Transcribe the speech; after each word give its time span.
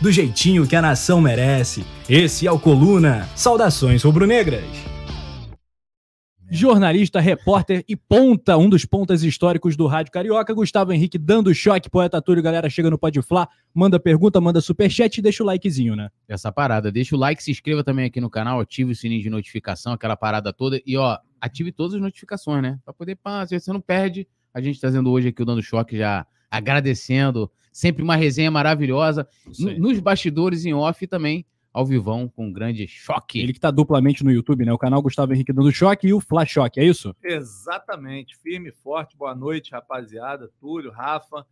do 0.00 0.12
jeitinho 0.12 0.66
que 0.66 0.76
a 0.76 0.82
nação 0.82 1.20
merece. 1.20 1.84
Esse 2.08 2.46
é 2.46 2.52
o 2.52 2.58
Coluna. 2.58 3.28
Saudações 3.34 4.02
rubro-negras. 4.02 4.64
Jornalista, 6.48 7.18
repórter 7.18 7.84
e 7.88 7.96
ponta, 7.96 8.56
um 8.56 8.68
dos 8.68 8.84
pontas 8.84 9.24
históricos 9.24 9.76
do 9.76 9.88
Rádio 9.88 10.12
Carioca, 10.12 10.54
Gustavo 10.54 10.92
Henrique 10.92 11.18
dando 11.18 11.52
choque, 11.52 11.90
poeta 11.90 12.22
Túlio, 12.22 12.40
galera 12.40 12.70
chega 12.70 12.88
no 12.88 12.96
Pode 12.96 13.20
Flá, 13.20 13.48
manda 13.74 13.98
pergunta, 13.98 14.40
manda 14.40 14.60
superchat 14.60 15.18
e 15.18 15.22
deixa 15.22 15.42
o 15.42 15.46
likezinho, 15.46 15.96
né? 15.96 16.08
Essa 16.28 16.52
parada, 16.52 16.92
deixa 16.92 17.16
o 17.16 17.18
like, 17.18 17.42
se 17.42 17.50
inscreva 17.50 17.82
também 17.82 18.04
aqui 18.04 18.20
no 18.20 18.30
canal, 18.30 18.60
ative 18.60 18.92
o 18.92 18.94
sininho 18.94 19.22
de 19.22 19.28
notificação, 19.28 19.92
aquela 19.92 20.16
parada 20.16 20.52
toda 20.52 20.80
e 20.86 20.96
ó, 20.96 21.18
ative 21.40 21.72
todas 21.72 21.94
as 21.94 22.00
notificações, 22.00 22.62
né? 22.62 22.78
Pra 22.84 22.94
poder, 22.94 23.16
pá, 23.16 23.44
se 23.44 23.58
você 23.58 23.72
não 23.72 23.80
perde, 23.80 24.28
a 24.54 24.60
gente 24.60 24.78
trazendo 24.78 25.10
hoje 25.10 25.28
aqui 25.28 25.42
o 25.42 25.44
Dando 25.44 25.62
Choque 25.64 25.98
já 25.98 26.24
agradecendo, 26.48 27.50
sempre 27.76 28.02
uma 28.02 28.16
resenha 28.16 28.50
maravilhosa, 28.50 29.28
nos 29.78 30.00
bastidores 30.00 30.64
em 30.64 30.72
off 30.72 31.06
também, 31.06 31.44
ao 31.70 31.84
vivão 31.84 32.26
com 32.26 32.46
um 32.46 32.52
grande 32.52 32.88
choque. 32.88 33.38
Ele 33.38 33.52
que 33.52 33.60
tá 33.60 33.70
duplamente 33.70 34.24
no 34.24 34.32
YouTube, 34.32 34.64
né? 34.64 34.72
O 34.72 34.78
canal 34.78 35.02
Gustavo 35.02 35.34
Henrique 35.34 35.52
dando 35.52 35.70
choque 35.70 36.06
e 36.06 36.14
o 36.14 36.18
Flash 36.18 36.52
Choque, 36.52 36.80
é 36.80 36.84
isso? 36.84 37.14
Exatamente. 37.22 38.34
Firme, 38.38 38.72
forte. 38.72 39.14
Boa 39.14 39.34
noite, 39.34 39.72
rapaziada. 39.72 40.50
Túlio, 40.58 40.90
Rafa 40.90 41.44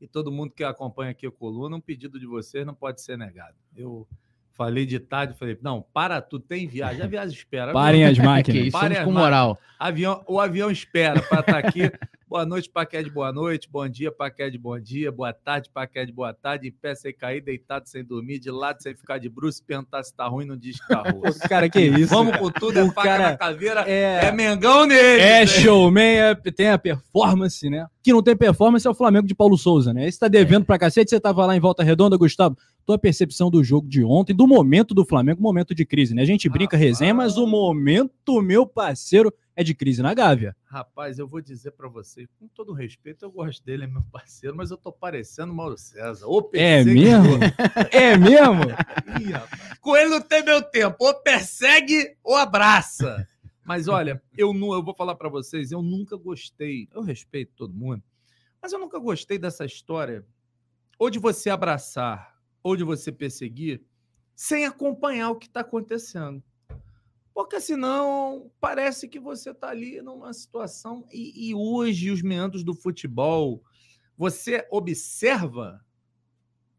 e 0.00 0.06
todo 0.06 0.30
mundo 0.30 0.52
que 0.52 0.62
acompanha 0.62 1.10
aqui 1.10 1.26
o 1.26 1.32
Coluna. 1.32 1.74
Um 1.74 1.80
pedido 1.80 2.20
de 2.20 2.26
vocês 2.26 2.64
não 2.64 2.74
pode 2.74 3.02
ser 3.02 3.18
negado. 3.18 3.56
Eu 3.76 4.06
falei 4.52 4.86
de 4.86 5.00
tarde, 5.00 5.36
falei, 5.36 5.58
não, 5.60 5.82
para 5.92 6.22
tudo, 6.22 6.44
tem 6.44 6.68
viagem. 6.68 7.02
A 7.02 7.08
viagem 7.08 7.36
espera. 7.36 7.72
Parem 7.72 8.04
as 8.04 8.16
máquinas. 8.18 8.70
Parem 8.70 9.02
com 9.02 9.10
moral. 9.10 9.58
Avião, 9.80 10.22
o 10.28 10.38
avião 10.38 10.70
espera 10.70 11.20
para 11.20 11.40
estar 11.40 11.60
tá 11.60 11.68
aqui. 11.68 11.90
Boa 12.32 12.46
noite, 12.46 12.70
Paquete, 12.70 13.10
boa 13.10 13.30
noite. 13.30 13.68
Bom 13.70 13.86
dia, 13.86 14.10
Paquete, 14.10 14.56
bom 14.56 14.80
dia. 14.80 15.12
Boa 15.12 15.34
tarde, 15.34 15.68
Paquete, 15.68 16.10
boa 16.10 16.32
tarde. 16.32 16.66
Em 16.66 16.72
pé 16.72 16.94
sem 16.94 17.12
cair, 17.12 17.42
deitado 17.42 17.86
sem 17.86 18.02
dormir, 18.02 18.38
de 18.38 18.50
lado 18.50 18.82
sem 18.82 18.94
ficar 18.94 19.18
de 19.18 19.28
bruxo, 19.28 19.62
perguntar 19.62 20.02
se 20.02 20.14
tá 20.14 20.26
ruim, 20.28 20.46
não 20.46 20.56
diz 20.56 20.80
que 20.80 20.88
tá 20.88 21.02
ruim. 21.02 21.20
cara, 21.46 21.68
que 21.68 21.78
isso? 21.78 22.06
Vamos 22.06 22.34
com 22.38 22.50
tudo, 22.50 22.78
é 22.78 22.82
o 22.82 22.90
faca 22.90 23.02
cara 23.02 23.30
na 23.32 23.36
caveira, 23.36 23.84
é, 23.86 24.24
é 24.24 24.32
mengão 24.32 24.86
nele. 24.86 25.20
É 25.20 25.40
né? 25.40 25.46
showman, 25.46 26.16
é, 26.20 26.34
tem 26.34 26.70
a 26.70 26.78
performance, 26.78 27.68
né? 27.68 27.86
Que 28.02 28.14
não 28.14 28.22
tem 28.22 28.34
performance 28.34 28.86
é 28.86 28.90
o 28.90 28.94
Flamengo 28.94 29.26
de 29.26 29.34
Paulo 29.34 29.58
Souza, 29.58 29.92
né? 29.92 30.08
Esse 30.08 30.18
tá 30.18 30.26
devendo 30.26 30.62
é. 30.62 30.64
pra 30.64 30.78
cacete, 30.78 31.10
você 31.10 31.20
tava 31.20 31.44
lá 31.44 31.54
em 31.54 31.60
Volta 31.60 31.82
Redonda, 31.82 32.16
Gustavo. 32.16 32.56
Tua 32.86 32.98
percepção 32.98 33.50
do 33.50 33.62
jogo 33.62 33.86
de 33.86 34.02
ontem, 34.02 34.34
do 34.34 34.46
momento 34.48 34.94
do 34.94 35.04
Flamengo, 35.04 35.42
momento 35.42 35.74
de 35.74 35.84
crise, 35.84 36.14
né? 36.14 36.22
A 36.22 36.26
gente 36.26 36.48
brinca, 36.48 36.78
ah, 36.78 36.80
resenha, 36.80 37.12
mas 37.12 37.36
o 37.36 37.46
momento, 37.46 38.40
meu 38.40 38.66
parceiro, 38.66 39.30
é 39.54 39.62
de 39.62 39.74
crise 39.74 40.02
na 40.02 40.14
Gávea. 40.14 40.56
Rapaz, 40.64 41.18
eu 41.18 41.28
vou 41.28 41.40
dizer 41.40 41.72
para 41.72 41.88
você, 41.88 42.26
com 42.38 42.48
todo 42.48 42.72
respeito, 42.72 43.24
eu 43.24 43.30
gosto 43.30 43.64
dele, 43.64 43.84
é 43.84 43.86
meu 43.86 44.02
parceiro, 44.10 44.56
mas 44.56 44.70
eu 44.70 44.76
tô 44.76 44.90
parecendo 44.90 45.52
Mauro 45.52 45.76
César. 45.76 46.26
Ou 46.26 46.50
é 46.54 46.82
mesmo? 46.84 47.38
é 47.92 48.16
mesmo? 48.16 48.62
Ih, 49.20 49.78
com 49.80 49.96
ele 49.96 50.10
não 50.10 50.20
tem 50.20 50.42
meu 50.42 50.62
tempo. 50.62 50.96
Ou 51.00 51.14
persegue 51.22 52.16
ou 52.22 52.36
abraça. 52.36 53.26
Mas 53.64 53.86
olha, 53.86 54.20
eu, 54.36 54.52
não, 54.52 54.72
eu 54.72 54.82
vou 54.82 54.94
falar 54.94 55.14
para 55.14 55.28
vocês, 55.28 55.70
eu 55.70 55.82
nunca 55.82 56.16
gostei, 56.16 56.88
eu 56.92 57.02
respeito 57.02 57.52
todo 57.54 57.72
mundo, 57.72 58.02
mas 58.60 58.72
eu 58.72 58.78
nunca 58.78 58.98
gostei 58.98 59.38
dessa 59.38 59.64
história 59.64 60.26
ou 60.98 61.08
de 61.08 61.18
você 61.18 61.48
abraçar 61.48 62.36
ou 62.62 62.76
de 62.76 62.84
você 62.84 63.12
perseguir 63.12 63.80
sem 64.34 64.66
acompanhar 64.66 65.30
o 65.30 65.36
que 65.36 65.46
está 65.46 65.60
acontecendo. 65.60 66.42
Porque 67.34 67.60
senão 67.60 68.50
parece 68.60 69.08
que 69.08 69.18
você 69.18 69.50
está 69.50 69.68
ali 69.68 70.02
numa 70.02 70.32
situação. 70.32 71.06
E, 71.10 71.50
e, 71.50 71.54
hoje, 71.54 72.10
os 72.10 72.22
meandros 72.22 72.62
do 72.62 72.74
futebol, 72.74 73.62
você 74.16 74.66
observa 74.70 75.84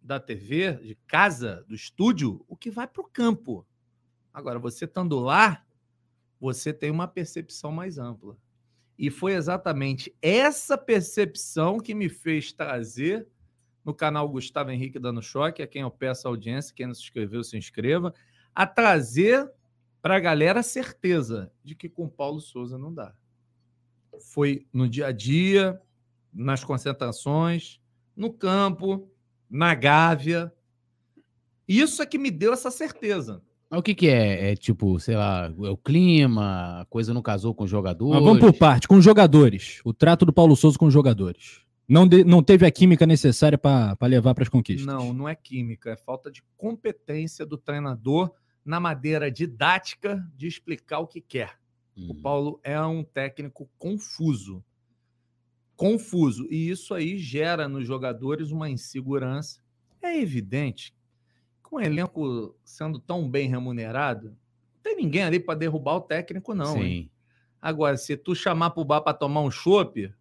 da 0.02 0.20
TV, 0.20 0.74
de 0.74 0.96
casa, 1.08 1.64
do 1.68 1.74
estúdio, 1.74 2.44
o 2.48 2.56
que 2.56 2.70
vai 2.70 2.88
para 2.88 3.02
o 3.02 3.08
campo. 3.08 3.66
Agora, 4.34 4.60
você 4.60 4.86
estando 4.86 5.20
lá, 5.20 5.66
você 6.40 6.74
tem 6.74 6.92
uma 6.92 7.08
percepção 7.08 7.72
mais 7.72 7.98
ampla. 7.98 8.38
E 8.98 9.10
foi 9.10 9.34
exatamente 9.34 10.16
essa 10.22 10.78
percepção 10.78 11.80
que 11.80 11.96
me 11.96 12.10
fez 12.10 12.52
trazer 12.52 13.28
no 13.84 13.94
canal 13.94 14.30
Gustavo 14.30 14.70
Henrique 14.70 15.00
Dando 15.00 15.22
Choque, 15.22 15.62
a 15.62 15.68
quem 15.68 15.82
eu 15.82 15.92
peço 15.92 16.28
audiência, 16.28 16.74
quem 16.76 16.88
não 16.88 16.94
se 16.94 17.02
inscreveu, 17.02 17.44
se 17.44 17.58
inscreva, 17.58 18.14
a 18.54 18.68
trazer 18.68 19.52
para 20.04 20.18
a 20.18 20.20
galera 20.20 20.60
a 20.60 20.64
certeza 20.64 21.50
de 21.64 21.76
que 21.76 21.88
com 21.88 22.10
Paulo 22.10 22.42
Souza 22.42 22.78
não 22.78 22.94
dá. 22.94 23.14
Foi 24.34 24.68
no 24.74 24.88
dia 24.88 25.08
a 25.08 25.12
dia, 25.14 25.82
nas 26.34 26.62
concentrações, 26.62 27.80
no 28.14 28.30
campo, 28.30 29.10
na 29.50 29.74
Gávea. 29.74 30.54
Isso 31.66 32.02
é 32.02 32.06
que 32.06 32.18
me 32.18 32.30
deu 32.30 32.52
essa 32.52 32.70
certeza. 32.70 33.42
Mas 33.70 33.80
o 33.80 33.82
que, 33.82 33.96
que 33.96 34.10
é? 34.10 34.52
É 34.52 34.56
tipo, 34.58 35.00
sei 35.00 35.16
lá, 35.16 35.46
é 35.46 35.70
o 35.70 35.78
clima, 35.78 36.82
a 36.82 36.86
coisa 36.90 37.14
não 37.14 37.22
casou 37.22 37.56
com 37.56 37.64
os 37.64 37.70
jogadores? 37.70 38.14
Mas 38.14 38.24
vamos 38.24 38.42
por 38.42 38.54
parte, 38.54 38.90
com 38.90 38.98
os 38.98 39.06
jogadores. 39.06 39.80
O 39.86 39.94
trato 39.94 40.26
do 40.26 40.34
Paulo 40.34 40.58
Souza 40.58 40.78
com 40.78 40.88
os 40.88 40.94
jogadores. 40.94 41.62
Não, 41.88 42.06
de, 42.06 42.26
não 42.26 42.44
teve 42.44 42.66
a 42.66 42.72
química 42.72 43.08
necessária 43.08 43.58
para 43.58 43.98
levar 44.02 44.36
para 44.36 44.44
as 44.44 44.50
conquistas. 44.50 44.86
Não, 44.86 45.14
não 45.14 45.30
é 45.30 45.36
química, 45.36 45.92
é 45.92 45.96
falta 45.96 46.30
de 46.30 46.44
competência 46.58 47.46
do 47.46 47.58
treinador 47.58 48.34
na 48.66 48.80
maneira 48.80 49.32
didática 49.32 50.26
de 50.36 50.48
explicar 50.48 51.00
o 51.00 51.08
que 51.08 51.22
quer. 51.22 51.60
Uhum. 51.96 52.12
O 52.12 52.16
Paulo 52.16 52.60
é 52.64 52.80
um 52.82 53.04
técnico 53.04 53.70
confuso. 53.78 54.64
Confuso. 55.76 56.48
E 56.50 56.70
isso 56.70 56.94
aí 56.94 57.18
gera 57.18 57.68
nos 57.68 57.86
jogadores 57.86 58.52
uma 58.52 58.70
insegurança. 58.70 59.62
É 60.02 60.18
evidente 60.20 60.94
com 61.74 61.78
o 61.78 61.82
elenco 61.82 62.56
sendo 62.64 63.00
tão 63.00 63.28
bem 63.28 63.50
remunerado, 63.50 64.28
não 64.28 64.82
tem 64.84 64.96
ninguém 64.96 65.24
ali 65.24 65.40
para 65.40 65.58
derrubar 65.58 65.96
o 65.96 66.02
técnico, 66.02 66.54
não. 66.54 66.74
Sim. 66.74 66.82
Hein? 66.82 67.12
Agora, 67.60 67.98
se 67.98 68.16
tu 68.16 68.36
chamar 68.36 68.70
pro 68.70 68.86
bar 68.86 69.02
para 69.02 69.14
tomar 69.14 69.42
um 69.42 69.50
chopp, 69.50 70.14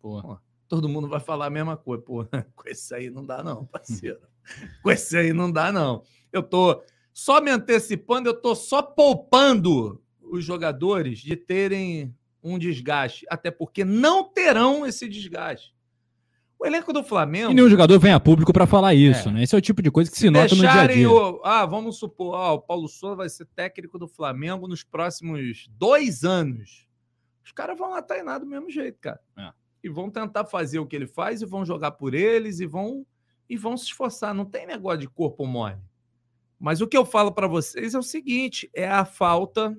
pô, 0.00 0.36
todo 0.66 0.88
mundo 0.88 1.08
vai 1.08 1.20
falar 1.20 1.46
a 1.46 1.50
mesma 1.50 1.76
coisa. 1.76 2.02
Pô, 2.02 2.24
com 2.56 2.68
esse 2.68 2.92
aí 2.92 3.10
não 3.10 3.24
dá, 3.24 3.44
não, 3.44 3.64
parceiro. 3.66 4.18
com 4.82 4.90
esse 4.90 5.16
aí 5.16 5.32
não 5.32 5.52
dá, 5.52 5.70
não. 5.70 6.02
Eu 6.32 6.42
tô 6.42 6.82
só 7.16 7.40
me 7.40 7.50
antecipando, 7.50 8.28
eu 8.28 8.34
estou 8.34 8.54
só 8.54 8.82
poupando 8.82 10.02
os 10.20 10.44
jogadores 10.44 11.18
de 11.18 11.34
terem 11.34 12.14
um 12.42 12.58
desgaste, 12.58 13.24
até 13.30 13.50
porque 13.50 13.86
não 13.86 14.22
terão 14.22 14.84
esse 14.84 15.08
desgaste. 15.08 15.74
O 16.58 16.66
elenco 16.66 16.92
do 16.92 17.02
Flamengo. 17.02 17.52
E 17.52 17.54
nenhum 17.54 17.70
jogador 17.70 17.98
vem 17.98 18.12
a 18.12 18.20
público 18.20 18.52
para 18.52 18.66
falar 18.66 18.92
isso, 18.92 19.30
é. 19.30 19.32
né? 19.32 19.42
Esse 19.42 19.54
é 19.54 19.58
o 19.58 19.62
tipo 19.62 19.80
de 19.80 19.90
coisa 19.90 20.10
que 20.10 20.16
se, 20.18 20.24
se 20.24 20.30
nota 20.30 20.54
no 20.54 20.60
dia 20.60 20.70
a 20.70 20.86
dia. 20.86 21.10
O, 21.10 21.40
ah, 21.42 21.64
vamos 21.64 21.98
supor, 21.98 22.34
o 22.34 22.60
Paulo 22.60 22.86
Souza 22.86 23.16
vai 23.16 23.30
ser 23.30 23.46
técnico 23.46 23.98
do 23.98 24.06
Flamengo 24.06 24.68
nos 24.68 24.84
próximos 24.84 25.66
dois 25.70 26.22
anos. 26.22 26.86
Os 27.42 27.50
caras 27.50 27.78
vão 27.78 27.88
lá 27.88 28.02
treinar 28.02 28.40
do 28.40 28.46
mesmo 28.46 28.68
jeito, 28.68 28.98
cara. 29.00 29.20
É. 29.38 29.52
E 29.82 29.88
vão 29.88 30.10
tentar 30.10 30.44
fazer 30.44 30.80
o 30.80 30.86
que 30.86 30.94
ele 30.94 31.06
faz 31.06 31.40
e 31.40 31.46
vão 31.46 31.64
jogar 31.64 31.92
por 31.92 32.12
eles 32.12 32.60
e 32.60 32.66
vão 32.66 33.06
e 33.48 33.56
vão 33.56 33.74
se 33.74 33.86
esforçar. 33.86 34.34
Não 34.34 34.44
tem 34.44 34.66
negócio 34.66 35.00
de 35.00 35.08
corpo 35.08 35.46
mole. 35.46 35.80
Mas 36.58 36.80
o 36.80 36.86
que 36.86 36.96
eu 36.96 37.04
falo 37.04 37.32
para 37.32 37.46
vocês 37.46 37.94
é 37.94 37.98
o 37.98 38.02
seguinte: 38.02 38.70
é 38.74 38.88
a 38.88 39.04
falta 39.04 39.76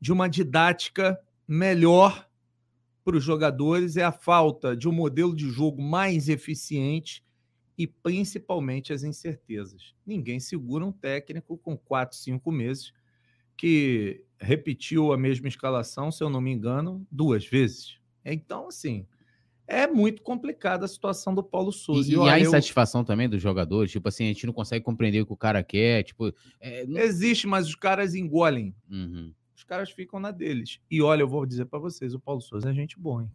de 0.00 0.12
uma 0.12 0.28
didática 0.28 1.18
melhor 1.46 2.28
para 3.04 3.16
os 3.16 3.24
jogadores, 3.24 3.96
é 3.96 4.04
a 4.04 4.12
falta 4.12 4.76
de 4.76 4.88
um 4.88 4.92
modelo 4.92 5.34
de 5.34 5.48
jogo 5.50 5.82
mais 5.82 6.28
eficiente 6.28 7.24
e 7.76 7.86
principalmente 7.86 8.92
as 8.92 9.02
incertezas. 9.02 9.94
Ninguém 10.06 10.40
segura 10.40 10.84
um 10.84 10.92
técnico 10.92 11.58
com 11.58 11.76
quatro, 11.76 12.16
cinco 12.16 12.50
meses 12.50 12.92
que 13.56 14.24
repetiu 14.38 15.12
a 15.12 15.18
mesma 15.18 15.48
escalação, 15.48 16.10
se 16.10 16.22
eu 16.22 16.30
não 16.30 16.40
me 16.40 16.52
engano, 16.52 17.06
duas 17.10 17.46
vezes. 17.46 17.98
Então, 18.24 18.68
assim, 18.68 19.06
é 19.66 19.86
muito 19.86 20.22
complicada 20.22 20.84
a 20.84 20.88
situação 20.88 21.34
do 21.34 21.42
Paulo 21.42 21.72
Souza. 21.72 22.10
E, 22.10 22.14
e, 22.14 22.28
a 22.28 22.38
insatisfação 22.38 23.00
eu... 23.00 23.04
também 23.04 23.28
dos 23.28 23.40
jogadores, 23.40 23.90
tipo 23.90 24.08
assim, 24.08 24.24
a 24.24 24.28
gente 24.28 24.46
não 24.46 24.52
consegue 24.52 24.84
compreender 24.84 25.20
o 25.22 25.26
que 25.26 25.32
o 25.32 25.36
cara 25.36 25.62
quer, 25.62 26.02
tipo... 26.02 26.32
É... 26.60 26.82
Existe, 27.02 27.46
mas 27.46 27.66
os 27.66 27.74
caras 27.74 28.14
engolem. 28.14 28.74
Uhum. 28.90 29.32
Os 29.56 29.64
caras 29.64 29.90
ficam 29.90 30.20
na 30.20 30.30
deles. 30.30 30.80
E 30.90 31.00
olha, 31.00 31.22
eu 31.22 31.28
vou 31.28 31.46
dizer 31.46 31.64
para 31.66 31.78
vocês, 31.78 32.12
o 32.14 32.20
Paulo 32.20 32.40
Souza 32.40 32.70
é 32.70 32.74
gente 32.74 32.98
boa, 32.98 33.22
hein? 33.22 33.30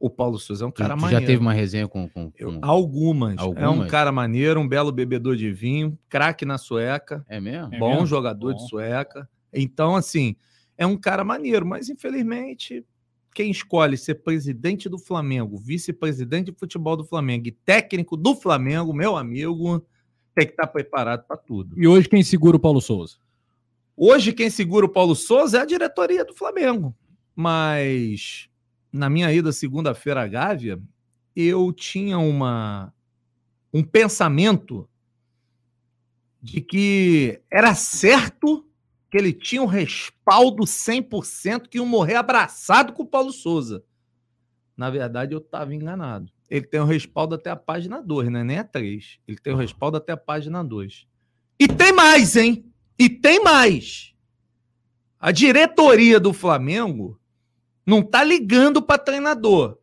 O 0.00 0.10
Paulo 0.10 0.38
Souza 0.38 0.64
é 0.64 0.68
um 0.68 0.70
Tu, 0.70 0.78
cara 0.78 0.94
tu 0.96 1.00
maneiro. 1.00 1.20
já 1.22 1.26
teve 1.26 1.40
uma 1.40 1.52
resenha 1.52 1.88
com. 1.88 2.08
com, 2.08 2.30
Eu- 2.38 2.60
com- 2.60 2.66
algumas. 2.66 3.38
É 3.38 3.42
um 3.42 3.64
Algumas? 3.64 3.90
cara 3.90 4.12
maneiro, 4.12 4.60
um 4.60 4.68
belo 4.68 4.92
bebedor 4.92 5.34
de 5.36 5.50
vinho, 5.50 5.98
craque 6.08 6.44
na 6.44 6.58
sueca, 6.58 7.24
É 7.28 7.40
mesmo? 7.40 7.74
É 7.74 7.78
bom 7.78 7.92
mesmo? 7.92 8.06
jogador 8.06 8.52
Bom. 8.52 8.56
de 8.58 8.68
sueca. 8.68 9.28
Então, 9.52 9.96
assim, 9.96 10.36
é 10.76 10.84
um 10.86 10.96
cara 10.96 11.24
maneiro, 11.24 11.64
mas 11.64 11.88
infelizmente, 11.88 12.84
quem 13.34 13.50
escolhe 13.50 13.98
ser 13.98 14.14
presidente 14.16 14.88
do 14.88 14.98
Flamengo, 14.98 15.58
vice-presidente 15.58 16.52
de 16.52 16.58
futebol 16.58 16.96
do 16.96 17.04
Flamengo 17.04 17.48
e 17.48 17.52
técnico 17.52 18.16
do 18.16 18.36
Flamengo, 18.36 18.94
meu 18.94 19.16
amigo, 19.16 19.84
tem 20.34 20.46
que 20.46 20.52
estar 20.52 20.68
preparado 20.68 21.26
para 21.26 21.36
tudo. 21.36 21.74
E 21.76 21.86
hoje 21.86 22.08
quem 22.08 22.22
segura 22.22 22.56
o 22.56 22.60
Paulo 22.60 22.80
Souza? 22.80 23.16
Hoje, 23.96 24.32
quem 24.32 24.50
segura 24.50 24.86
o 24.86 24.88
Paulo 24.88 25.14
Souza 25.14 25.58
é 25.58 25.60
a 25.60 25.66
diretoria 25.66 26.24
do 26.24 26.34
Flamengo. 26.34 26.94
Mas 27.34 28.48
na 28.92 29.08
minha 29.08 29.32
ida 29.32 29.52
segunda-feira 29.52 30.22
à 30.22 30.26
Gávea, 30.26 30.80
eu 31.34 31.72
tinha 31.72 32.18
uma 32.18 32.92
um 33.72 33.82
pensamento 33.82 34.88
de 36.40 36.60
que 36.60 37.40
era 37.50 37.74
certo 37.74 38.64
que 39.14 39.18
ele 39.18 39.32
tinha 39.32 39.62
um 39.62 39.66
respaldo 39.66 40.64
100% 40.64 41.68
que 41.68 41.78
iam 41.78 41.86
morrer 41.86 42.16
abraçado 42.16 42.92
com 42.92 43.04
o 43.04 43.06
Paulo 43.06 43.32
Souza. 43.32 43.84
Na 44.76 44.90
verdade, 44.90 45.32
eu 45.32 45.38
estava 45.38 45.72
enganado. 45.72 46.32
Ele 46.50 46.66
tem 46.66 46.80
o 46.80 46.84
respaldo 46.84 47.36
até 47.36 47.48
a 47.48 47.54
página 47.54 48.02
2, 48.02 48.28
né? 48.28 48.42
Nem 48.42 48.58
a 48.58 48.64
3. 48.64 49.20
Ele 49.28 49.38
tem 49.38 49.52
o 49.52 49.56
respaldo 49.56 49.98
até 49.98 50.14
a 50.14 50.16
página 50.16 50.64
2. 50.64 51.06
E 51.60 51.68
tem 51.68 51.92
mais, 51.92 52.34
hein? 52.34 52.68
E 52.98 53.08
tem 53.08 53.40
mais. 53.40 54.12
A 55.20 55.30
diretoria 55.30 56.18
do 56.18 56.32
Flamengo 56.32 57.16
não 57.86 58.02
tá 58.02 58.24
ligando 58.24 58.82
para 58.82 58.98
treinador, 58.98 59.78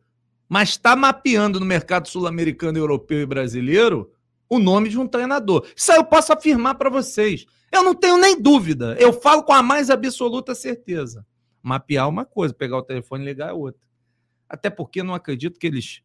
mas 0.46 0.68
está 0.68 0.94
mapeando 0.94 1.58
no 1.58 1.64
mercado 1.64 2.06
sul-americano, 2.06 2.76
europeu 2.76 3.22
e 3.22 3.26
brasileiro 3.26 4.11
o 4.52 4.58
nome 4.58 4.90
de 4.90 4.98
um 4.98 5.08
treinador. 5.08 5.66
Isso 5.74 5.90
aí 5.90 5.96
eu 5.96 6.04
posso 6.04 6.30
afirmar 6.30 6.74
para 6.74 6.90
vocês. 6.90 7.46
Eu 7.72 7.82
não 7.82 7.94
tenho 7.94 8.18
nem 8.18 8.38
dúvida. 8.38 8.94
Eu 9.00 9.10
falo 9.10 9.42
com 9.42 9.52
a 9.54 9.62
mais 9.62 9.88
absoluta 9.88 10.54
certeza. 10.54 11.24
Mapear 11.62 12.04
é 12.04 12.08
uma 12.08 12.26
coisa, 12.26 12.52
pegar 12.52 12.76
o 12.76 12.82
telefone 12.82 13.24
e 13.24 13.26
ligar 13.28 13.48
é 13.48 13.52
outra. 13.54 13.80
Até 14.46 14.68
porque 14.68 15.02
não 15.02 15.14
acredito 15.14 15.58
que 15.58 15.66
eles 15.66 16.02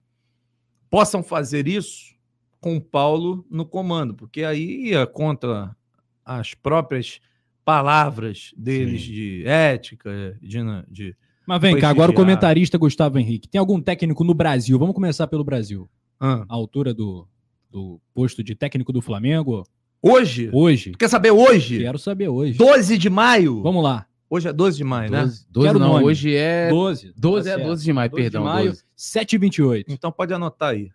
possam 0.90 1.22
fazer 1.22 1.68
isso 1.68 2.16
com 2.62 2.78
o 2.78 2.82
Paulo 2.82 3.46
no 3.50 3.66
comando, 3.66 4.16
porque 4.16 4.46
aí 4.46 4.92
ia 4.92 5.06
contra 5.06 5.76
as 6.24 6.54
próprias 6.54 7.20
palavras 7.66 8.54
deles 8.56 9.02
Sim. 9.02 9.12
de 9.12 9.44
ética, 9.46 10.38
de, 10.42 10.58
de 10.88 11.16
Mas 11.46 11.60
vem 11.60 11.78
cá, 11.78 11.90
agora 11.90 12.12
o 12.12 12.16
comentarista 12.16 12.78
Gustavo 12.78 13.20
Henrique. 13.20 13.50
Tem 13.50 13.60
algum 13.60 13.82
técnico 13.82 14.24
no 14.24 14.34
Brasil? 14.34 14.80
Vamos 14.80 14.96
começar 14.96 15.28
pelo 15.28 15.44
Brasil. 15.44 15.90
Ah, 16.18 16.46
A 16.48 16.56
altura 16.56 16.94
do, 16.94 17.28
do 17.70 18.00
posto 18.14 18.44
de 18.44 18.56
técnico 18.56 18.92
do 18.94 19.02
Flamengo 19.02 19.64
hoje, 20.02 20.50
hoje. 20.54 20.92
quer 20.98 21.10
saber 21.10 21.32
hoje? 21.32 21.80
Quero 21.80 22.00
saber 22.00 22.28
hoje. 22.30 22.58
12 22.58 22.98
de 22.98 23.10
maio. 23.10 23.62
Vamos 23.62 23.84
lá. 23.84 24.06
Hoje 24.30 24.48
é 24.50 24.54
12 24.54 24.78
de 24.78 24.84
maio, 24.84 25.10
né? 25.12 25.22
12, 25.22 25.46
12 25.50 25.68
Quero 25.68 25.80
não, 25.80 25.94
nome. 25.94 26.06
hoje 26.06 26.36
é. 26.36 26.70
12. 26.70 27.14
12 27.16 27.44
tá 27.46 27.50
é 27.50 27.56
certo. 27.56 27.68
12 27.68 27.84
de 27.84 27.94
maio, 27.94 28.10
12 28.10 28.22
perdão. 28.24 28.42
de 28.44 28.48
maio, 28.50 28.70
12. 28.72 28.84
7 28.96 29.34
e 29.34 29.38
28 29.38 29.92
Então 29.92 30.12
pode 30.12 30.34
anotar 30.34 30.70
aí. 30.72 30.90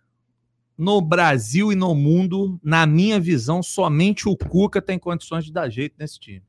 No 0.77 0.99
Brasil 1.01 1.71
e 1.71 1.75
no 1.75 1.93
mundo, 1.95 2.59
na 2.63 2.85
minha 2.85 3.19
visão, 3.19 3.61
somente 3.63 4.27
o 4.27 4.35
Cuca 4.35 4.81
tem 4.81 4.97
condições 4.99 5.45
de 5.45 5.51
dar 5.51 5.69
jeito 5.69 5.95
nesse 5.99 6.19
time. 6.19 6.43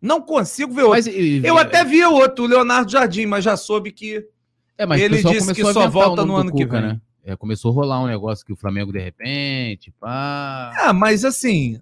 Não 0.00 0.20
consigo 0.20 0.72
ver 0.74 0.82
outro. 0.82 0.96
Mas, 0.96 1.06
e- 1.06 1.40
Eu 1.44 1.56
até 1.58 1.84
vi 1.84 2.02
o 2.04 2.12
outro, 2.12 2.44
o 2.44 2.48
Leonardo 2.48 2.90
Jardim, 2.90 3.26
mas 3.26 3.44
já 3.44 3.56
soube 3.56 3.90
que. 3.92 4.26
É, 4.78 4.84
mas 4.84 5.00
Ele 5.00 5.22
disse 5.22 5.54
que 5.54 5.62
só 5.72 5.88
volta 5.88 6.24
no 6.24 6.36
ano 6.36 6.52
que 6.54 6.64
Cuca, 6.64 6.80
vem. 6.80 6.90
né? 6.90 7.00
É, 7.26 7.34
começou 7.36 7.72
a 7.72 7.74
rolar 7.74 8.00
um 8.00 8.06
negócio 8.06 8.46
que 8.46 8.52
o 8.52 8.56
Flamengo, 8.56 8.92
de 8.92 9.00
repente, 9.00 9.90
pá. 9.98 10.72
Ah, 10.76 10.92
mas 10.92 11.24
assim, 11.24 11.80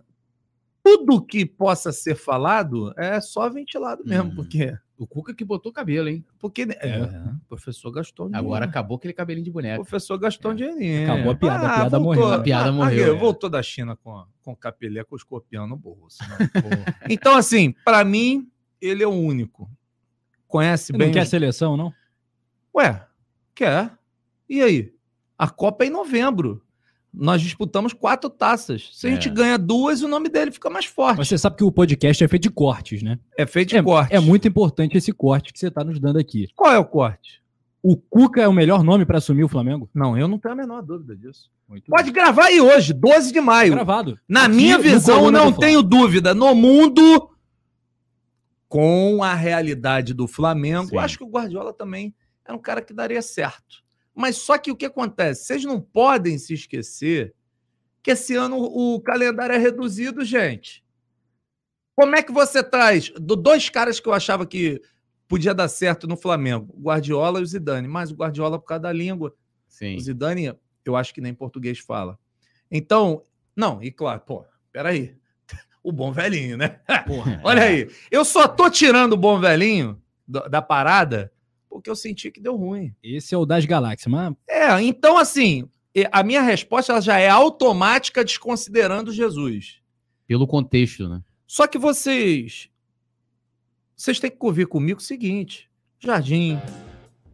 tudo 0.83 1.21
que 1.21 1.45
possa 1.45 1.93
ser 1.93 2.15
falado 2.15 2.95
é 2.97 3.21
só 3.21 3.49
ventilado 3.51 4.03
mesmo, 4.07 4.31
Hum. 4.33 4.35
porque. 4.37 4.75
O 4.97 5.09
Cuca 5.09 5.35
que 5.35 5.45
botou 5.45 5.73
cabelo, 5.73 6.09
hein? 6.09 6.25
Porque 6.39 6.63
é, 6.81 7.01
o 7.01 7.49
professor 7.49 7.91
gastou 7.91 8.27
um 8.27 8.29
Agora 8.29 8.61
dinheiro. 8.61 8.65
acabou 8.71 8.97
aquele 8.97 9.13
cabelinho 9.13 9.43
de 9.45 9.51
O 9.51 9.53
boneca. 9.53 9.75
professor 9.83 10.17
gastou 10.17 10.53
um 10.53 10.55
dinheirinho. 10.55 11.13
Acabou 11.13 11.33
a 11.33 11.35
piada, 11.35 11.67
a 11.67 11.75
piada 11.75 11.99
morreu. 12.01 12.33
A 12.33 12.39
piada 12.41 12.71
morreu, 12.73 13.13
Ah, 13.13 13.17
é. 13.17 13.19
Voltou 13.19 13.51
da 13.51 13.61
China 13.61 13.97
com, 13.97 14.25
com 14.41 14.53
o 14.53 14.57
capelé, 14.57 15.03
com 15.03 15.17
o 15.17 15.19
escorpião 15.19 15.67
no 15.67 15.77
bolso. 15.77 16.19
né? 16.23 16.49
então, 17.11 17.37
assim, 17.37 17.75
pra 17.85 18.05
mim, 18.05 18.49
ele 18.81 19.03
é 19.03 19.07
o 19.07 19.11
único. 19.11 19.69
Conhece 20.47 20.93
Você 20.93 20.97
bem. 20.97 21.09
não 21.09 21.13
quer 21.15 21.25
os- 21.25 21.29
seleção, 21.29 21.77
não? 21.77 21.93
Ué, 22.73 23.05
quer. 23.53 23.91
E 24.49 24.63
aí? 24.63 24.94
A 25.45 25.49
Copa 25.51 25.85
é 25.85 25.89
em 25.89 25.91
novembro. 25.91 26.63
Nós 27.13 27.43
disputamos 27.43 27.93
quatro 27.93 28.31
taças. 28.31 28.89
Se 28.93 29.07
a 29.07 29.11
É. 29.11 29.13
gente 29.13 29.29
ganha 29.29 29.57
duas, 29.59 30.01
o 30.03 30.09
nome 30.09 30.29
dele 30.31 30.51
fica 30.51 30.71
mais 30.71 30.87
forte. 30.87 31.19
Mas 31.19 31.29
você 31.29 31.37
sabe 31.37 31.57
que 31.57 31.63
o 31.65 31.71
podcast 31.71 32.25
é 32.25 32.27
feito 32.29 32.43
de 32.45 32.51
cortes, 32.51 33.03
né? 33.03 33.19
É 33.39 33.45
feito 33.47 33.69
de 33.69 33.77
É, 33.77 33.83
corte. 33.83 34.15
é 34.15 34.19
muito 34.19 34.49
importante 34.49 34.97
esse 34.97 35.13
corte 35.13 35.53
que 35.53 35.59
você 35.59 35.69
está 35.69 35.85
nos 35.85 36.01
dando 36.01 36.19
aqui. 36.19 36.49
Qual 36.57 36.73
é 36.73 36.79
o 36.79 36.85
corte? 36.85 37.43
O 37.83 37.95
Cuca 37.97 38.41
é 38.41 38.49
o 38.49 38.53
melhor 38.55 38.83
nome 38.83 39.05
para 39.05 39.19
assumir 39.19 39.45
o 39.45 39.49
Flamengo? 39.49 39.89
Não, 39.95 40.17
eu 40.17 40.27
não 40.27 40.39
tenho 40.39 40.55
a 40.55 40.57
menor 40.57 40.81
dúvida 40.83 41.15
disso. 41.15 41.51
Muito 41.69 41.85
Pode 41.91 42.11
gravar 42.11 42.47
aí 42.47 42.59
hoje, 42.61 42.95
12 42.95 43.31
de 43.31 43.41
maio. 43.43 43.73
gravado. 43.75 44.19
Na 44.27 44.47
Aqui 44.47 44.55
minha 44.57 44.79
visão, 44.79 45.31
não 45.31 45.53
tenho 45.53 45.83
dúvida. 45.83 46.35
No 46.35 46.55
mundo, 46.55 47.31
com 48.69 49.23
a 49.23 49.35
realidade 49.35 50.15
do 50.15 50.27
Flamengo, 50.27 50.89
Sim. 50.89 50.99
acho 50.99 51.19
que 51.19 51.25
o 51.25 51.29
Guardiola 51.29 51.73
também 51.75 52.15
era 52.45 52.57
um 52.57 52.61
cara 52.61 52.81
que 52.83 52.93
daria 52.95 53.21
certo. 53.23 53.84
Mas 54.15 54.37
só 54.37 54.57
que 54.57 54.71
o 54.71 54.77
que 54.77 54.87
acontece? 54.87 55.45
Vocês 55.45 55.65
não 55.65 55.81
podem 55.81 56.39
se 56.39 56.55
esquecer 56.55 57.35
que 58.03 58.13
esse 58.13 58.37
ano 58.37 58.59
o 58.59 59.01
calendário 59.01 59.55
é 59.55 59.59
reduzido, 59.59 60.25
gente. 60.25 60.85
Como 61.97 62.15
é 62.15 62.23
que 62.23 62.33
você 62.33 62.63
traz 62.63 63.11
do 63.11 63.35
dois 63.35 63.69
caras 63.69 63.99
que 63.99 64.09
eu 64.09 64.13
achava 64.13 64.47
que 64.47 64.81
podia 65.27 65.55
dar 65.55 65.69
certo 65.69 66.07
no 66.07 66.17
Flamengo, 66.17 66.73
o 66.77 66.83
Guardiola 66.83 67.41
e 67.41 67.43
o 67.43 67.47
Zidane, 67.47 67.89
mas 67.89 68.11
o 68.11 68.15
Guardiola 68.15 68.59
por 68.59 68.67
causa 68.67 68.83
da 68.83 68.93
língua, 68.93 69.35
Sim. 69.69 69.97
o 69.97 70.01
Zidane, 70.01 70.55
eu 70.85 70.97
acho 70.97 71.15
que 71.15 71.21
nem 71.21 71.33
português 71.33 71.79
fala. 71.79 72.19
Então, 72.71 73.25
não, 73.57 73.83
e 73.83 73.91
claro, 73.91 74.21
pô, 74.21 74.45
peraí. 74.73 75.17
O 75.83 75.93
bom 75.93 76.11
velhinho, 76.11 76.57
né? 76.57 76.81
Porra. 77.07 77.39
Olha 77.45 77.65
aí. 77.65 77.91
Eu 78.11 78.25
só 78.25 78.49
tô 78.49 78.71
tirando 78.71 79.13
o 79.13 79.19
bom 79.19 79.39
velhinho 79.39 80.01
da, 80.27 80.49
da 80.49 80.63
parada 80.63 81.31
porque 81.75 81.91
eu 81.91 81.97
senti 81.97 82.31
que 82.31 82.41
deu 82.41 82.55
ruim. 82.55 82.95
Esse 83.03 83.35
é 83.35 83.37
o 83.39 83.45
das 83.45 83.65
galáxias, 83.65 84.07
mas 84.07 84.33
É, 84.49 84.81
então 84.81 85.19
assim, 85.19 85.69
a 86.13 86.23
minha 86.23 86.41
resposta 86.41 86.93
ela 86.93 87.01
já 87.01 87.19
é 87.19 87.29
automática 87.29 88.25
desconsiderando 88.25 89.11
Jesus. 89.11 89.81
Pelo 90.25 90.47
contexto, 90.47 91.09
né? 91.09 91.21
Só 91.49 91.67
que 91.67 91.77
vocês 91.77 92.71
vocês 93.97 94.21
têm 94.21 94.31
que 94.31 94.37
convir 94.37 94.69
comigo 94.69 95.01
o 95.01 95.03
seguinte: 95.03 95.69
Jardim, 95.99 96.61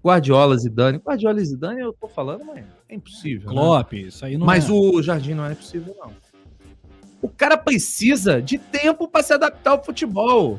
Guardiola, 0.02 0.56
Zidane. 0.56 0.96
Guardiola 0.96 1.38
e 1.38 1.44
Zidane 1.44 1.80
eu 1.82 1.92
tô 1.92 2.08
falando, 2.08 2.42
mas 2.42 2.64
é 2.88 2.94
impossível. 2.94 3.50
né? 3.50 3.52
Klopp, 3.52 3.92
isso 3.92 4.24
aí 4.24 4.38
não 4.38 4.46
Mas 4.46 4.70
é. 4.70 4.72
o 4.72 5.02
Jardim 5.02 5.34
não 5.34 5.44
é 5.44 5.54
possível, 5.54 5.94
não. 6.00 6.14
O 7.20 7.28
cara 7.28 7.58
precisa 7.58 8.40
de 8.40 8.56
tempo 8.56 9.06
para 9.06 9.22
se 9.22 9.34
adaptar 9.34 9.72
ao 9.72 9.84
futebol. 9.84 10.58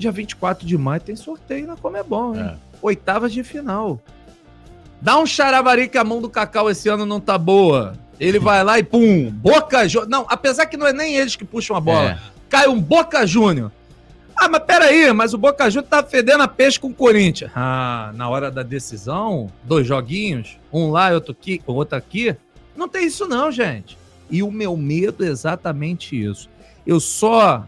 Dia 0.00 0.10
24 0.10 0.66
de 0.66 0.78
maio 0.78 0.98
tem 0.98 1.14
sorteio 1.14 1.66
na 1.66 1.76
Comebol, 1.76 2.34
hein? 2.34 2.40
É. 2.40 2.56
Oitavas 2.80 3.30
de 3.30 3.44
final. 3.44 4.00
Dá 4.98 5.18
um 5.18 5.26
charavari 5.26 5.88
que 5.88 5.98
a 5.98 6.04
mão 6.04 6.22
do 6.22 6.30
Cacau 6.30 6.70
esse 6.70 6.88
ano 6.88 7.04
não 7.04 7.20
tá 7.20 7.36
boa. 7.36 7.92
Ele 8.18 8.38
vai 8.40 8.64
lá 8.64 8.78
e 8.78 8.82
pum, 8.82 9.30
Boca 9.30 9.86
Júnior. 9.86 10.08
Não, 10.08 10.24
apesar 10.26 10.64
que 10.64 10.78
não 10.78 10.86
é 10.86 10.92
nem 10.94 11.16
eles 11.16 11.36
que 11.36 11.44
puxam 11.44 11.76
a 11.76 11.80
bola. 11.82 12.12
É. 12.12 12.18
Cai 12.48 12.66
um 12.66 12.80
Boca 12.80 13.26
Júnior. 13.26 13.70
Ah, 14.34 14.48
mas 14.48 14.62
peraí, 14.62 15.12
mas 15.12 15.34
o 15.34 15.38
Boca 15.38 15.68
Júnior 15.68 15.90
tá 15.90 16.02
fedendo 16.02 16.44
a 16.44 16.48
peixe 16.48 16.80
com 16.80 16.88
o 16.88 16.94
Corinthians. 16.94 17.50
Ah, 17.54 18.10
na 18.14 18.26
hora 18.26 18.50
da 18.50 18.62
decisão, 18.62 19.52
dois 19.64 19.86
joguinhos, 19.86 20.56
um 20.72 20.90
lá 20.90 21.10
e 21.10 21.14
outro 21.14 21.32
aqui, 21.32 21.60
outro 21.66 21.98
aqui. 21.98 22.34
Não 22.74 22.88
tem 22.88 23.04
isso 23.04 23.28
não, 23.28 23.52
gente. 23.52 23.98
E 24.30 24.42
o 24.42 24.50
meu 24.50 24.78
medo 24.78 25.26
é 25.26 25.28
exatamente 25.28 26.18
isso. 26.18 26.48
Eu 26.86 27.00
só 27.00 27.66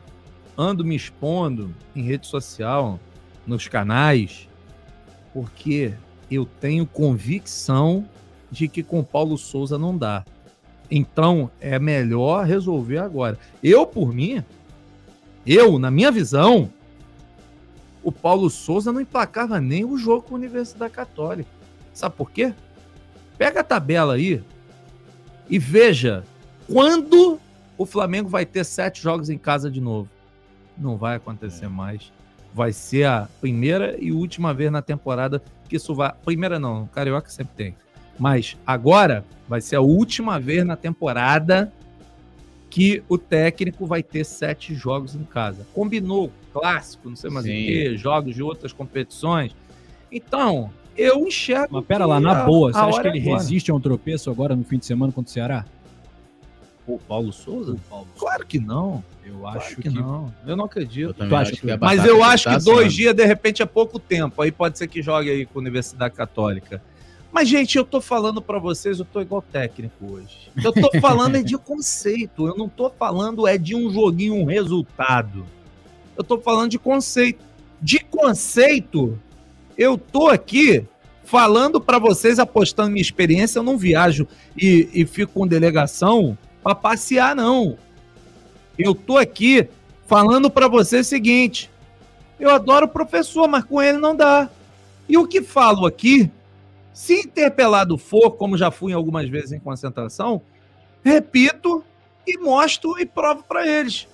ando 0.57 0.85
me 0.85 0.95
expondo 0.95 1.75
em 1.95 2.03
rede 2.03 2.27
social, 2.27 2.99
nos 3.47 3.69
canais, 3.69 4.49
porque 5.33 5.95
eu 6.31 6.45
tenho 6.45 6.87
convicção 6.87 8.09
de 8.51 8.69
que 8.69 8.83
com 8.83 9.03
Paulo 9.03 9.37
Souza 9.37 9.79
não 9.79 9.97
dá. 9.97 10.25
Então 10.91 11.51
é 11.61 11.79
melhor 11.79 12.45
resolver 12.45 12.99
agora. 12.99 13.39
Eu, 13.63 13.87
por 13.87 14.13
mim, 14.13 14.45
eu, 15.47 15.79
na 15.79 15.91
minha 15.91 16.11
visão, 16.11 16.71
o 18.03 18.13
Paulo 18.13 18.51
Souza 18.51 18.93
não 18.93 19.01
emplacava 19.01 19.61
nem 19.61 19.85
o 19.85 19.97
jogo 19.97 20.23
com 20.23 20.35
a 20.35 20.39
Universidade 20.39 20.93
Católica. 20.93 21.49
Sabe 21.95 22.15
por 22.17 22.31
quê? 22.31 22.53
Pega 23.39 23.61
a 23.61 23.65
tabela 23.65 24.15
aí 24.15 24.43
e 25.49 25.59
veja 25.59 26.25
quando 26.67 27.41
o 27.77 27.87
Flamengo 27.87 28.29
vai 28.29 28.47
ter 28.47 28.65
sete 28.65 29.03
jogos 29.03 29.31
em 29.31 29.39
casa 29.39 29.71
de 29.71 29.81
novo. 29.81 30.09
Não 30.83 30.97
vai 30.97 31.17
acontecer 31.17 31.69
mais. 31.69 32.13
vai 32.55 32.71
ser 32.73 33.05
a 33.05 33.29
primeira 33.41 33.97
e 33.99 34.13
última 34.13 34.53
vez 34.53 34.71
na 34.71 34.83
temporada 34.83 35.43
que 35.69 35.77
isso 35.77 35.95
vai. 35.95 36.13
Primeira 36.25 36.59
não, 36.59 36.83
o 36.83 36.87
Carioca 36.89 37.31
sempre 37.31 37.55
tem. 37.57 37.75
Mas 38.19 38.59
agora 38.67 39.25
vai 39.49 39.61
ser 39.63 39.77
a 39.77 39.81
última 39.81 40.39
vez 40.39 40.63
na 40.67 40.77
temporada 40.77 41.73
que 42.69 43.03
o 43.09 43.17
técnico 43.17 43.87
vai 43.87 44.03
ter 44.03 44.25
sete 44.25 44.75
jogos 44.75 45.15
em 45.15 45.25
casa. 45.25 45.67
Combinou 45.75 46.31
clássico, 46.53 47.09
não 47.09 47.17
sei 47.17 47.31
mais 47.31 47.47
o 47.47 47.49
Sim. 47.49 47.55
quê, 47.55 47.97
jogos 47.97 48.35
de 48.35 48.43
outras 48.43 48.73
competições. 48.73 49.55
Então, 50.11 50.71
eu 50.97 51.27
enxergo. 51.27 51.69
Mas 51.73 51.85
pera 51.87 52.05
que 52.05 52.11
lá, 52.11 52.21
na 52.21 52.43
a- 52.43 52.45
boa, 52.45 52.71
você 52.73 52.79
acha 52.79 52.91
que 52.91 52.95
hora 52.99 53.09
ele 53.09 53.19
é 53.19 53.23
agora. 53.23 53.39
resiste 53.39 53.71
a 53.71 53.75
um 53.75 53.81
tropeço 53.81 54.31
agora 54.31 54.55
no 54.55 54.63
fim 54.65 54.77
de 54.79 54.85
semana 54.85 55.11
contra 55.13 55.31
o 55.31 55.33
Ceará? 55.33 55.65
O 56.87 56.99
Paulo 56.99 57.33
Souza? 57.33 57.77
Claro 58.19 58.45
que 58.47 58.59
não. 58.59 59.05
Eu 59.25 59.39
Claro 59.39 59.59
acho 59.61 59.77
que, 59.77 59.83
que, 59.83 59.91
não. 59.91 60.35
Eu 60.47 60.57
não 60.57 60.65
acredito. 60.65 61.15
Eu 61.19 61.27
acha 61.37 61.53
acho 61.53 61.61
que- 61.61 61.77
Mas 61.77 62.05
eu 62.05 62.23
acho 62.25 62.45
tá 62.45 62.59
que 62.59 62.65
dois 62.65 62.93
dias, 62.93 63.15
de 63.15 63.25
repente, 63.25 63.63
é 63.63 63.67
pouco 63.67 63.99
tempo. 64.01 64.43
Aí 64.43 64.51
pode 64.51 64.77
ser 64.79 64.89
que 64.89 65.01
jogue 65.01 65.31
aí 65.31 65.47
com 65.47 65.59
a 65.59 65.63
Universidade 65.63 66.15
Católica. 66.15 66.83
Mas, 67.33 67.49
gente, 67.49 67.79
eu 67.79 67.85
tô 67.85 68.01
falando 68.01 68.43
pra 68.43 68.59
vocês, 68.59 68.99
eu 68.99 69.05
tô 69.07 69.21
igual 69.21 69.41
técnico 69.41 70.13
hoje. 70.13 70.51
Eu 70.63 70.73
tô 70.73 70.91
falando 71.01 71.37
é 71.37 71.43
de 71.43 71.57
conceito. 71.57 72.47
Eu 72.49 72.57
não 72.57 72.69
tô 72.69 72.91
falando 72.91 73.47
é 73.47 73.57
de 73.57 73.75
um 73.75 73.91
joguinho, 73.91 74.35
um 74.35 74.45
resultado. 74.45 75.47
Eu 76.17 76.25
tô 76.25 76.39
falando 76.39 76.71
de 76.73 76.79
conceito. 76.79 77.43
De 77.81 78.01
conceito, 78.01 79.19
eu 79.79 79.97
tô 79.97 80.29
aqui 80.29 80.85
falando 81.25 81.81
pra 81.81 81.99
vocês, 81.99 82.39
apostando 82.39 82.91
minha 82.91 83.01
experiência. 83.01 83.59
Eu 83.61 83.63
não 83.63 83.79
viajo 83.79 84.27
e, 84.57 84.89
e 84.93 85.07
fico 85.07 85.33
com 85.33 85.47
delegação 85.47 86.37
pra 86.63 86.75
passear, 86.75 87.35
não. 87.35 87.77
Eu 88.79 88.95
tô 88.95 89.19
aqui 89.19 89.69
falando 90.07 90.51
pra 90.51 90.69
vocês 90.69 91.07
o 91.07 91.11
seguinte: 91.11 91.71
eu 92.39 92.51
adoro 92.51 92.87
o 92.87 92.89
professor, 92.89 93.49
mas 93.49 93.65
com 93.65 93.83
ele 93.83 93.99
não 93.99 94.15
dá. 94.15 94.49
E 95.09 95.17
o 95.17 95.27
que 95.27 95.43
falo 95.43 95.87
aqui, 95.87 96.31
se 96.93 97.21
interpelado 97.21 97.99
for, 97.99 98.33
como 98.33 98.57
já 98.57 98.71
fui 98.71 98.93
algumas 98.93 99.29
vezes 99.29 99.53
em 99.53 99.61
concentração, 99.61 100.41
repito 101.03 101.85
e 102.27 102.39
mostro 102.39 102.99
e 102.99 103.05
provo 103.05 103.43
para 103.43 103.67
eles, 103.67 104.07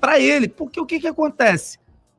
para 0.00 0.20
ele, 0.20 0.48
porque 0.48 0.80
o 0.80 0.86
que 0.86 1.00
que 1.00 1.08
acontece? 1.08 1.78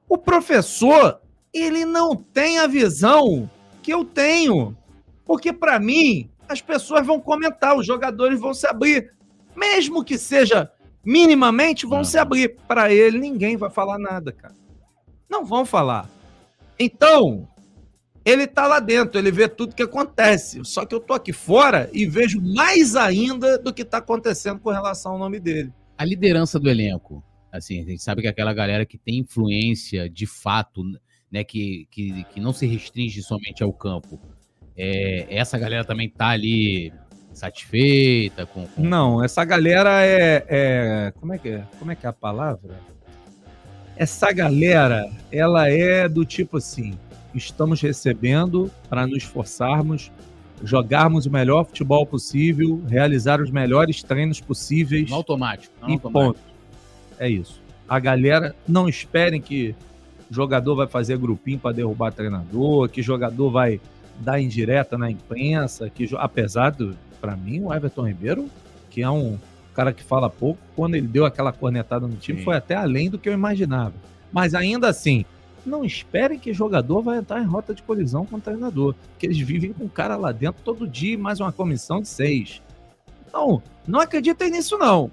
O 0.09 0.17
professor, 0.17 1.19
ele 1.53 1.85
não 1.85 2.15
tem 2.15 2.59
a 2.59 2.67
visão 2.67 3.49
que 3.81 3.93
eu 3.93 4.03
tenho. 4.03 4.75
Porque 5.25 5.51
para 5.51 5.79
mim, 5.79 6.29
as 6.47 6.61
pessoas 6.61 7.05
vão 7.05 7.19
comentar, 7.19 7.75
os 7.75 7.85
jogadores 7.85 8.39
vão 8.39 8.53
se 8.53 8.65
abrir, 8.65 9.11
mesmo 9.57 10.03
que 10.03 10.17
seja 10.17 10.71
minimamente, 11.03 11.85
vão 11.85 11.99
Não. 11.99 12.05
se 12.05 12.17
abrir. 12.17 12.55
Para 12.67 12.93
ele, 12.93 13.17
ninguém 13.17 13.57
vai 13.57 13.69
falar 13.69 13.97
nada, 13.97 14.31
cara. 14.31 14.53
Não 15.29 15.45
vão 15.45 15.65
falar. 15.65 16.09
Então, 16.79 17.47
ele 18.23 18.45
tá 18.45 18.67
lá 18.67 18.79
dentro, 18.79 19.17
ele 19.17 19.31
vê 19.31 19.47
tudo 19.47 19.73
que 19.73 19.83
acontece. 19.83 20.63
Só 20.63 20.85
que 20.85 20.93
eu 20.93 20.99
tô 20.99 21.13
aqui 21.13 21.33
fora 21.33 21.89
e 21.91 22.05
vejo 22.05 22.39
mais 22.41 22.95
ainda 22.95 23.57
do 23.57 23.73
que 23.73 23.83
tá 23.83 23.97
acontecendo 23.97 24.59
com 24.59 24.69
relação 24.69 25.13
ao 25.13 25.17
nome 25.17 25.39
dele. 25.39 25.73
A 25.97 26.05
liderança 26.05 26.59
do 26.59 26.69
elenco. 26.69 27.23
Assim, 27.51 27.81
a 27.81 27.85
gente 27.85 28.03
sabe 28.03 28.21
que 28.21 28.27
aquela 28.27 28.53
galera 28.53 28.85
que 28.85 28.97
tem 28.97 29.19
influência 29.19 30.09
de 30.09 30.27
fato, 30.27 30.83
né, 31.31 31.43
que, 31.43 31.87
que, 31.89 32.23
que 32.25 32.39
não 32.39 32.53
se 32.53 32.67
restringe 32.67 33.23
somente 33.23 33.63
ao 33.63 33.73
campo. 33.73 34.19
É, 34.75 35.25
essa 35.35 35.57
galera 35.57 35.83
também 35.83 36.09
tá 36.09 36.27
ali 36.27 36.93
satisfeita 37.37 38.45
com. 38.45 38.65
com- 38.67 38.83
Não, 38.83 39.23
essa 39.23 39.43
galera 39.45 40.03
é, 40.03 40.45
é- 40.47 41.13
como 41.19 41.33
é 41.33 41.37
que 41.37 41.49
é? 41.49 41.63
Como 41.79 41.91
é 41.91 41.95
que 41.95 42.05
é 42.05 42.09
a 42.09 42.13
palavra? 42.13 42.75
Essa 43.95 44.31
galera, 44.31 45.09
ela 45.31 45.69
é 45.69 46.07
do 46.07 46.23
tipo 46.23 46.57
assim, 46.57 46.93
estamos 47.33 47.81
recebendo 47.81 48.69
para 48.89 49.07
nos 49.07 49.17
esforçarmos, 49.17 50.11
jogarmos 50.63 51.25
o 51.25 51.31
melhor 51.31 51.65
futebol 51.65 52.05
possível, 52.05 52.81
realizar 52.87 53.41
os 53.41 53.49
melhores 53.49 54.03
treinos 54.03 54.39
possíveis 54.39 55.09
No 55.09 55.15
automático. 55.15 55.73
no 55.81 55.89
e 55.89 55.93
automático. 55.93 56.33
ponto. 56.35 56.39
É 57.19 57.29
isso. 57.29 57.61
A 57.89 57.99
galera 57.99 58.55
não 58.67 58.87
esperem 58.87 59.41
que 59.41 59.73
jogador 60.29 60.75
vai 60.75 60.87
fazer 60.87 61.17
grupinho 61.17 61.57
para 61.57 61.73
derrubar 61.75 62.11
treinador, 62.11 62.89
que 62.89 63.01
jogador 63.01 63.49
vai 63.49 63.79
dar 64.19 64.39
indireta 64.41 64.97
na 64.97 65.09
imprensa, 65.09 65.89
que 65.89 66.09
apesar 66.17 66.71
do 66.71 66.95
para 67.27 67.35
mim 67.35 67.59
o 67.59 67.73
Everton 67.73 68.07
Ribeiro, 68.07 68.49
que 68.89 69.01
é 69.01 69.09
um 69.09 69.37
cara 69.73 69.91
que 69.91 70.01
fala 70.01 70.29
pouco, 70.29 70.61
quando 70.77 70.95
ele 70.95 71.07
deu 71.07 71.25
aquela 71.25 71.51
cornetada 71.51 72.07
no 72.07 72.15
time 72.15 72.39
Sim. 72.39 72.45
foi 72.45 72.55
até 72.55 72.73
além 72.73 73.09
do 73.09 73.19
que 73.19 73.27
eu 73.27 73.33
imaginava. 73.33 73.93
Mas 74.31 74.55
ainda 74.55 74.87
assim, 74.87 75.25
não 75.65 75.83
esperem 75.83 76.39
que 76.39 76.53
jogador 76.53 77.01
vai 77.01 77.17
entrar 77.17 77.41
em 77.41 77.45
rota 77.45 77.75
de 77.75 77.83
colisão 77.83 78.25
com 78.25 78.37
o 78.37 78.41
treinador, 78.41 78.95
porque 79.11 79.25
eles 79.25 79.37
vivem 79.39 79.73
com 79.73 79.83
o 79.83 79.89
cara 79.89 80.15
lá 80.15 80.31
dentro 80.31 80.61
todo 80.63 80.87
dia, 80.87 81.15
e 81.15 81.17
mais 81.17 81.41
uma 81.41 81.51
comissão 81.51 82.01
de 82.01 82.07
seis. 82.07 82.61
Então, 83.27 83.61
não 83.85 83.99
acreditem 83.99 84.49
nisso 84.49 84.77
não. 84.77 85.11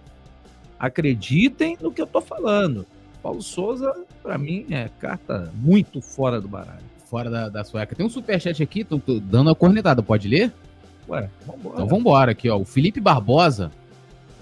Acreditem 0.78 1.76
no 1.80 1.90
que 1.90 2.00
eu 2.00 2.06
tô 2.06 2.20
falando. 2.20 2.86
Paulo 3.20 3.42
Souza, 3.42 3.92
para 4.22 4.38
mim, 4.38 4.66
é 4.70 4.88
carta 5.00 5.50
muito 5.52 6.00
fora 6.00 6.40
do 6.40 6.46
baralho. 6.46 6.84
Fora 7.06 7.28
da, 7.28 7.48
da 7.48 7.64
sueca. 7.64 7.96
Tem 7.96 8.06
um 8.06 8.10
superchat 8.10 8.62
aqui, 8.62 8.84
tô, 8.84 9.00
tô 9.00 9.18
dando 9.18 9.50
a 9.50 9.54
cornetada. 9.56 10.00
Pode 10.00 10.28
ler? 10.28 10.52
Ué, 11.08 11.28
vambora. 11.46 11.74
Então 11.74 11.86
vambora 11.86 12.30
aqui, 12.32 12.48
ó. 12.48 12.58
O 12.58 12.64
Felipe 12.64 13.00
Barbosa. 13.00 13.70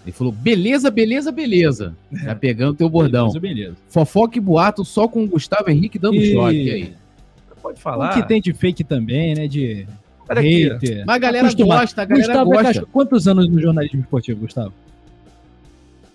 Ele 0.05 0.13
falou: 0.13 0.33
beleza, 0.33 0.91
beleza, 0.91 1.31
beleza. 1.33 1.95
Já 2.13 2.35
pegando 2.35 2.75
teu 2.75 2.89
bordão. 2.89 3.27
Beleza, 3.33 3.41
beleza. 3.41 3.77
Fofoca 3.89 4.37
e 4.39 4.41
boato 4.41 4.85
só 4.85 5.07
com 5.07 5.23
o 5.25 5.29
Gustavo 5.29 5.71
Henrique 5.71 5.99
dando 5.99 6.17
E- 6.17 6.33
choque. 6.33 6.71
Aí? 6.71 6.95
Pode 7.63 7.79
O 7.79 7.81
falar. 7.81 8.15
que 8.15 8.27
tem 8.27 8.41
de 8.41 8.53
fake 8.53 8.83
também, 8.83 9.35
né? 9.37 9.47
De 9.47 9.87
Olha 10.29 10.41
hater. 10.41 11.05
Mas 11.07 11.15
a 11.17 11.19
galera 11.19 11.47
Acostumado. 11.47 11.81
gosta, 11.81 12.03
a 12.03 12.05
galera 12.05 12.27
Gustavo 12.27 12.51
é 12.51 12.57
gosta. 12.57 12.69
cachorro. 12.69 12.89
Quantos 12.93 13.29
anos 13.29 13.49
no 13.49 13.61
jornalismo 13.61 14.01
esportivo, 14.01 14.41
Gustavo? 14.41 14.73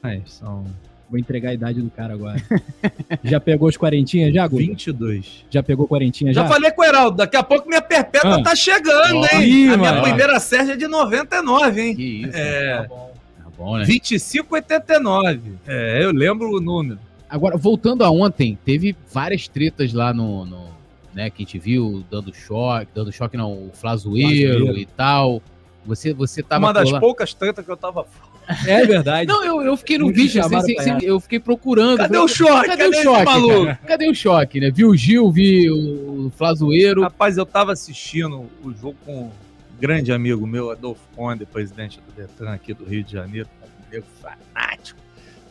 Ai, 0.03 0.21
são 0.25 0.65
Vou 1.09 1.17
entregar 1.17 1.51
a 1.51 1.53
idade 1.53 1.81
do 1.81 1.89
cara 1.89 2.13
agora. 2.13 2.35
já 3.23 3.39
pegou 3.39 3.69
os 3.69 3.77
quarentinhas 3.77 4.33
já, 4.33 4.45
Guga? 4.45 4.61
22. 4.65 5.45
Já 5.49 5.63
pegou 5.63 5.87
quarentinha 5.87 6.33
Já 6.33 6.41
já? 6.43 6.47
falei 6.49 6.69
com 6.71 6.81
o 6.81 6.85
Heraldo, 6.85 7.15
daqui 7.17 7.37
a 7.37 7.43
pouco 7.43 7.67
minha 7.69 7.81
perpétua 7.81 8.35
Ah. 8.39 8.43
tá 8.43 8.55
chegando, 8.55 9.15
Ó, 9.21 9.27
hein? 9.31 9.41
ih, 9.49 9.69
a 9.69 9.77
minha 9.77 9.91
mano. 9.93 10.01
primeira 10.03 10.37
Sérgio 10.39 10.73
é 10.73 10.75
de 10.75 10.85
99, 10.87 11.81
hein? 11.81 11.95
Que 11.95 12.03
isso. 12.23 12.37
É. 12.37 12.77
Tá 12.81 12.87
bom. 12.89 13.13
Tá 13.43 13.49
bom, 13.57 13.77
né? 13.77 13.85
25,89. 13.85 15.39
É, 15.65 16.03
eu 16.03 16.11
lembro 16.11 16.49
o 16.51 16.59
número. 16.59 16.99
Agora, 17.29 17.57
voltando 17.57 18.03
a 18.03 18.11
ontem, 18.11 18.57
teve 18.65 18.95
várias 19.11 19.47
tretas 19.47 19.93
lá 19.93 20.13
no. 20.13 20.45
no- 20.45 20.67
né, 21.13 21.31
que 21.31 21.41
a 21.41 21.45
gente 21.45 21.57
viu 21.57 22.03
dando 22.11 22.31
choque, 22.31 22.87
dando 22.93 23.11
choque 23.11 23.35
não, 23.35 23.51
o 23.51 23.71
Flazoeiro 23.73 24.57
Flazoeiro. 24.59 24.77
e 24.77 24.85
tal. 24.85 25.41
Você, 25.83 26.13
você 26.13 26.43
tava 26.43 26.65
Uma 26.67 26.73
das 26.73 26.91
poucas 26.99 27.33
tretas 27.33 27.65
que 27.65 27.71
eu 27.71 27.77
tava 27.77 28.03
fora. 28.03 28.36
É 28.65 28.85
verdade. 28.85 29.27
Não, 29.27 29.43
eu, 29.43 29.61
eu 29.61 29.75
fiquei 29.77 29.97
no 29.97 30.11
vídeo, 30.11 30.43
assim, 30.43 30.61
sem- 30.61 30.79
sem- 30.81 31.03
eu 31.03 31.19
fiquei 31.19 31.39
procurando. 31.39 31.97
Cadê 31.97 32.09
falei, 32.15 32.23
o 32.23 32.27
choque? 32.27 32.67
Cadê, 32.67 32.83
Cadê, 32.83 32.97
o 32.99 33.03
choque? 33.03 33.25
maluco? 33.25 33.65
cara? 33.65 33.79
Cadê 33.85 34.09
o 34.09 34.15
choque, 34.15 34.59
né? 34.59 34.71
Vi 34.71 34.85
o 34.85 34.95
Gil, 34.95 35.31
vi 35.31 35.69
o 35.69 36.31
Flazoeiro. 36.35 37.01
Rapaz, 37.01 37.37
eu 37.37 37.45
tava 37.45 37.73
assistindo 37.73 38.49
o 38.63 38.71
jogo 38.73 38.95
com 39.05 39.23
um 39.25 39.31
grande 39.79 40.11
amigo 40.11 40.47
meu, 40.47 40.71
Adolfo 40.71 41.01
Conde, 41.15 41.45
presidente 41.45 41.99
do 41.99 42.11
Detran 42.13 42.53
aqui 42.53 42.73
do 42.73 42.85
Rio 42.85 43.03
de 43.03 43.11
Janeiro, 43.13 43.49
um 43.63 43.91
nego 43.91 44.05
fanático. 44.21 44.99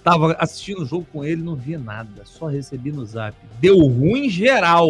Tava 0.02 0.32
assistindo 0.38 0.82
o 0.82 0.86
jogo 0.86 1.06
com 1.12 1.24
ele, 1.24 1.42
não 1.42 1.56
vi 1.56 1.76
nada, 1.76 2.22
só 2.24 2.46
recebi 2.46 2.92
no 2.92 3.04
zap. 3.04 3.36
Deu 3.60 3.76
ruim 3.78 4.28
geral. 4.30 4.88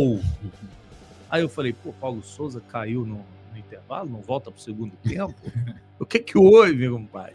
Aí 1.31 1.43
eu 1.43 1.49
falei, 1.49 1.73
pô, 1.73 1.93
Paulo 1.93 2.23
Souza 2.23 2.63
caiu 2.71 3.01
no, 3.01 3.17
no 3.53 3.59
intervalo, 3.59 4.09
não 4.11 4.21
volta 4.21 4.51
pro 4.51 4.61
segundo 4.61 4.93
tempo? 5.03 5.35
o 5.99 6.05
que 6.07 6.19
que 6.19 6.39
houve, 6.39 6.75
meu 6.77 7.01
pai? 7.13 7.33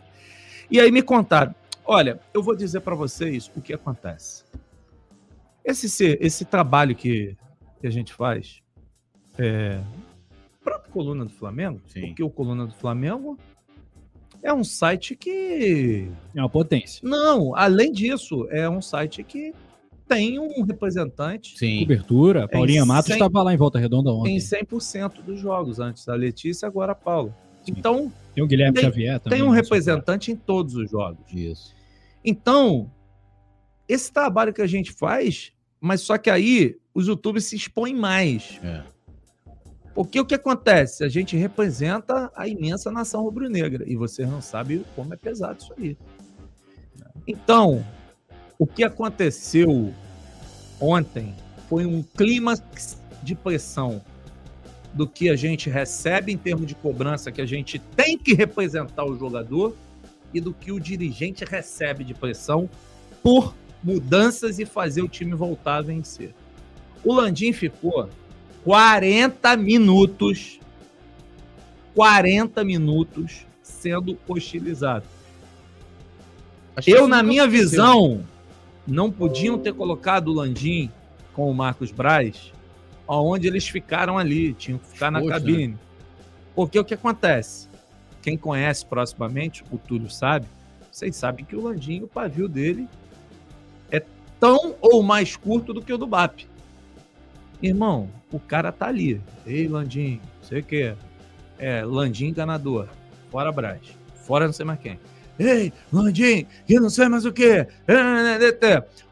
E 0.71 0.79
aí 0.79 0.89
me 0.91 1.01
contaram, 1.01 1.53
olha, 1.85 2.19
eu 2.33 2.41
vou 2.41 2.55
dizer 2.55 2.79
para 2.79 2.95
vocês 2.95 3.51
o 3.55 3.61
que 3.61 3.73
acontece. 3.73 4.43
Esse, 5.65 5.89
se- 5.89 6.17
esse 6.21 6.45
trabalho 6.45 6.95
que, 6.95 7.35
que 7.79 7.85
a 7.87 7.89
gente 7.91 8.13
faz, 8.13 8.61
é, 9.37 9.79
próprio 10.63 10.91
Coluna 10.91 11.25
do 11.25 11.31
Flamengo, 11.31 11.81
Sim. 11.87 12.07
porque 12.07 12.23
o 12.23 12.29
Coluna 12.29 12.65
do 12.65 12.73
Flamengo 12.73 13.37
é 14.41 14.53
um 14.53 14.63
site 14.63 15.15
que. 15.15 16.09
É 16.35 16.39
uma 16.41 16.49
potência. 16.49 17.07
Não, 17.07 17.55
além 17.55 17.91
disso, 17.91 18.47
é 18.49 18.67
um 18.69 18.81
site 18.81 19.23
que 19.23 19.53
tem 20.07 20.39
um 20.39 20.63
representante 20.63 21.57
Sim. 21.57 21.81
Cobertura. 21.81 22.47
Paulinha 22.47 22.81
Em 22.81 22.85
Matos 22.85 23.11
estava 23.11 23.43
lá 23.43 23.53
em 23.53 23.57
Volta 23.57 23.77
Redonda 23.77 24.09
em 24.09 24.13
ontem. 24.13 24.37
100% 24.37 25.21
dos 25.21 25.39
jogos, 25.39 25.79
antes 25.79 26.05
da 26.05 26.15
Letícia, 26.15 26.67
agora 26.67 26.93
a 26.93 26.95
Paula. 26.95 27.35
Sim. 27.63 27.73
Então, 27.77 28.11
Tem 28.33 28.43
o 28.43 28.47
Guilherme 28.47 28.75
Tem- 28.75 28.83
Xavier 28.85 29.19
também. 29.19 29.39
tem 29.39 29.47
um 29.47 29.51
né, 29.51 29.57
representante 29.57 30.31
em 30.31 30.35
todos 30.35 30.75
os 30.75 30.89
jogos. 30.89 31.19
Isso. 31.33 31.75
Então, 32.23 32.91
esse 33.87 34.11
trabalho 34.11 34.53
que 34.53 34.61
a 34.61 34.67
gente 34.67 34.91
faz, 34.91 35.51
mas 35.79 36.01
só 36.01 36.17
que 36.17 36.29
aí 36.29 36.77
os 36.93 37.07
youtubers 37.07 37.45
se 37.45 37.55
expõem 37.55 37.93
mais. 37.93 38.59
É. 38.63 38.83
Porque 39.93 40.19
o 40.19 40.25
que 40.25 40.35
acontece? 40.35 41.03
A 41.03 41.09
gente 41.09 41.35
representa 41.35 42.31
a 42.35 42.47
imensa 42.47 42.89
nação 42.89 43.23
rubro-negra 43.23 43.83
e 43.87 43.95
vocês 43.95 44.29
não 44.29 44.41
sabem 44.41 44.85
como 44.95 45.13
é 45.13 45.17
pesado 45.17 45.61
isso 45.61 45.73
aí. 45.77 45.97
Então, 47.27 47.85
o 48.57 48.65
que 48.65 48.83
aconteceu 48.83 49.93
ontem 50.79 51.35
foi 51.67 51.85
um 51.85 52.01
clímax 52.01 53.01
de 53.21 53.35
pressão 53.35 54.01
do 54.93 55.07
que 55.07 55.29
a 55.29 55.35
gente 55.35 55.69
recebe 55.69 56.31
em 56.31 56.37
termos 56.37 56.67
de 56.67 56.75
cobrança, 56.75 57.31
que 57.31 57.41
a 57.41 57.45
gente 57.45 57.79
tem 57.95 58.17
que 58.17 58.33
representar 58.33 59.05
o 59.05 59.17
jogador, 59.17 59.75
e 60.33 60.39
do 60.39 60.53
que 60.53 60.71
o 60.71 60.79
dirigente 60.79 61.43
recebe 61.43 62.03
de 62.03 62.13
pressão 62.13 62.69
por 63.21 63.53
mudanças 63.83 64.59
e 64.59 64.65
fazer 64.65 65.01
o 65.01 65.07
time 65.07 65.33
voltar 65.33 65.77
a 65.77 65.81
vencer. 65.81 66.33
O 67.03 67.13
Landim 67.13 67.51
ficou 67.51 68.09
40 68.63 69.57
minutos 69.57 70.61
40 71.95 72.63
minutos 72.63 73.45
sendo 73.61 74.17
hostilizado. 74.27 75.05
Eu, 76.85 77.07
na 77.07 77.21
minha 77.21 77.43
aconteceu. 77.43 77.69
visão, 77.69 78.23
não 78.87 79.11
podiam 79.11 79.57
ter 79.57 79.73
colocado 79.73 80.29
o 80.29 80.33
Landim 80.33 80.89
com 81.33 81.49
o 81.49 81.53
Marcos 81.53 81.91
Braz 81.91 82.53
aonde 83.11 83.45
eles 83.45 83.67
ficaram 83.67 84.17
ali, 84.17 84.53
tinham 84.53 84.79
que 84.79 84.87
ficar 84.87 85.11
na 85.11 85.19
Poxa. 85.19 85.33
cabine. 85.33 85.77
Porque 86.55 86.79
o 86.79 86.85
que 86.85 86.93
acontece? 86.93 87.67
Quem 88.21 88.37
conhece 88.37 88.85
proximamente, 88.85 89.65
o 89.69 89.77
Túlio 89.77 90.09
sabe, 90.09 90.47
vocês 90.89 91.17
sabem 91.17 91.43
que 91.43 91.53
o 91.53 91.61
Landim, 91.61 92.01
o 92.03 92.07
pavio 92.07 92.47
dele 92.47 92.87
é 93.91 94.01
tão 94.39 94.75
ou 94.79 95.03
mais 95.03 95.35
curto 95.35 95.73
do 95.73 95.81
que 95.81 95.91
o 95.91 95.97
do 95.97 96.07
BAP. 96.07 96.47
Irmão, 97.61 98.09
o 98.31 98.39
cara 98.39 98.71
tá 98.71 98.87
ali. 98.87 99.21
Ei, 99.45 99.67
Landim, 99.67 100.21
sei 100.41 100.61
o 100.61 100.63
que. 100.63 100.95
É, 101.59 101.83
Landim 101.83 102.27
enganador. 102.27 102.87
Fora 103.29 103.51
Braz. 103.51 103.81
Fora 104.15 104.45
não 104.45 104.53
sei 104.53 104.65
mais 104.65 104.79
quem. 104.79 104.97
Ei, 105.43 105.73
Landim, 105.91 106.45
que 106.67 106.79
não 106.79 106.89
sei 106.89 107.07
mais 107.09 107.25
o 107.25 107.33
que. 107.33 107.65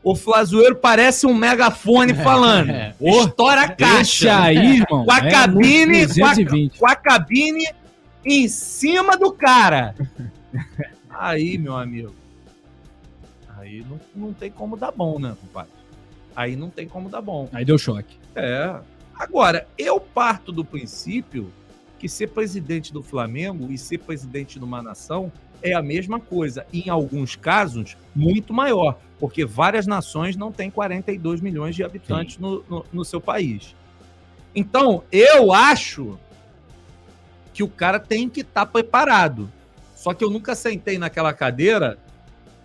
O 0.04 0.16
Flazoeiro 0.16 0.76
parece 0.76 1.26
um 1.26 1.34
megafone 1.34 2.14
falando. 2.24 2.70
É. 2.70 2.94
Estoura 3.02 3.62
a 3.64 3.70
caixa. 3.70 4.40
aí, 4.44 4.78
irmão. 4.78 5.06
Com 5.06 5.12
a 5.12 5.18
É 5.18 5.32
cabine, 5.32 6.06
com 6.08 6.26
a, 6.26 6.34
220. 6.36 6.78
com 6.80 6.88
a 6.88 6.96
cabine 6.96 7.66
em 8.24 8.48
cima 8.48 9.18
do 9.18 9.32
cara. 9.32 9.96
Aí, 11.10 11.58
meu 11.58 11.76
amigo. 11.76 12.16
Aí 13.58 13.84
não, 13.90 14.00
não 14.16 14.34
tem 14.34 14.50
como 14.50 14.78
dar 14.78 14.92
bom, 14.92 15.20
né, 15.20 15.36
compadre? 15.42 15.72
Aí 16.34 16.56
não 16.56 16.70
tem 16.70 16.88
como 16.88 17.10
dar 17.10 17.22
bom. 17.22 17.50
Aí 17.52 17.66
deu 17.66 17.78
choque. 17.78 18.18
É. 18.36 18.74
Agora, 19.14 19.68
eu 19.78 20.00
parto 20.00 20.50
do 20.52 20.64
princípio 20.64 21.52
que 21.98 22.08
ser 22.08 22.28
presidente 22.28 22.94
do 22.94 23.04
Flamengo 23.04 23.70
e 23.70 23.78
ser 23.78 23.98
presidente 23.98 24.58
de 24.58 24.64
uma 24.64 24.82
nação 24.82 25.30
é 25.62 25.74
a 25.74 25.82
mesma 25.82 26.20
coisa. 26.20 26.66
Em 26.74 26.90
alguns 26.90 27.36
casos, 27.36 27.98
muito 28.16 28.54
maior. 28.54 28.98
Porque 29.20 29.46
várias 29.46 29.86
nações 29.86 30.36
não 30.36 30.52
têm 30.52 30.72
42 30.72 31.42
milhões 31.42 31.76
de 31.76 31.84
habitantes 31.84 32.38
no, 32.38 32.64
no, 32.70 32.86
no 32.92 33.06
seu 33.06 33.20
país. 33.20 33.76
Então, 34.56 35.04
eu 35.12 35.52
acho 35.52 36.18
que 37.54 37.62
o 37.64 37.68
cara 37.68 38.00
tem 38.00 38.30
que 38.30 38.42
estar 38.42 38.66
preparado. 38.66 39.52
Só 39.96 40.14
que 40.14 40.24
eu 40.24 40.30
nunca 40.30 40.56
sentei 40.56 40.98
naquela 40.98 41.34
cadeira 41.34 41.98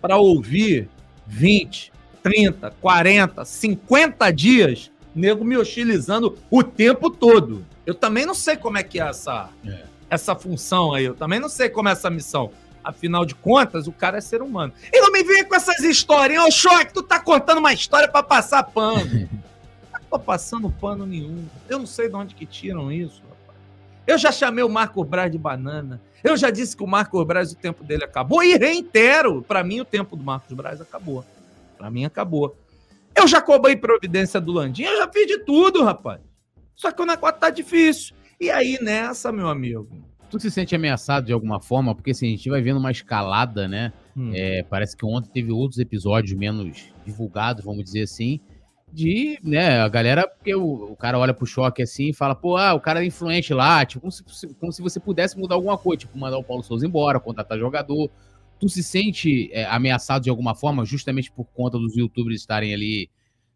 para 0.01 0.17
ouvir 0.17 0.87
20, 1.27 1.91
30, 2.23 2.71
40, 2.81 3.43
50 3.43 4.31
dias 4.31 4.91
nego 5.13 5.43
me 5.45 5.57
hostilizando 5.57 6.37
o 6.49 6.63
tempo 6.63 7.09
todo. 7.09 7.65
Eu 7.85 7.93
também 7.93 8.25
não 8.25 8.33
sei 8.33 8.57
como 8.57 8.77
é 8.77 8.83
que 8.83 8.99
é 8.99 9.07
essa, 9.07 9.49
É. 9.65 9.83
essa 10.09 10.35
função 10.35 10.93
aí. 10.93 11.05
Eu 11.05 11.13
também 11.15 11.39
não 11.39 11.49
sei 11.49 11.69
como 11.69 11.87
é 11.89 11.91
essa 11.91 12.09
missão. 12.09 12.51
Afinal 12.85 13.25
de 13.25 13.33
contas, 13.33 13.87
o 13.87 13.91
cara 13.91 14.19
é 14.19 14.21
ser 14.21 14.43
humano. 14.43 14.71
E 14.93 15.01
não 15.01 15.11
me 15.11 15.23
venha 15.23 15.43
com 15.43 15.55
essas 15.55 15.79
historinhas. 15.79 16.45
Ô, 16.45 16.51
Choque, 16.51 16.93
tu 16.93 17.01
tá 17.01 17.19
contando 17.19 17.57
uma 17.57 17.73
história 17.73 18.07
pra 18.07 18.21
passar 18.21 18.61
pano. 18.63 19.27
não 19.91 19.99
tô 20.09 20.19
passando 20.19 20.69
pano 20.69 21.03
nenhum. 21.03 21.45
Eu 21.67 21.79
não 21.79 21.87
sei 21.87 22.07
de 22.07 22.15
onde 22.15 22.35
que 22.35 22.45
tiram 22.45 22.91
isso, 22.91 23.23
rapaz. 23.23 23.59
Eu 24.05 24.19
já 24.19 24.31
chamei 24.31 24.63
o 24.63 24.69
Marco 24.69 25.03
Braz 25.03 25.31
de 25.31 25.37
banana. 25.37 25.99
Eu 26.23 26.37
já 26.37 26.51
disse 26.51 26.77
que 26.77 26.83
o 26.83 26.87
Marcos 26.87 27.25
Braz, 27.25 27.51
o 27.51 27.55
tempo 27.55 27.83
dele 27.83 28.03
acabou. 28.03 28.43
E 28.43 28.55
reitero, 28.55 29.41
pra 29.41 29.63
mim 29.63 29.79
o 29.79 29.85
tempo 29.85 30.15
do 30.15 30.23
Marcos 30.23 30.53
Braz 30.53 30.79
acabou. 30.79 31.25
Pra 31.75 31.89
mim 31.89 32.05
acabou. 32.05 32.55
Eu 33.15 33.27
já 33.27 33.41
cobrei 33.41 33.75
providência 33.75 34.39
do 34.39 34.51
Landim, 34.51 34.83
eu 34.83 34.97
já 34.97 35.11
fiz 35.11 35.25
de 35.25 35.39
tudo, 35.39 35.83
rapaz. 35.83 36.19
Só 36.75 36.91
que 36.91 37.01
o 37.01 37.05
negócio 37.05 37.39
tá 37.39 37.49
difícil. 37.49 38.15
E 38.39 38.51
aí 38.51 38.77
nessa, 38.81 39.31
meu 39.31 39.47
amigo, 39.47 39.87
Tu 40.35 40.41
se 40.41 40.51
sente 40.51 40.75
ameaçado 40.75 41.25
de 41.25 41.31
alguma 41.31 41.61
forma? 41.61 41.95
Porque 41.95 42.11
assim, 42.11 42.27
a 42.27 42.31
gente 42.31 42.49
vai 42.49 42.61
vendo 42.61 42.77
uma 42.77 42.91
escalada, 42.91 43.69
né? 43.69 43.93
Hum. 44.17 44.31
É, 44.33 44.63
parece 44.63 44.95
que 44.97 45.05
ontem 45.05 45.29
teve 45.31 45.49
outros 45.49 45.79
episódios 45.79 46.37
menos 46.37 46.89
divulgados, 47.05 47.63
vamos 47.63 47.85
dizer 47.85 48.01
assim, 48.01 48.41
de, 48.91 49.39
né, 49.41 49.79
a 49.79 49.87
galera, 49.87 50.27
porque 50.27 50.53
o, 50.53 50.91
o 50.91 50.95
cara 50.95 51.17
olha 51.17 51.33
pro 51.33 51.45
choque 51.45 51.81
assim 51.81 52.09
e 52.09 52.13
fala, 52.13 52.35
pô, 52.35 52.57
ah, 52.57 52.73
o 52.73 52.81
cara 52.81 53.01
é 53.01 53.05
influente 53.05 53.53
lá, 53.53 53.85
tipo, 53.85 54.01
como 54.01 54.11
se, 54.11 54.47
como 54.55 54.71
se 54.71 54.81
você 54.81 54.99
pudesse 54.99 55.37
mudar 55.37 55.55
alguma 55.55 55.77
coisa, 55.77 55.99
tipo, 56.01 56.17
mandar 56.17 56.37
o 56.37 56.43
Paulo 56.43 56.63
Souza 56.63 56.85
embora, 56.85 57.19
contratar 57.19 57.57
jogador. 57.57 58.09
Tu 58.59 58.69
se 58.69 58.83
sente 58.83 59.49
é, 59.53 59.65
ameaçado 59.65 60.23
de 60.23 60.29
alguma 60.29 60.53
forma, 60.53 60.83
justamente 60.85 61.31
por 61.31 61.45
conta 61.45 61.77
dos 61.77 61.95
youtubers 61.95 62.39
estarem 62.39 62.73
ali, 62.73 63.09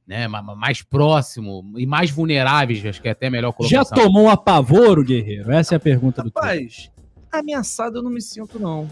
né, 0.10 0.28
ma- 0.28 0.42
ma- 0.42 0.56
mais 0.56 0.82
próximo 0.82 1.64
e 1.78 1.86
mais 1.86 2.10
vulneráveis, 2.10 2.84
acho 2.84 3.00
que 3.00 3.08
é 3.08 3.12
até 3.12 3.30
melhor 3.30 3.54
colocar 3.54 3.70
Já 3.76 3.86
tomou 3.86 4.24
um 4.24 4.30
apavoro, 4.30 5.04
guerreiro? 5.04 5.52
Essa 5.52 5.76
é 5.76 5.78
a 5.78 5.80
pergunta 5.80 6.24
do 6.24 6.32
Túlio. 6.32 6.50
Rapaz, 6.50 6.90
ameaçado 7.32 8.00
eu 8.00 8.02
não 8.04 8.10
me 8.10 8.20
sinto, 8.20 8.60
não. 8.60 8.90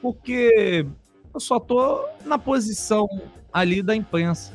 Porque 0.00 0.86
eu 1.34 1.38
só 1.38 1.60
tô 1.60 2.06
na 2.24 2.38
posição 2.38 3.06
ali 3.52 3.82
da 3.82 3.94
imprensa. 3.94 4.54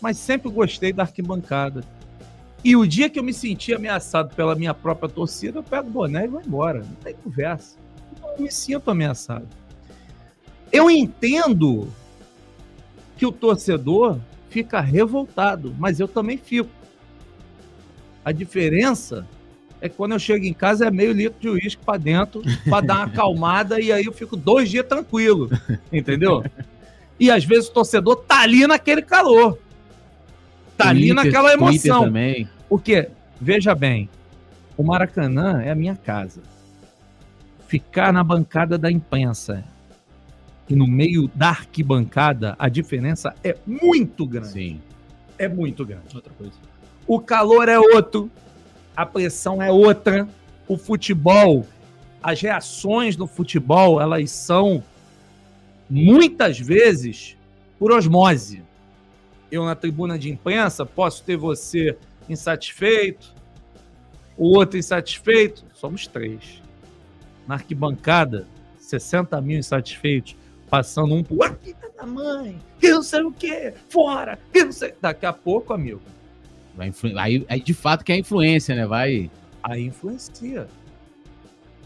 Mas 0.00 0.16
sempre 0.16 0.48
gostei 0.48 0.92
da 0.92 1.02
arquibancada. 1.02 1.82
E 2.62 2.76
o 2.76 2.86
dia 2.86 3.10
que 3.10 3.18
eu 3.18 3.24
me 3.24 3.34
senti 3.34 3.74
ameaçado 3.74 4.32
pela 4.36 4.54
minha 4.54 4.72
própria 4.72 5.08
torcida, 5.08 5.58
eu 5.58 5.62
pego 5.64 5.88
o 5.88 5.90
boné 5.90 6.24
e 6.24 6.28
vou 6.28 6.40
embora. 6.40 6.78
Não 6.84 6.94
tem 7.02 7.14
conversa. 7.14 7.76
Eu 8.22 8.28
não 8.28 8.38
me 8.44 8.50
sinto 8.52 8.92
ameaçado. 8.92 9.48
Eu 10.70 10.88
entendo 10.88 11.92
que 13.16 13.26
o 13.26 13.32
torcedor 13.32 14.18
fica 14.54 14.80
revoltado, 14.80 15.74
mas 15.80 15.98
eu 15.98 16.06
também 16.06 16.38
fico. 16.38 16.70
A 18.24 18.30
diferença 18.30 19.26
é 19.80 19.88
que 19.88 19.96
quando 19.96 20.12
eu 20.12 20.18
chego 20.20 20.44
em 20.44 20.52
casa 20.52 20.86
é 20.86 20.90
meio 20.92 21.12
litro 21.12 21.40
de 21.40 21.48
uísque 21.48 21.84
pra 21.84 21.96
dentro 21.96 22.40
pra 22.68 22.80
dar 22.80 22.98
uma 22.98 23.04
acalmada 23.10 23.80
e 23.80 23.90
aí 23.90 24.04
eu 24.04 24.12
fico 24.12 24.36
dois 24.36 24.70
dias 24.70 24.86
tranquilo, 24.86 25.50
entendeu? 25.92 26.44
E 27.18 27.32
às 27.32 27.44
vezes 27.44 27.68
o 27.68 27.72
torcedor 27.72 28.14
tá 28.16 28.42
ali 28.42 28.64
naquele 28.64 29.02
calor, 29.02 29.58
tá 30.78 30.90
ali 30.90 31.08
Twitter- 31.08 31.14
naquela 31.24 31.48
Twitter 31.58 31.68
emoção. 31.90 32.04
Porque, 32.68 33.08
veja 33.40 33.74
bem, 33.74 34.08
o 34.76 34.84
Maracanã 34.84 35.60
é 35.62 35.72
a 35.72 35.74
minha 35.74 35.96
casa. 35.96 36.40
Ficar 37.66 38.12
na 38.12 38.22
bancada 38.22 38.78
da 38.78 38.88
imprensa 38.90 39.64
e 40.68 40.74
no 40.74 40.86
meio 40.86 41.28
da 41.34 41.48
arquibancada, 41.48 42.56
a 42.58 42.68
diferença 42.68 43.34
é 43.42 43.56
muito 43.66 44.26
grande. 44.26 44.48
Sim. 44.48 44.80
É 45.38 45.48
muito 45.48 45.84
grande. 45.84 46.14
Outra 46.14 46.32
coisa. 46.32 46.54
O 47.06 47.20
calor 47.20 47.68
é 47.68 47.78
outro, 47.78 48.30
a 48.96 49.04
pressão 49.04 49.60
é 49.60 49.70
outra, 49.70 50.26
o 50.66 50.78
futebol, 50.78 51.66
as 52.22 52.40
reações 52.40 53.16
no 53.16 53.26
futebol, 53.26 54.00
elas 54.00 54.30
são 54.30 54.82
muitas 55.90 56.58
vezes 56.58 57.36
por 57.78 57.92
osmose. 57.92 58.62
Eu 59.50 59.64
na 59.64 59.74
tribuna 59.74 60.18
de 60.18 60.30
imprensa 60.30 60.86
posso 60.86 61.22
ter 61.22 61.36
você 61.36 61.98
insatisfeito, 62.28 63.34
o 64.36 64.56
outro 64.56 64.78
insatisfeito, 64.78 65.64
somos 65.74 66.06
três. 66.06 66.62
Na 67.46 67.56
arquibancada, 67.56 68.46
60 68.78 69.38
mil 69.42 69.58
insatisfeitos, 69.58 70.34
passando 70.68 71.14
um 71.14 71.22
por 71.22 71.34
outro, 71.34 71.58
"Ah, 71.60 71.64
filha 71.64 71.90
da 71.96 72.06
mãe, 72.06 72.58
que 72.80 72.90
não 72.90 73.02
sei 73.02 73.22
o 73.22 73.32
que, 73.32 73.72
fora, 73.88 74.38
que 74.52 74.64
não 74.64 74.72
sei. 74.72 74.94
Daqui 75.00 75.26
a 75.26 75.32
pouco, 75.32 75.72
amigo, 75.72 76.00
Vai 76.76 76.88
influ... 76.88 77.18
aí, 77.18 77.44
aí, 77.48 77.60
de 77.60 77.72
fato, 77.74 78.04
que 78.04 78.12
é 78.12 78.16
a 78.16 78.18
influência, 78.18 78.74
né? 78.74 78.86
Vai. 78.86 79.30
aí 79.62 79.84
influencia. 79.84 80.66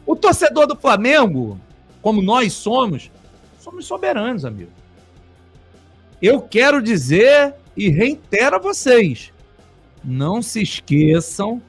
O 0.06 0.16
torcedor 0.16 0.66
do 0.66 0.74
Flamengo, 0.74 1.60
como 2.00 2.22
nós 2.22 2.54
somos, 2.54 3.10
somos 3.58 3.86
soberanos, 3.86 4.44
amigo. 4.44 4.70
Eu 6.20 6.40
quero 6.40 6.82
dizer 6.82 7.54
e 7.76 7.88
reitero 7.90 8.56
a 8.56 8.58
vocês: 8.58 9.32
não 10.02 10.40
se 10.40 10.62
esqueçam 10.62 11.62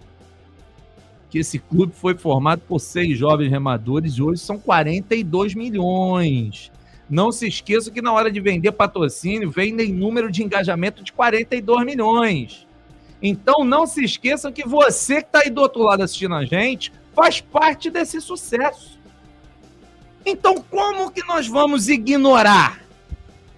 que 1.29 1.37
esse 1.37 1.59
clube 1.59 1.93
foi 1.93 2.15
formado 2.15 2.61
por 2.67 2.79
seis 2.79 3.17
jovens 3.17 3.51
remadores 3.51 4.13
e 4.13 4.21
hoje 4.21 4.41
são 4.41 4.57
42 4.57 5.53
milhões. 5.53 6.71
Não 7.09 7.31
se 7.31 7.47
esqueçam 7.47 7.91
que 7.91 8.01
na 8.01 8.13
hora 8.13 8.31
de 8.31 8.39
vender 8.39 8.71
patrocínio, 8.71 9.49
vendem 9.49 9.91
número 9.91 10.31
de 10.31 10.43
engajamento 10.43 11.03
de 11.03 11.11
42 11.11 11.85
milhões. 11.85 12.67
Então 13.21 13.63
não 13.63 13.85
se 13.85 14.03
esqueçam 14.03 14.51
que 14.51 14.65
você 14.65 15.15
que 15.21 15.27
está 15.27 15.39
aí 15.39 15.49
do 15.49 15.61
outro 15.61 15.81
lado 15.81 16.03
assistindo 16.03 16.35
a 16.35 16.45
gente 16.45 16.93
faz 17.13 17.41
parte 17.41 17.89
desse 17.89 18.21
sucesso. 18.21 18.99
Então 20.25 20.61
como 20.69 21.11
que 21.11 21.25
nós 21.25 21.47
vamos 21.47 21.89
ignorar? 21.89 22.81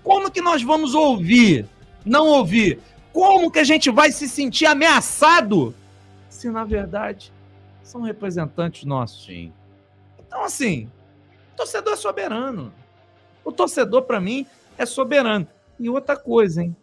Como 0.04 0.32
que 0.32 0.42
nós 0.42 0.64
vamos 0.64 0.96
ouvir? 0.96 1.68
Não 2.04 2.28
ouvir 2.28 2.80
Como 3.14 3.52
que 3.52 3.60
a 3.60 3.64
gente 3.64 3.92
vai 3.92 4.12
se 4.12 4.28
sentir 4.28 4.66
ameaçado 4.66 5.76
se, 6.30 6.50
na 6.50 6.64
verdade, 6.64 7.32
são 7.84 8.02
representantes 8.02 8.86
nossos? 8.86 9.26
Sim. 9.26 9.54
Então, 10.18 10.44
assim, 10.44 10.90
torcedor 11.56 11.94
é 11.94 11.98
soberano. 11.98 12.74
O 13.52 13.54
torcedor, 13.54 14.04
para 14.04 14.22
mim, 14.22 14.46
é 14.78 14.86
soberano. 14.86 15.46
E 15.78 15.90
outra 15.90 16.16
coisa, 16.16 16.64
hein? 16.64 16.74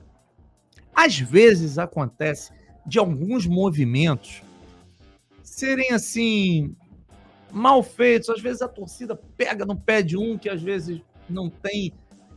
Às 0.94 1.18
vezes 1.18 1.78
acontece 1.78 2.52
de 2.84 2.98
alguns 2.98 3.46
movimentos 3.46 4.42
serem 5.42 5.92
assim 5.92 6.76
mal 7.50 7.82
feitos. 7.82 8.28
Às 8.28 8.42
vezes 8.42 8.60
a 8.60 8.68
torcida 8.68 9.18
pega 9.36 9.64
no 9.64 9.76
pé 9.76 10.02
de 10.02 10.14
um 10.14 10.36
que 10.36 10.50
às 10.50 10.60
vezes 10.60 11.00
não 11.28 11.48
tem 11.48 11.94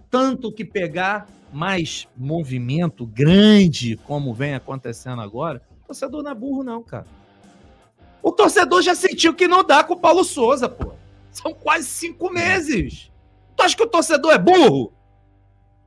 tanto 0.09 0.49
que 0.49 0.63
pegar, 0.63 1.27
mas 1.51 2.07
movimento 2.15 3.05
grande, 3.05 3.97
como 4.07 4.33
vem 4.33 4.55
acontecendo 4.55 5.21
agora, 5.21 5.61
o 5.83 5.87
torcedor 5.87 6.23
não 6.23 6.31
é 6.31 6.35
burro, 6.35 6.63
não, 6.63 6.81
cara. 6.81 7.05
O 8.23 8.31
torcedor 8.31 8.81
já 8.81 8.95
sentiu 8.95 9.33
que 9.33 9.47
não 9.47 9.61
dá 9.61 9.83
com 9.83 9.93
o 9.93 9.99
Paulo 9.99 10.23
Souza, 10.23 10.69
pô. 10.69 10.93
São 11.31 11.53
quase 11.53 11.87
cinco 11.87 12.31
meses. 12.31 13.10
Tu 13.61 13.65
acha 13.65 13.77
que 13.77 13.83
o 13.83 13.87
torcedor 13.87 14.31
é 14.31 14.39
burro? 14.39 14.91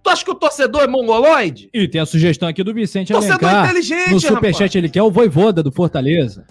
Tu 0.00 0.08
acha 0.10 0.24
que 0.24 0.30
o 0.30 0.34
torcedor 0.34 0.82
é 0.82 0.87
mongoloide? 0.87 1.68
E 1.74 1.88
tem 1.88 2.00
a 2.00 2.06
sugestão 2.06 2.48
aqui 2.48 2.62
do 2.62 2.72
Vicente 2.72 3.12
Torcedor 3.12 3.48
Alencar. 3.48 3.64
inteligente, 3.64 4.10
No 4.10 4.16
rapaz. 4.18 4.22
superchat 4.22 4.78
ele 4.78 4.88
quer 4.88 5.02
o 5.02 5.10
Voivoda 5.10 5.60
do 5.60 5.72
Fortaleza. 5.72 6.46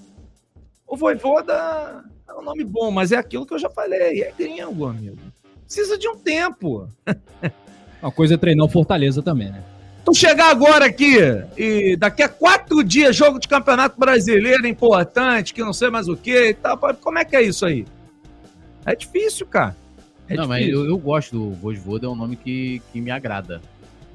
O 0.85 0.97
Voivoda 0.97 2.03
é 2.27 2.33
um 2.33 2.41
nome 2.43 2.65
bom, 2.65 2.91
mas 2.91 3.13
é 3.13 3.15
aquilo 3.15 3.45
que 3.45 3.53
eu 3.53 3.59
já 3.59 3.69
falei. 3.69 4.21
É 4.21 4.33
gringo, 4.37 4.85
amigo. 4.85 5.17
Precisa 5.65 5.97
de 5.97 6.09
um 6.09 6.17
tempo. 6.17 6.89
Uma 8.01 8.11
coisa 8.11 8.33
é 8.33 8.37
treinar 8.37 8.65
o 8.65 8.69
Fortaleza 8.69 9.21
também, 9.21 9.49
né? 9.49 9.63
Tu 10.03 10.13
chegar 10.13 10.49
agora 10.49 10.83
aqui 10.85 11.15
e 11.57 11.95
daqui 11.95 12.21
a 12.21 12.27
quatro 12.27 12.83
dias, 12.83 13.15
jogo 13.15 13.39
de 13.39 13.47
campeonato 13.47 13.97
brasileiro 13.97 14.67
importante, 14.67 15.53
que 15.53 15.61
não 15.63 15.71
sei 15.71 15.89
mais 15.89 16.09
o 16.09 16.17
que 16.17 16.49
e 16.49 16.53
tal. 16.53 16.77
Como 16.77 17.17
é 17.17 17.23
que 17.23 17.33
é 17.37 17.41
isso 17.41 17.65
aí? 17.65 17.85
É 18.85 18.93
difícil, 18.93 19.45
cara. 19.47 19.77
É 20.29 20.35
não, 20.35 20.47
mas 20.47 20.59
difícil. 20.65 20.83
eu, 20.85 20.89
eu 20.91 20.97
gosto 20.97 21.31
do 21.37 21.51
Vosvoda, 21.51 22.05
é 22.05 22.09
um 22.09 22.15
nome 22.15 22.35
que, 22.35 22.81
que 22.91 23.01
me 23.01 23.11
agrada. 23.11 23.61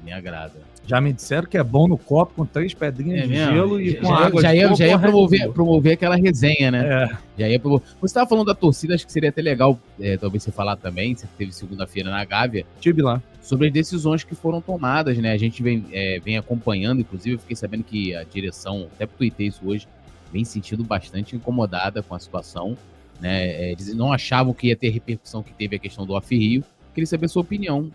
Me 0.03 0.11
agrada. 0.13 0.53
Já 0.87 0.99
me 0.99 1.13
disseram 1.13 1.45
que 1.47 1.57
é 1.57 1.63
bom 1.63 1.87
no 1.87 1.97
copo 1.97 2.33
com 2.35 2.45
três 2.45 2.73
pedrinhas 2.73 3.19
É 3.19 3.21
de 3.23 3.27
mesmo? 3.27 3.53
gelo 3.53 3.81
e 3.81 3.91
já, 3.91 3.99
com 3.99 4.07
já- 4.07 4.15
água 4.25 4.41
já 4.41 4.51
de 4.51 4.57
ia, 4.57 4.75
já 4.75 4.87
ia 4.87 4.97
promover, 4.97 5.51
promover 5.51 5.93
aquela 5.93 6.15
resenha, 6.15 6.71
né? 6.71 7.03
É. 7.03 7.17
Já 7.37 7.49
ia 7.49 7.59
promover. 7.59 7.85
Você 8.01 8.05
estava 8.05 8.27
falando 8.27 8.47
da 8.47 8.55
torcida, 8.55 8.95
acho 8.95 9.05
que 9.05 9.11
seria 9.11 9.29
até 9.29 9.41
legal, 9.41 9.77
é, 9.99 10.17
talvez 10.17 10.41
você 10.41 10.51
falar 10.51 10.77
também, 10.77 11.13
você 11.15 11.27
teve 11.37 11.51
segunda-feira 11.51 12.09
na 12.09 12.23
Gávea, 12.25 12.65
Tive 12.79 13.01
lá. 13.03 13.21
sobre 13.41 13.67
as 13.67 13.73
decisões 13.73 14.23
que 14.23 14.33
foram 14.33 14.61
tomadas, 14.61 15.15
né? 15.19 15.31
A 15.33 15.37
gente 15.37 15.61
vem, 15.61 15.85
é, 15.91 16.19
vem 16.23 16.37
acompanhando, 16.37 17.01
inclusive 17.01 17.35
eu 17.35 17.39
fiquei 17.39 17.55
sabendo 17.57 17.83
que 17.83 18.15
a 18.15 18.23
direção, 18.23 18.87
até 18.95 19.05
tuitei 19.05 19.47
isso 19.47 19.59
hoje, 19.65 19.85
vem 20.33 20.43
sentindo 20.45 20.83
bastante 20.83 21.35
incomodada 21.35 22.01
com 22.01 22.15
a 22.15 22.19
situação, 22.19 22.75
né? 23.19 23.47
É, 23.47 23.71
eles 23.71 23.93
não 23.93 24.11
achavam 24.13 24.53
que 24.53 24.67
ia 24.67 24.75
ter 24.75 24.89
repercussão 24.89 25.41
que 25.43 25.53
teve 25.53 25.75
a 25.75 25.79
questão 25.79 26.05
do 26.05 26.13
Off-Rio. 26.13 26.63
Queria 26.93 27.07
saber 27.07 27.25
a 27.25 27.29
sua 27.29 27.41
opinião. 27.41 27.91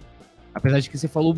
Apesar 0.54 0.78
de 0.80 0.88
que 0.88 0.96
você 0.96 1.08
falou 1.08 1.36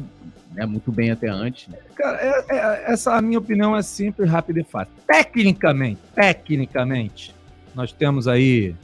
né, 0.52 0.66
muito 0.66 0.92
bem 0.92 1.10
até 1.10 1.28
antes, 1.28 1.68
né? 1.68 1.78
Cara, 1.94 2.18
é- 2.20 2.44
é- 2.54 2.92
essa 2.92 3.14
a 3.14 3.22
minha 3.22 3.38
opinião 3.38 3.74
é 3.76 3.82
simples, 3.82 4.28
rápida 4.30 4.60
e 4.60 4.64
fácil. 4.64 4.92
Tecnicamente, 5.06 6.00
tecnicamente, 6.14 7.34
nós 7.74 7.92
temos 7.92 8.28
aí 8.28 8.74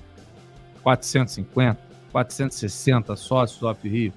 450, 0.83 1.79
460 2.11 3.15
sócios 3.17 3.59
do 3.61 3.71
Up 3.71 3.89
Rio. 3.89 4.13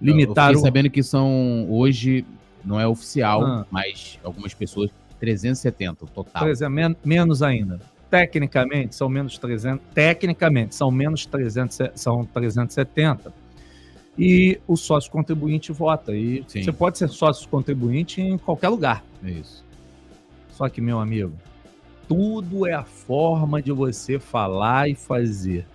Eu 0.00 0.06
Limitaram. 0.08 0.54
fiquei 0.54 0.62
sabendo 0.68 0.90
que 0.90 1.02
são, 1.02 1.66
hoje, 1.70 2.24
não 2.64 2.78
é 2.78 2.86
oficial, 2.86 3.44
Ah. 3.44 3.66
mas 3.70 4.18
algumas 4.22 4.52
pessoas, 4.54 4.90
370 5.18 6.04
o 6.04 6.08
total. 6.08 6.48
Exemplo, 6.48 6.74
men- 6.74 6.96
menos 7.04 7.42
ainda. 7.42 7.80
Tecnicamente, 8.10 8.94
são 8.94 9.08
menos 9.08 9.36
300. 9.38 9.84
Tecnicamente, 9.92 10.74
são 10.74 10.90
menos 10.90 11.26
300, 11.26 11.90
são 11.94 12.24
370. 12.24 13.32
E 14.18 14.58
o 14.66 14.76
sócio 14.76 15.10
contribuinte 15.10 15.72
vota. 15.72 16.14
E 16.14 16.44
Sim. 16.46 16.62
você 16.62 16.72
pode 16.72 16.98
ser 16.98 17.08
sócio 17.08 17.48
contribuinte 17.48 18.20
em 18.20 18.38
qualquer 18.38 18.68
lugar. 18.68 19.04
É 19.24 19.30
isso. 19.30 19.64
Só 20.52 20.68
que, 20.68 20.80
meu 20.80 20.98
amigo, 20.98 21.32
tudo 22.08 22.66
é 22.66 22.72
a 22.72 22.84
forma 22.84 23.60
de 23.60 23.72
você 23.72 24.18
falar 24.18 24.88
e 24.88 24.94
fazer. 24.94 25.66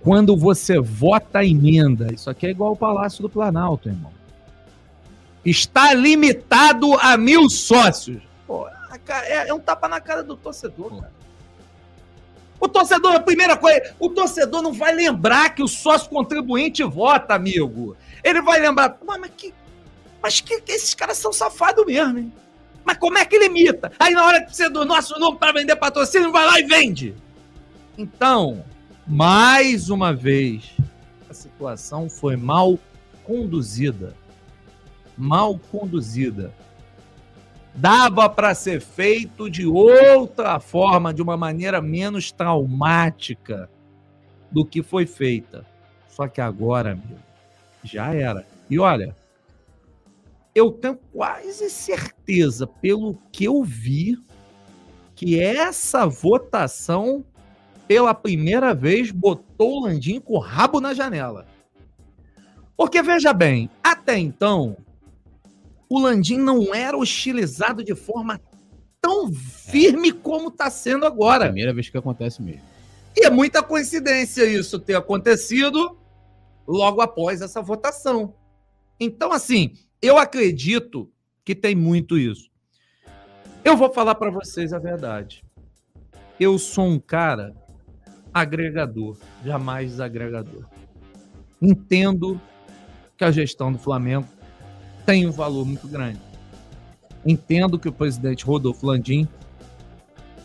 Quando 0.00 0.36
você 0.36 0.78
vota 0.78 1.40
a 1.40 1.44
emenda, 1.44 2.12
isso 2.12 2.30
aqui 2.30 2.46
é 2.46 2.50
igual 2.50 2.70
ao 2.70 2.76
Palácio 2.76 3.22
do 3.22 3.28
Planalto, 3.28 3.88
irmão. 3.88 4.12
Está 5.44 5.92
limitado 5.92 6.94
a 6.94 7.16
mil 7.16 7.50
sócios. 7.50 8.22
Pô, 8.46 8.68
cara, 8.96 9.26
é, 9.26 9.48
é 9.48 9.54
um 9.54 9.58
tapa 9.58 9.88
na 9.88 10.00
cara 10.00 10.22
do 10.22 10.36
torcedor, 10.36 11.00
cara. 11.00 11.12
O 12.60 12.68
torcedor, 12.68 13.14
a 13.14 13.20
primeira 13.20 13.56
coisa, 13.56 13.94
o 13.98 14.08
torcedor 14.08 14.62
não 14.62 14.72
vai 14.72 14.92
lembrar 14.94 15.54
que 15.54 15.62
o 15.62 15.68
sócio 15.68 16.08
contribuinte 16.08 16.82
vota, 16.82 17.34
amigo. 17.34 17.96
Ele 18.24 18.40
vai 18.42 18.58
lembrar, 18.58 18.90
"Pô, 18.90 19.06
mas 19.18 19.30
que, 19.36 19.54
mas 20.22 20.40
que, 20.40 20.60
que 20.60 20.72
esses 20.72 20.94
caras 20.94 21.18
são 21.18 21.32
safados 21.32 21.84
mesmo, 21.84 22.18
hein? 22.18 22.32
Mas 22.84 22.96
como 22.96 23.18
é 23.18 23.24
que 23.24 23.38
limita? 23.38 23.92
Aí 23.98 24.14
na 24.14 24.24
hora 24.24 24.40
que 24.40 24.46
precisa 24.46 24.70
do 24.70 24.84
nosso 24.84 25.18
nome 25.20 25.38
para 25.38 25.52
vender 25.52 25.76
patrocínio, 25.76 26.32
vai 26.32 26.46
lá 26.46 26.58
e 26.58 26.64
vende. 26.64 27.14
Então, 27.96 28.64
mais 29.06 29.90
uma 29.90 30.12
vez, 30.12 30.70
a 31.28 31.34
situação 31.34 32.08
foi 32.08 32.36
mal 32.36 32.78
conduzida. 33.24 34.14
Mal 35.16 35.58
conduzida. 35.70 36.52
Dava 37.74 38.28
para 38.28 38.54
ser 38.54 38.80
feito 38.80 39.48
de 39.48 39.66
outra 39.66 40.58
forma, 40.58 41.14
de 41.14 41.22
uma 41.22 41.36
maneira 41.36 41.80
menos 41.80 42.32
traumática 42.32 43.70
do 44.50 44.64
que 44.64 44.82
foi 44.82 45.06
feita. 45.06 45.64
Só 46.08 46.26
que 46.26 46.40
agora, 46.40 46.92
amigo, 46.92 47.18
já 47.84 48.12
era. 48.12 48.44
E 48.68 48.78
olha, 48.78 49.14
eu 50.54 50.72
tenho 50.72 50.98
quase 51.12 51.70
certeza, 51.70 52.66
pelo 52.66 53.14
que 53.30 53.44
eu 53.44 53.62
vi, 53.62 54.18
que 55.14 55.40
essa 55.40 56.06
votação, 56.06 57.24
pela 57.86 58.12
primeira 58.12 58.74
vez, 58.74 59.10
botou 59.10 59.78
o 59.78 59.84
Landim 59.84 60.20
com 60.20 60.34
o 60.34 60.38
rabo 60.38 60.80
na 60.80 60.94
janela. 60.94 61.46
Porque, 62.76 63.02
veja 63.02 63.32
bem, 63.32 63.70
até 63.82 64.18
então, 64.18 64.76
o 65.88 65.98
Landim 65.98 66.38
não 66.38 66.74
era 66.74 66.96
hostilizado 66.96 67.82
de 67.82 67.94
forma 67.94 68.40
tão 69.00 69.32
firme 69.32 70.12
como 70.12 70.48
está 70.48 70.70
sendo 70.70 71.06
agora. 71.06 71.46
Primeira 71.46 71.72
vez 71.72 71.88
que 71.88 71.96
acontece 71.96 72.42
mesmo. 72.42 72.62
E 73.16 73.24
é 73.24 73.30
muita 73.30 73.62
coincidência 73.62 74.44
isso 74.44 74.78
ter 74.78 74.94
acontecido 74.94 75.98
logo 76.66 77.00
após 77.00 77.40
essa 77.40 77.62
votação. 77.62 78.34
Então, 79.00 79.32
assim, 79.32 79.72
eu 80.02 80.18
acredito 80.18 81.10
que 81.44 81.54
tem 81.54 81.74
muito 81.74 82.18
isso. 82.18 82.50
Eu 83.64 83.76
vou 83.76 83.92
falar 83.92 84.14
para 84.14 84.30
vocês 84.30 84.72
a 84.72 84.78
verdade. 84.78 85.44
Eu 86.38 86.58
sou 86.58 86.84
um 86.84 86.98
cara 86.98 87.56
agregador, 88.32 89.16
jamais 89.44 89.90
desagregador. 89.90 90.64
Entendo 91.60 92.40
que 93.16 93.24
a 93.24 93.30
gestão 93.30 93.72
do 93.72 93.78
Flamengo 93.78 94.28
tem 95.08 95.26
um 95.26 95.32
valor 95.32 95.64
muito 95.64 95.88
grande. 95.88 96.20
Entendo 97.24 97.78
que 97.78 97.88
o 97.88 97.92
presidente 97.92 98.44
Rodolfo 98.44 98.86
Landim 98.86 99.26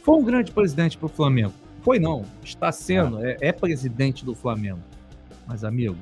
foi 0.02 0.16
um 0.16 0.24
grande 0.24 0.54
presidente 0.54 0.98
para 0.98 1.08
o 1.08 1.10
Flamengo. 1.10 1.52
Foi 1.82 2.00
não, 2.00 2.24
está 2.42 2.72
sendo, 2.72 3.22
é, 3.26 3.36
é 3.42 3.52
presidente 3.52 4.24
do 4.24 4.34
Flamengo. 4.34 4.80
Mas, 5.46 5.66
amigo, 5.66 5.98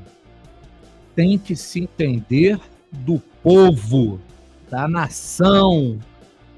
tem 1.15 1.39
que 1.39 1.55
se 1.55 1.79
entender 1.79 2.59
do 2.91 3.19
povo, 3.41 4.21
da 4.69 4.87
nação, 4.87 5.97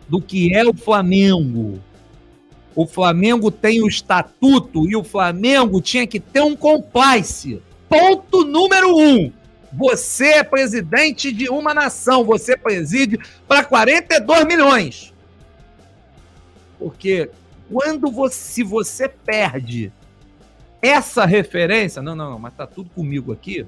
do 0.10 0.22
que 0.22 0.54
é 0.54 0.68
o 0.68 0.74
Flamengo. 0.74 1.80
O 2.76 2.86
Flamengo 2.86 3.50
tem 3.50 3.82
o 3.82 3.88
estatuto 3.88 4.90
e 4.90 4.96
o 4.98 5.06
Flamengo 5.06 5.80
tinha 5.80 6.06
que 6.06 6.20
ter 6.20 6.42
um 6.42 6.54
complice. 6.54 7.62
Ponto 7.88 8.44
número 8.44 8.94
um. 8.94 9.32
Você 9.76 10.26
é 10.34 10.44
presidente 10.44 11.32
de 11.32 11.50
uma 11.50 11.74
nação, 11.74 12.24
você 12.24 12.56
preside 12.56 13.20
para 13.48 13.64
42 13.66 14.46
milhões. 14.46 15.14
Porque 16.78 17.30
quando 17.72 18.12
você, 18.12 18.36
se 18.36 18.64
você 18.64 19.10
perde 19.10 19.92
essa 20.82 21.26
referência, 21.26 22.02
não, 22.02 22.16
não, 22.16 22.32
não, 22.32 22.40
mas 22.40 22.54
tá 22.54 22.68
tudo 22.68 22.90
comigo 22.92 23.32
aqui, 23.32 23.66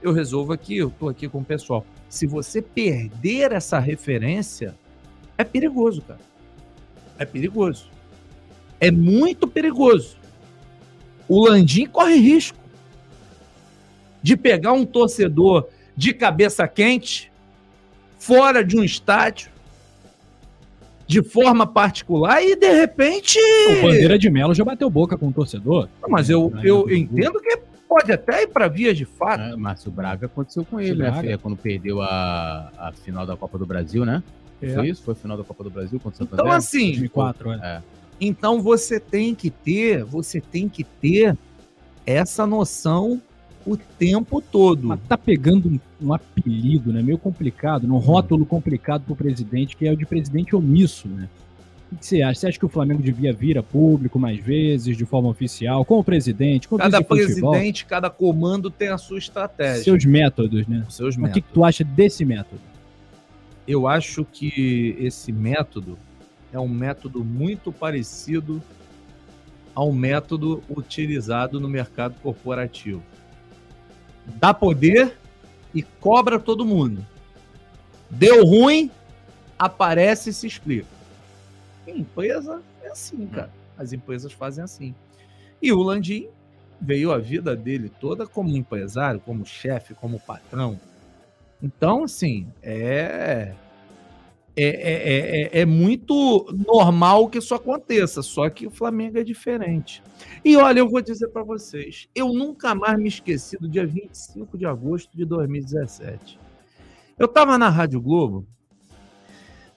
eu 0.00 0.12
resolvo 0.12 0.52
aqui, 0.52 0.78
eu 0.78 0.90
tô 0.90 1.08
aqui 1.08 1.28
com 1.28 1.38
o 1.38 1.44
pessoal. 1.44 1.84
Se 2.08 2.26
você 2.26 2.62
perder 2.62 3.52
essa 3.52 3.78
referência, 3.78 4.74
é 5.36 5.44
perigoso, 5.44 6.02
cara. 6.02 6.20
É 7.18 7.24
perigoso. 7.24 7.90
É 8.80 8.90
muito 8.90 9.46
perigoso. 9.46 10.16
O 11.28 11.46
Landim 11.46 11.86
corre 11.86 12.16
risco 12.16 12.61
de 14.22 14.36
pegar 14.36 14.72
um 14.72 14.84
torcedor 14.84 15.68
de 15.96 16.12
cabeça 16.12 16.66
quente, 16.66 17.30
fora 18.18 18.64
de 18.64 18.76
um 18.76 18.84
estádio, 18.84 19.50
de 21.06 21.22
forma 21.22 21.66
particular 21.66 22.42
e 22.42 22.56
de 22.56 22.72
repente. 22.72 23.38
O 23.68 23.82
Bandeira 23.82 24.18
de 24.18 24.30
Melo 24.30 24.54
já 24.54 24.64
bateu 24.64 24.88
boca 24.88 25.18
com 25.18 25.28
o 25.28 25.32
torcedor. 25.32 25.88
Não, 26.00 26.08
mas 26.08 26.30
eu, 26.30 26.50
Na 26.50 26.64
eu 26.64 26.88
entendo 26.90 27.40
que 27.40 27.58
pode 27.88 28.10
até 28.10 28.44
ir 28.44 28.48
para 28.48 28.68
vias 28.68 28.96
de 28.96 29.04
fato. 29.04 29.40
É, 29.40 29.56
Márcio 29.56 29.90
Braga 29.90 30.26
aconteceu 30.26 30.64
com 30.64 30.76
Márcio 30.76 30.92
ele, 30.92 31.02
né? 31.02 31.36
Quando 31.36 31.56
perdeu 31.56 32.00
a, 32.00 32.72
a 32.78 32.92
final 32.92 33.26
da 33.26 33.36
Copa 33.36 33.58
do 33.58 33.66
Brasil, 33.66 34.06
né? 34.06 34.22
É. 34.62 34.74
Foi 34.74 34.88
isso? 34.88 35.02
Foi 35.02 35.12
a 35.12 35.16
final 35.16 35.36
da 35.36 35.44
Copa 35.44 35.64
do 35.64 35.70
Brasil 35.70 36.00
contra 36.00 36.14
o 36.14 36.18
Santo 36.18 36.34
Então, 36.34 36.50
assim, 36.50 36.92
2004, 36.92 37.52
é. 37.52 37.82
então 38.20 38.62
você 38.62 38.98
tem 38.98 39.34
que 39.34 39.50
ter, 39.50 40.04
você 40.04 40.40
tem 40.40 40.68
que 40.68 40.84
ter 40.84 41.36
essa 42.06 42.46
noção 42.46 43.20
o 43.66 43.76
tempo 43.76 44.40
todo. 44.40 44.88
Mas 44.88 45.00
tá 45.08 45.16
pegando 45.16 45.68
um, 45.68 46.08
um 46.08 46.12
apelido, 46.14 46.92
né? 46.92 47.02
Meio 47.02 47.18
complicado, 47.18 47.86
um 47.86 47.98
rótulo 47.98 48.44
complicado 48.44 49.02
pro 49.04 49.16
presidente, 49.16 49.76
que 49.76 49.86
é 49.86 49.92
o 49.92 49.96
de 49.96 50.06
presidente 50.06 50.54
omisso, 50.56 51.08
né? 51.08 51.28
O 51.90 51.96
que 51.96 52.06
você 52.06 52.22
acha? 52.22 52.40
Você 52.40 52.46
acha 52.48 52.58
que 52.58 52.64
o 52.64 52.70
Flamengo 52.70 53.02
devia 53.02 53.32
vir 53.32 53.58
a 53.58 53.62
público 53.62 54.18
mais 54.18 54.40
vezes, 54.40 54.96
de 54.96 55.04
forma 55.04 55.28
oficial, 55.28 55.84
com 55.84 55.98
o 55.98 56.04
presidente, 56.04 56.66
com 56.66 56.76
o 56.76 56.78
Cada 56.78 57.02
presidente, 57.02 57.84
cada 57.84 58.08
comando 58.08 58.70
tem 58.70 58.88
a 58.88 58.96
sua 58.96 59.18
estratégia. 59.18 59.84
Seus 59.84 60.04
métodos, 60.04 60.66
né? 60.66 60.86
Seus 60.88 61.16
Mas 61.16 61.16
O 61.16 61.20
métodos. 61.20 61.34
que, 61.34 61.40
que 61.42 61.52
tu 61.52 61.64
acha 61.64 61.84
desse 61.84 62.24
método? 62.24 62.60
Eu 63.68 63.86
acho 63.86 64.24
que 64.24 64.96
esse 64.98 65.30
método 65.30 65.98
é 66.52 66.58
um 66.58 66.68
método 66.68 67.22
muito 67.22 67.70
parecido 67.70 68.62
ao 69.74 69.92
método 69.92 70.62
utilizado 70.68 71.60
no 71.60 71.68
mercado 71.68 72.14
corporativo. 72.22 73.02
Dá 74.26 74.52
poder 74.54 75.16
e 75.74 75.82
cobra 75.82 76.38
todo 76.38 76.64
mundo. 76.64 77.04
Deu 78.10 78.44
ruim, 78.44 78.90
aparece 79.58 80.30
e 80.30 80.32
se 80.32 80.46
explica. 80.46 80.86
Em 81.86 82.00
empresa 82.00 82.62
é 82.82 82.88
assim, 82.88 83.26
cara. 83.26 83.50
As 83.76 83.92
empresas 83.92 84.32
fazem 84.32 84.62
assim. 84.62 84.94
E 85.60 85.72
o 85.72 85.82
Landim 85.82 86.28
veio 86.80 87.12
a 87.12 87.18
vida 87.18 87.56
dele 87.56 87.88
toda 87.88 88.26
como 88.26 88.56
empresário, 88.56 89.20
como 89.20 89.46
chefe, 89.46 89.94
como 89.94 90.20
patrão. 90.20 90.78
Então, 91.62 92.04
assim, 92.04 92.48
é, 92.60 93.54
é, 94.56 94.64
é, 94.64 95.58
é, 95.58 95.60
é 95.60 95.66
muito 95.66 96.46
normal 96.66 97.28
que 97.28 97.38
isso 97.38 97.54
aconteça, 97.54 98.22
só 98.22 98.48
que 98.50 98.66
o 98.66 98.70
Flamengo 98.70 99.18
é 99.18 99.24
diferente. 99.24 100.02
E 100.44 100.56
olha, 100.56 100.80
eu 100.80 100.88
vou 100.88 101.00
dizer 101.00 101.28
para 101.28 101.42
vocês, 101.42 102.08
eu 102.14 102.32
nunca 102.32 102.74
mais 102.74 102.98
me 102.98 103.08
esqueci 103.08 103.56
do 103.58 103.68
dia 103.68 103.86
25 103.86 104.58
de 104.58 104.66
agosto 104.66 105.16
de 105.16 105.24
2017. 105.24 106.38
Eu 107.18 107.26
estava 107.26 107.56
na 107.56 107.68
Rádio 107.68 108.00
Globo 108.00 108.46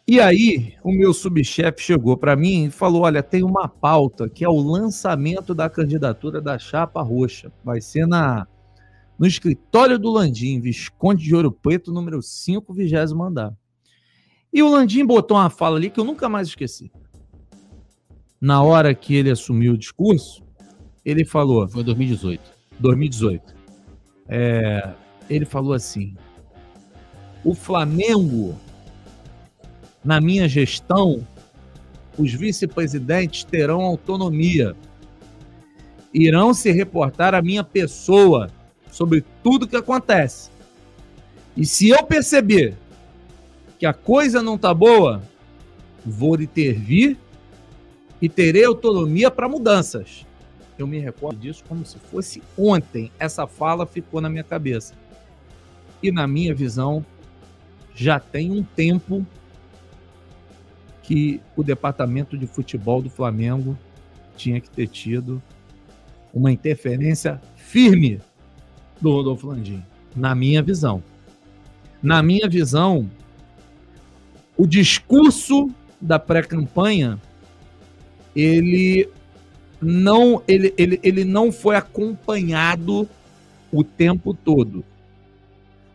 e 0.08 0.20
aí 0.20 0.76
o 0.84 0.92
meu 0.92 1.14
subchefe 1.14 1.82
chegou 1.82 2.16
para 2.16 2.36
mim 2.36 2.66
e 2.66 2.72
falou: 2.72 3.04
Olha, 3.04 3.24
tem 3.24 3.44
uma 3.44 3.68
pauta 3.68 4.30
que 4.30 4.46
é 4.46 4.50
o 4.50 4.60
lançamento 4.60 5.54
da 5.56 5.68
candidatura 5.68 6.40
da 6.40 6.60
Chapa 6.60 7.02
Roxa. 7.02 7.52
Vai 7.64 7.82
ser 7.82 8.06
na 8.06 8.48
no 9.18 9.26
escritório 9.26 9.98
do 9.98 10.12
Landim, 10.12 10.60
Visconde 10.60 11.24
de 11.24 11.34
Ouro 11.34 11.52
Preto, 11.52 11.92
número 11.92 12.22
5, 12.22 12.74
vigésimo 12.74 13.24
andar. 13.24 13.56
E 14.56 14.63
o 14.63 14.70
Landim 14.70 15.06
botou 15.06 15.36
uma 15.36 15.50
fala 15.50 15.76
ali 15.76 15.89
que 15.89 16.00
eu 16.00 16.06
nunca 16.06 16.30
mais 16.30 16.48
esqueci. 16.48 16.89
Na 18.39 18.63
hora 18.63 18.96
que 18.96 19.13
ele 19.13 19.30
assumiu 19.30 19.74
o 19.74 19.78
discurso, 19.78 20.41
ele 21.04 21.26
falou, 21.26 21.68
Foi 21.68 21.84
2018. 21.84 22.41
2018, 22.80 23.54
é, 24.30 24.94
ele 25.30 25.44
falou 25.44 25.74
assim: 25.74 26.15
o 27.44 27.54
Flamengo, 27.54 28.58
na 30.02 30.22
minha 30.22 30.48
gestão, 30.48 31.28
os 32.18 32.32
vice-presidentes 32.34 33.44
terão 33.44 33.82
autonomia, 33.82 34.74
irão 36.13 36.54
se 36.54 36.72
reportar 36.72 37.36
à 37.36 37.41
minha 37.41 37.63
pessoa 37.63 38.50
sobre 38.89 39.22
tudo 39.44 39.68
que 39.68 39.76
acontece. 39.76 40.50
E 41.58 41.65
se 41.65 41.89
eu 41.89 42.04
perceber 42.04 42.74
que 43.78 43.86
a 43.86 43.94
coisa 43.94 44.42
não 44.42 44.58
tá 44.58 44.74
boa, 44.74 45.22
vou 46.06 46.40
intervir 46.42 47.18
e 48.22 48.30
terei 48.30 48.66
autonomia 48.66 49.30
para 49.30 49.50
mudanças. 49.50 50.26
Eu 50.78 50.88
me 50.88 51.00
recordo 51.00 51.40
disso 51.40 51.64
como 51.68 51.86
se 51.86 51.98
fosse 51.98 52.42
ontem. 52.58 53.12
Essa 53.18 53.48
fala 53.48 53.86
ficou 53.86 54.20
na 54.20 54.30
minha 54.30 54.44
cabeça. 54.44 54.94
E 56.04 56.12
na 56.12 56.28
minha 56.28 56.54
visão, 56.54 57.06
já 57.94 58.20
tem 58.20 58.52
um 58.52 58.64
tempo 58.64 59.26
que 61.02 61.42
o 61.56 61.64
departamento 61.64 62.38
de 62.38 62.46
futebol 62.46 63.02
do 63.02 63.10
Flamengo 63.10 63.78
tinha 64.36 64.60
que 64.60 64.70
ter 64.70 64.88
tido 64.88 65.42
uma 66.34 66.52
interferência 66.52 67.40
firme 67.56 68.20
do 69.00 69.12
Rodolfo 69.12 69.48
Landim, 69.48 69.84
na 70.16 70.36
minha 70.36 70.62
visão. 70.62 71.02
Na 72.02 72.22
minha 72.22 72.50
visão, 72.50 73.10
o 74.58 74.65
discurso 74.65 75.70
da 76.00 76.20
pré-campanha 76.20 77.20
ele 78.36 79.10
não 79.82 80.41
ele, 80.48 80.74
ele, 80.78 81.00
ele 81.04 81.24
não 81.24 81.52
foi 81.52 81.76
acompanhado 81.76 83.08
o 83.72 83.84
tempo 83.84 84.34
todo. 84.34 84.84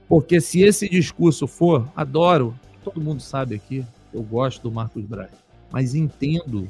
Porque 0.09 0.41
se 0.41 0.63
esse 0.63 0.89
discurso 0.89 1.47
for, 1.47 1.89
adoro, 1.95 2.55
todo 2.83 3.01
mundo 3.01 3.21
sabe 3.21 3.55
aqui, 3.55 3.85
eu 4.13 4.23
gosto 4.23 4.63
do 4.63 4.73
Marcos 4.73 5.05
Braz, 5.05 5.31
mas 5.71 5.95
entendo 5.95 6.69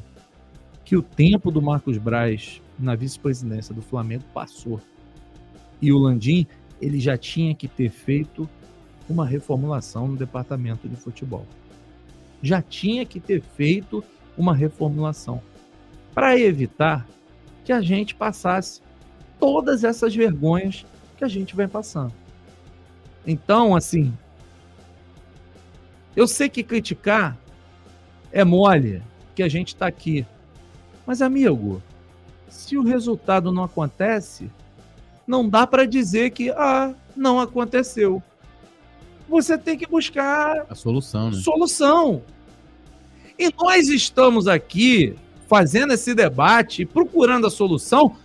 que 0.85 0.97
o 0.97 1.03
tempo 1.03 1.51
do 1.51 1.63
Marcos 1.63 1.97
Braz 1.97 2.61
na 2.79 2.95
vice-presidência 2.95 3.75
do 3.75 3.81
Flamengo 3.81 4.25
passou. 4.35 4.81
E 5.81 5.93
o 5.93 5.99
Landim, 5.99 6.47
ele 6.81 7.01
já 7.01 7.17
tinha 7.17 7.55
que 7.55 7.67
ter 7.67 7.91
feito 7.91 8.49
uma 9.09 9.27
reformulação 9.27 10.09
no 10.09 10.17
departamento 10.17 10.89
de 10.89 10.97
futebol. 10.97 11.47
Já 12.43 12.63
tinha 12.63 13.05
que 13.05 13.21
ter 13.21 13.43
feito 13.43 14.03
uma 14.37 14.55
reformulação 14.55 15.43
para 16.15 16.39
evitar 16.39 17.07
que 17.65 17.73
a 17.73 17.81
gente 17.81 18.15
passasse 18.15 18.81
todas 19.39 19.85
essas 19.85 20.15
vergonhas 20.15 20.85
que 21.17 21.25
a 21.25 21.29
gente 21.29 21.55
vem 21.55 21.69
passando. 21.69 22.13
Então, 23.27 23.77
assim, 23.77 24.13
eu 26.17 26.27
sei 26.27 26.49
que 26.49 26.63
criticar 26.63 27.37
é 28.33 28.45
mole, 28.45 29.03
que 29.35 29.43
a 29.43 29.49
gente 29.49 29.69
está 29.69 29.87
aqui. 29.87 30.27
Mas, 31.07 31.23
amigo, 31.23 31.83
se 32.49 32.77
o 32.77 32.83
resultado 32.83 33.53
não 33.53 33.65
acontece, 33.65 34.51
não 35.27 35.49
dá 35.49 35.67
para 35.67 35.87
dizer 35.87 36.31
que 36.31 36.51
ah, 36.51 36.95
não 37.17 37.39
aconteceu. 37.39 38.23
Você 39.31 39.57
tem 39.57 39.79
que 39.79 39.87
buscar 39.87 40.67
A 40.69 40.75
solução, 40.75 41.31
né? 41.31 41.39
solução. 41.41 42.23
E 43.39 43.49
nós 43.57 43.89
estamos 43.89 44.49
aqui 44.49 45.15
fazendo 45.49 45.93
esse 45.95 46.15
debate, 46.15 46.85
procurando 46.85 47.47
a 47.47 47.51
solução, 47.51 48.17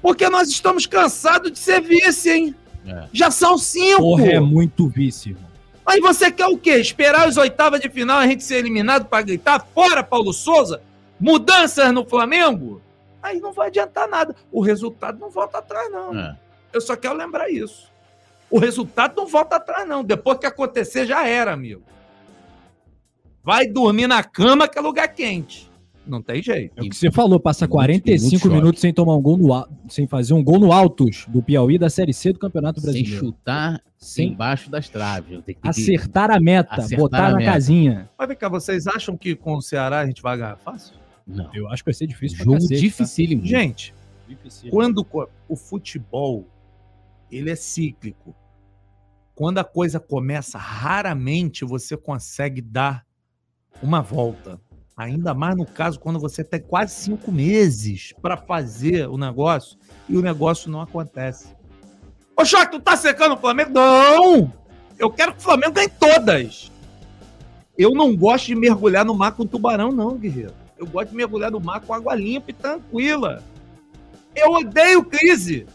porque 0.00 0.28
nós 0.28 0.48
estamos 0.48 0.86
cansados 0.86 1.52
de 1.52 1.58
ser 1.58 1.82
vice, 1.82 2.30
hein? 2.30 2.54
É. 2.86 3.04
Já 3.12 3.30
são 3.30 3.58
cinco. 3.58 4.00
Porra, 4.00 4.26
é 4.26 4.40
muito 4.40 4.88
vício, 4.88 5.32
irmão. 5.32 5.50
Aí 5.86 6.00
você 6.00 6.30
quer 6.30 6.46
o 6.46 6.56
quê? 6.56 6.76
Esperar 6.76 7.28
as 7.28 7.36
oitavas 7.36 7.80
de 7.80 7.90
final 7.90 8.18
a 8.18 8.26
gente 8.26 8.42
ser 8.42 8.56
eliminado 8.56 9.04
para 9.04 9.22
gritar 9.22 9.66
fora 9.74 10.02
Paulo 10.02 10.32
Souza? 10.32 10.80
Mudanças 11.20 11.92
no 11.92 12.06
Flamengo? 12.06 12.80
Aí 13.22 13.38
não 13.38 13.52
vai 13.52 13.68
adiantar 13.68 14.08
nada. 14.08 14.34
O 14.50 14.62
resultado 14.62 15.18
não 15.18 15.30
volta 15.30 15.58
atrás, 15.58 15.90
não. 15.92 16.18
É. 16.18 16.36
Eu 16.72 16.80
só 16.80 16.96
quero 16.96 17.14
lembrar 17.14 17.50
isso. 17.50 17.92
O 18.50 18.58
resultado 18.58 19.14
não 19.16 19.26
volta 19.26 19.56
atrás, 19.56 19.86
não. 19.88 20.04
Depois 20.04 20.38
que 20.38 20.46
acontecer, 20.46 21.06
já 21.06 21.26
era, 21.26 21.52
amigo. 21.52 21.82
Vai 23.42 23.66
dormir 23.66 24.06
na 24.06 24.22
cama 24.22 24.66
que 24.68 24.78
é 24.78 24.80
lugar 24.82 25.08
quente. 25.08 25.70
Não 26.06 26.20
tem 26.20 26.42
jeito. 26.42 26.74
É 26.76 26.82
o 26.82 26.88
que 26.88 26.94
você 26.94 27.10
falou, 27.10 27.40
passa 27.40 27.64
Muito- 27.66 27.76
muito 27.76 28.02
45 28.02 28.42
choque. 28.42 28.54
minutos 28.54 28.80
sem 28.80 28.92
tomar 28.92 29.16
um 29.16 29.22
gol 29.22 29.38
no 29.38 29.66
sem 29.88 30.06
fazer 30.06 30.34
um 30.34 30.44
gol 30.44 30.58
no 30.58 30.70
Altos 30.70 31.24
do 31.28 31.42
Piauí 31.42 31.78
da 31.78 31.88
Série 31.88 32.12
C 32.12 32.30
do 32.32 32.38
Campeonato 32.38 32.78
Sem 32.80 32.90
Brasileiro. 32.92 33.18
chutar 33.26 33.80
Sem 33.96 34.28
embaixo 34.32 34.70
das 34.70 34.86
traves. 34.90 35.42
Tem 35.44 35.54
que- 35.54 35.66
acertar 35.66 36.30
a 36.30 36.38
meta, 36.38 36.74
Acertar 36.74 36.98
botar 36.98 37.26
a 37.26 37.30
na 37.30 37.36
meta. 37.38 37.52
casinha. 37.52 38.10
Mas 38.18 38.28
vem 38.28 38.36
cá, 38.36 38.50
vocês 38.50 38.86
acham 38.86 39.16
que 39.16 39.34
com 39.34 39.54
o 39.54 39.62
Ceará 39.62 40.00
a 40.00 40.06
gente 40.06 40.20
vai 40.20 40.36
ganhar 40.36 40.56
fácil? 40.56 40.94
Não. 41.26 41.48
Eu 41.54 41.68
acho 41.70 41.82
que 41.82 41.86
vai 41.86 41.94
ser 41.94 42.06
difícil 42.06 42.36
pra 42.36 42.44
Jogo 42.44 42.56
cacete, 42.58 42.74
tá? 42.74 42.80
dificílimo. 42.80 43.46
Gente, 43.46 43.94
Difícil. 44.28 44.70
quando 44.70 45.06
o 45.48 45.56
futebol 45.56 46.44
ele 47.30 47.50
é 47.50 47.56
cíclico. 47.56 48.34
Quando 49.34 49.58
a 49.58 49.64
coisa 49.64 49.98
começa, 49.98 50.58
raramente 50.58 51.64
você 51.64 51.96
consegue 51.96 52.60
dar 52.60 53.04
uma 53.82 54.00
volta. 54.00 54.60
Ainda 54.96 55.34
mais 55.34 55.56
no 55.56 55.66
caso 55.66 55.98
quando 55.98 56.20
você 56.20 56.44
tem 56.44 56.60
quase 56.60 56.94
cinco 56.94 57.32
meses 57.32 58.14
para 58.22 58.36
fazer 58.36 59.08
o 59.08 59.18
negócio 59.18 59.76
e 60.08 60.16
o 60.16 60.22
negócio 60.22 60.70
não 60.70 60.80
acontece. 60.80 61.48
Ô, 62.36 62.44
Choque, 62.44 62.72
tu 62.72 62.80
tá 62.80 62.96
secando 62.96 63.34
o 63.34 63.38
Flamengo? 63.38 63.70
Não! 63.70 64.52
Eu 64.98 65.10
quero 65.10 65.32
que 65.32 65.38
o 65.38 65.42
Flamengo 65.42 65.72
ganhe 65.72 65.88
todas. 65.88 66.70
Eu 67.76 67.90
não 67.90 68.16
gosto 68.16 68.46
de 68.46 68.54
mergulhar 68.54 69.04
no 69.04 69.14
mar 69.14 69.32
com 69.32 69.44
tubarão, 69.44 69.90
não, 69.90 70.16
guerreiro. 70.16 70.54
Eu 70.78 70.86
gosto 70.86 71.10
de 71.10 71.16
mergulhar 71.16 71.50
no 71.50 71.60
mar 71.60 71.80
com 71.80 71.92
água 71.92 72.14
limpa 72.14 72.50
e 72.50 72.54
tranquila. 72.54 73.42
Eu 74.34 74.52
odeio 74.52 75.04
crise. 75.04 75.66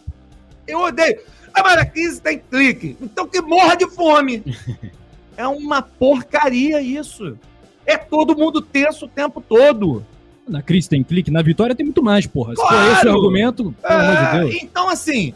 Eu 0.66 0.80
odeio. 0.80 1.20
Ah, 1.54 1.62
mas 1.62 1.78
a 1.78 1.84
crise 1.86 2.20
tem 2.20 2.38
clique. 2.38 2.96
Então 3.00 3.26
que 3.26 3.40
morra 3.40 3.74
de 3.76 3.88
fome. 3.90 4.42
É 5.36 5.46
uma 5.46 5.80
porcaria 5.80 6.82
isso. 6.82 7.38
É 7.86 7.96
todo 7.96 8.36
mundo 8.36 8.60
tenso 8.60 9.06
o 9.06 9.08
tempo 9.08 9.40
todo. 9.40 10.04
Na 10.46 10.60
crise 10.60 10.86
tem 10.86 11.02
clique, 11.02 11.30
na 11.30 11.40
vitória 11.40 11.74
tem 11.74 11.86
muito 11.86 12.02
mais, 12.02 12.26
porra. 12.26 12.54
Se 12.54 12.60
for 12.60 12.68
Claro! 12.68 12.92
esse 12.92 13.06
o 13.06 13.10
argumento, 13.10 13.74
pelo 13.80 14.00
amor 14.00 14.16
de 14.16 14.22
É, 14.22 14.38
Deus. 14.40 14.54
então, 14.62 14.90
assim, 14.90 15.32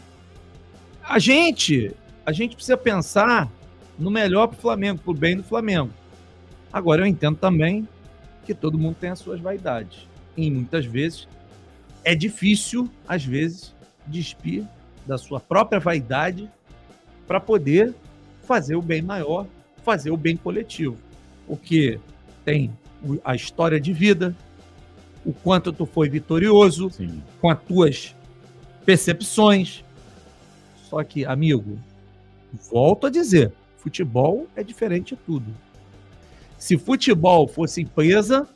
a 1.03 1.17
gente, 1.17 1.91
a 2.23 2.31
gente 2.31 2.55
precisa 2.55 2.77
pensar 2.77 3.49
no 3.97 4.11
melhor 4.11 4.45
pro 4.47 4.57
Flamengo, 4.59 5.01
pro 5.03 5.11
bem 5.13 5.37
do 5.37 5.43
Flamengo. 5.43 5.89
Agora, 6.71 7.01
eu 7.01 7.07
entendo 7.07 7.37
também 7.37 7.87
que 8.45 8.53
todo 8.53 8.77
mundo 8.77 8.97
tem 9.01 9.09
as 9.09 9.17
suas 9.17 9.39
vaidades. 9.39 10.07
E 10.37 10.51
muitas 10.51 10.85
vezes 10.85 11.27
é 12.03 12.13
difícil, 12.13 12.87
às 13.07 13.25
vezes, 13.25 13.73
despir 14.05 14.65
da 15.05 15.17
sua 15.17 15.39
própria 15.39 15.79
vaidade 15.79 16.49
para 17.27 17.39
poder 17.39 17.93
fazer 18.43 18.75
o 18.75 18.81
bem 18.81 19.01
maior, 19.01 19.47
fazer 19.83 20.11
o 20.11 20.17
bem 20.17 20.35
coletivo. 20.37 20.97
Porque 21.47 21.99
tem 22.43 22.71
o- 23.03 23.19
a 23.23 23.35
história 23.35 23.79
de 23.79 23.93
vida, 23.93 24.35
o 25.25 25.33
quanto 25.33 25.71
tu 25.73 25.85
foi 25.85 26.09
vitorioso, 26.09 26.89
Sim. 26.91 27.21
com 27.41 27.49
as 27.49 27.59
tuas 27.63 28.15
percepções. 28.85 29.83
Só 30.89 31.03
que, 31.03 31.25
amigo, 31.25 31.79
volto 32.71 33.07
a 33.07 33.09
dizer, 33.09 33.51
futebol 33.77 34.47
é 34.55 34.63
diferente 34.63 35.15
de 35.15 35.21
tudo. 35.21 35.51
Se 36.57 36.77
futebol 36.77 37.47
fosse 37.47 37.81
empresa, 37.81 38.47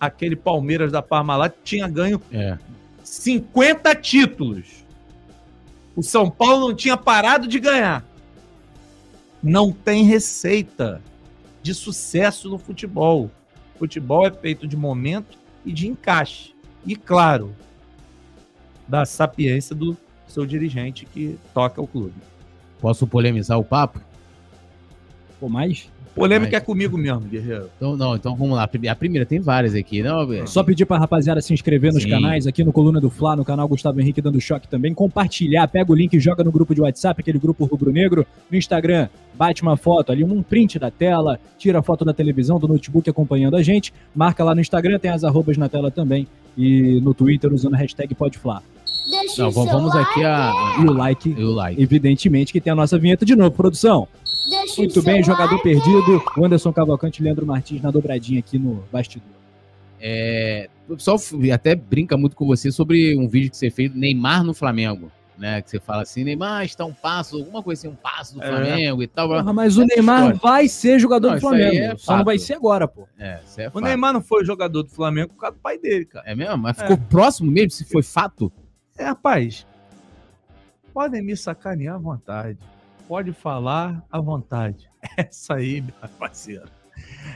aquele 0.00 0.36
Palmeiras 0.36 0.92
da 0.92 1.02
Parmalat 1.02 1.54
tinha 1.64 1.86
ganho 1.88 2.20
É. 2.32 2.56
50 3.02 3.94
títulos. 3.94 4.84
O 5.98 6.02
São 6.04 6.30
Paulo 6.30 6.68
não 6.68 6.76
tinha 6.76 6.96
parado 6.96 7.48
de 7.48 7.58
ganhar. 7.58 8.06
Não 9.42 9.72
tem 9.72 10.04
receita 10.04 11.02
de 11.60 11.74
sucesso 11.74 12.48
no 12.48 12.56
futebol. 12.56 13.28
Futebol 13.76 14.24
é 14.24 14.30
feito 14.30 14.64
de 14.64 14.76
momento 14.76 15.36
e 15.66 15.72
de 15.72 15.88
encaixe. 15.88 16.54
E, 16.86 16.94
claro, 16.94 17.52
da 18.86 19.04
sapiência 19.04 19.74
do 19.74 19.96
seu 20.28 20.46
dirigente 20.46 21.04
que 21.04 21.36
toca 21.52 21.82
o 21.82 21.88
clube. 21.88 22.14
Posso 22.80 23.04
polemizar 23.04 23.58
o 23.58 23.64
papo? 23.64 24.00
Pô, 25.40 25.48
mais? 25.48 25.90
Polêmica 26.18 26.52
Mas- 26.52 26.62
é 26.62 26.64
comigo 26.64 26.98
mesmo, 26.98 27.20
guerreiro. 27.20 27.68
Então, 27.76 27.96
não, 27.96 28.14
então 28.16 28.34
vamos 28.36 28.56
lá. 28.56 28.64
A 28.64 28.68
prime- 28.68 28.88
A 28.88 28.96
primeira 28.96 29.24
tem 29.24 29.38
várias 29.40 29.74
aqui, 29.74 30.02
não, 30.02 30.26
velho? 30.26 30.46
Só 30.48 30.62
pedir 30.62 30.84
pra 30.86 30.98
rapaziada 30.98 31.40
se 31.40 31.52
inscrever 31.54 31.92
nos 31.92 32.02
Sim. 32.02 32.10
canais, 32.10 32.46
aqui 32.46 32.62
no 32.64 32.72
Coluna 32.72 33.00
do 33.00 33.08
Fla, 33.10 33.36
no 33.36 33.44
canal 33.44 33.66
Gustavo 33.68 34.00
Henrique 34.00 34.20
dando 34.20 34.40
choque 34.40 34.66
também, 34.68 34.92
compartilhar, 34.94 35.66
pega 35.68 35.90
o 35.90 35.94
link 35.94 36.12
e 36.14 36.20
joga 36.20 36.42
no 36.44 36.50
grupo 36.52 36.74
de 36.74 36.80
WhatsApp, 36.80 37.20
aquele 37.20 37.38
grupo 37.38 37.64
rubro-negro, 37.64 38.26
no 38.50 38.56
Instagram, 38.58 39.08
bate 39.34 39.62
uma 39.62 39.76
foto 39.76 40.10
ali, 40.12 40.24
um 40.24 40.42
print 40.42 40.78
da 40.78 40.90
tela, 40.90 41.38
tira 41.58 41.78
a 41.78 41.82
foto 41.82 42.04
da 42.04 42.12
televisão, 42.12 42.58
do 42.58 42.66
notebook 42.68 43.08
acompanhando 43.08 43.56
a 43.56 43.62
gente, 43.62 43.92
marca 44.14 44.42
lá 44.42 44.54
no 44.54 44.60
Instagram, 44.60 44.98
tem 44.98 45.10
as 45.10 45.22
arrobas 45.24 45.56
na 45.56 45.68
tela 45.68 45.90
também, 45.90 46.26
e 46.56 47.00
no 47.02 47.14
Twitter 47.14 47.52
usando 47.52 47.74
a 47.74 47.78
hashtag 47.78 48.14
PodFla. 48.14 48.62
Deixa 49.10 49.42
Não, 49.42 49.48
o 49.48 49.52
vamos, 49.52 49.94
aqui 49.94 50.22
a. 50.24 50.52
E 50.80 50.84
o 50.84 50.92
like, 50.92 51.30
E 51.38 51.42
o 51.42 51.50
like. 51.52 51.80
evidentemente, 51.82 52.52
que 52.52 52.60
tem 52.60 52.72
a 52.72 52.76
nossa 52.76 52.98
vinheta 52.98 53.24
de 53.24 53.34
novo, 53.34 53.52
produção. 53.52 54.06
Deixa 54.50 54.67
Muito 54.78 55.02
bem, 55.02 55.22
jogador 55.22 55.52
like. 55.56 55.62
perdido, 55.62 56.22
o 56.36 56.44
Anderson 56.44 56.72
Cavalcante 56.72 57.20
e 57.20 57.24
Leandro 57.24 57.46
Martins 57.46 57.82
na 57.82 57.90
dobradinha 57.90 58.40
aqui 58.40 58.58
no 58.58 58.84
bastidor. 58.92 59.28
É, 60.00 60.68
o 60.88 60.94
pessoal 60.96 61.18
até 61.52 61.74
brinca 61.74 62.16
muito 62.16 62.36
com 62.36 62.46
você 62.46 62.70
sobre 62.70 63.16
um 63.18 63.26
vídeo 63.28 63.50
que 63.50 63.56
você 63.56 63.70
fez 63.70 63.90
do 63.90 63.98
Neymar 63.98 64.44
no 64.44 64.54
Flamengo. 64.54 65.10
Né, 65.36 65.62
que 65.62 65.70
você 65.70 65.78
fala 65.78 66.02
assim, 66.02 66.24
Neymar 66.24 66.64
está 66.64 66.84
um 66.84 66.92
passo, 66.92 67.36
alguma 67.36 67.62
coisa 67.62 67.82
assim, 67.82 67.88
um 67.88 67.94
passo 67.96 68.34
do 68.34 68.42
É. 68.42 68.48
Flamengo 68.48 69.00
e 69.04 69.06
tal. 69.06 69.28
Porra, 69.28 69.52
mas 69.52 69.78
o 69.78 69.82
Essa 69.82 69.94
Neymar 69.94 70.32
história. 70.32 70.40
vai 70.42 70.66
ser 70.66 70.98
jogador 70.98 71.28
Não, 71.28 71.34
do 71.36 71.40
Flamengo. 71.40 71.76
é 71.76 71.96
Só 71.96 72.16
não 72.16 72.24
vai 72.24 72.38
ser 72.40 72.54
agora, 72.54 72.88
pô. 72.88 73.06
É, 73.16 73.38
isso 73.46 73.60
é 73.60 73.68
O 73.68 73.70
fato. 73.70 73.84
Neymar 73.84 74.12
não 74.14 74.20
foi 74.20 74.44
jogador 74.44 74.82
do 74.82 74.88
Flamengo 74.90 75.28
por 75.34 75.40
causa 75.42 75.54
do 75.54 75.60
pai 75.60 75.78
dele, 75.78 76.06
cara. 76.06 76.28
É 76.28 76.34
mesmo? 76.34 76.58
Mas 76.58 76.76
ficou 76.76 76.98
próximo 76.98 77.52
mesmo, 77.52 77.70
se 77.70 77.84
foi 77.84 78.02
fato? 78.02 78.50
É, 78.98 79.04
rapaz, 79.04 79.64
podem 80.92 81.22
me 81.22 81.36
sacanear 81.36 81.94
à 81.94 81.98
vontade. 81.98 82.58
Pode 83.08 83.32
falar 83.32 84.06
à 84.10 84.20
vontade. 84.20 84.88
Essa 85.16 85.54
aí, 85.54 85.80
meu 85.80 85.94
parceiro. 86.18 86.68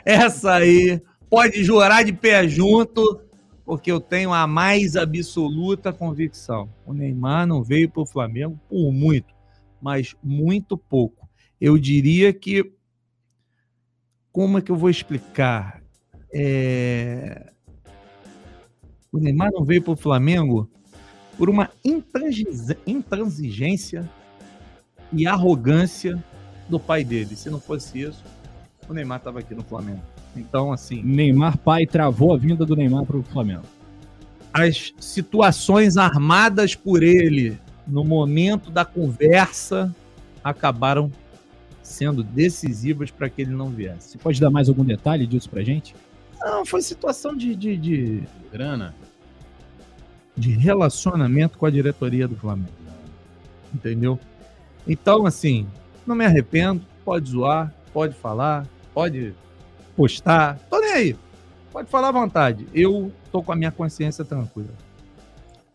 Essa 0.05 0.55
aí, 0.57 1.01
pode 1.31 1.65
jurar 1.65 2.05
de 2.05 2.13
pé 2.13 2.47
junto, 2.47 3.23
porque 3.65 3.91
eu 3.91 4.01
tenho 4.01 4.33
a 4.33 4.47
mais 4.47 4.97
absoluta 4.97 5.93
convicção. 5.93 6.69
O 6.85 6.93
Neymar 6.93 7.47
não 7.47 7.63
veio 7.63 7.89
para 7.91 8.03
o 8.03 8.07
Flamengo 8.07 8.61
por 8.69 8.93
muito, 8.93 9.33
mas 9.81 10.15
muito 10.23 10.77
pouco. 10.77 11.29
Eu 11.61 11.79
diria 11.79 12.33
que. 12.33 12.71
Como 14.31 14.59
é 14.59 14.63
que 14.63 14.71
eu 14.73 14.77
vou 14.77 14.91
explicar? 14.91 15.83
É, 16.35 17.51
O 19.13 19.19
Neymar 19.19 19.51
não 19.53 19.65
veio 19.65 19.83
para 19.83 19.93
o 19.93 19.97
Flamengo 19.97 20.71
por 21.37 21.49
uma 21.51 21.71
intransi- 21.85 22.79
intransigência 22.87 24.11
e 25.13 25.27
arrogância 25.27 26.23
do 26.69 26.79
pai 26.79 27.05
dele. 27.05 27.37
Se 27.37 27.51
não 27.51 27.61
fosse 27.61 28.01
isso, 28.01 28.23
o 28.89 28.95
Neymar 28.95 29.19
estava 29.19 29.41
aqui 29.41 29.55
no 29.55 29.63
Flamengo. 29.63 30.03
Então, 30.37 30.73
assim, 30.73 31.03
Neymar 31.03 31.59
pai 31.59 31.87
travou 31.87 32.33
a 32.33 32.37
vinda 32.37 32.65
do 32.65 32.75
Neymar 32.75 33.05
pro 33.05 33.23
Flamengo. 33.23 33.65
as 34.53 34.93
situações 35.01 35.97
armadas 35.97 36.75
por 36.75 37.03
ele 37.03 37.59
no 37.87 38.05
momento 38.05 38.71
da 38.71 38.85
conversa 38.85 39.95
acabaram 40.45 41.11
sendo 41.83 42.23
decisivas 42.23 43.11
para 43.11 43.29
que 43.29 43.43
ele 43.43 43.53
não 43.53 43.71
viesse. 43.71 44.11
Você 44.11 44.19
pode 44.19 44.41
dar 44.41 44.51
mais 44.51 44.69
algum 44.69 44.85
detalhe 44.85 45.27
disso 45.27 45.49
pra 45.49 45.63
gente? 45.63 45.95
Não, 46.41 46.65
foi 46.65 46.83
situação 46.83 47.37
de, 47.37 47.55
de, 47.55 47.77
de, 47.77 48.23
Grana? 48.51 48.95
de 50.37 50.51
relacionamento 50.53 51.59
com 51.59 51.67
a 51.67 51.71
diretoria 51.71 52.27
do 52.27 52.37
Flamengo. 52.37 52.73
Entendeu? 53.75 54.19
Então, 54.87 55.27
assim, 55.27 55.67
não 56.07 56.15
me 56.15 56.25
arrependo. 56.25 56.83
Pode 57.05 57.31
zoar, 57.31 57.73
pode 57.93 58.15
falar, 58.15 58.67
pode 58.95 59.35
postar. 59.97 60.59
Tô 60.71 60.81
nem 60.81 60.93
aí. 60.93 61.17
Pode 61.73 61.89
falar 61.89 62.09
à 62.09 62.13
vontade. 62.13 62.67
Eu 62.75 63.13
tô 63.31 63.43
com 63.43 63.53
a 63.53 63.57
minha 63.57 63.73
consciência 63.73 64.25
tranquila. 64.25 64.69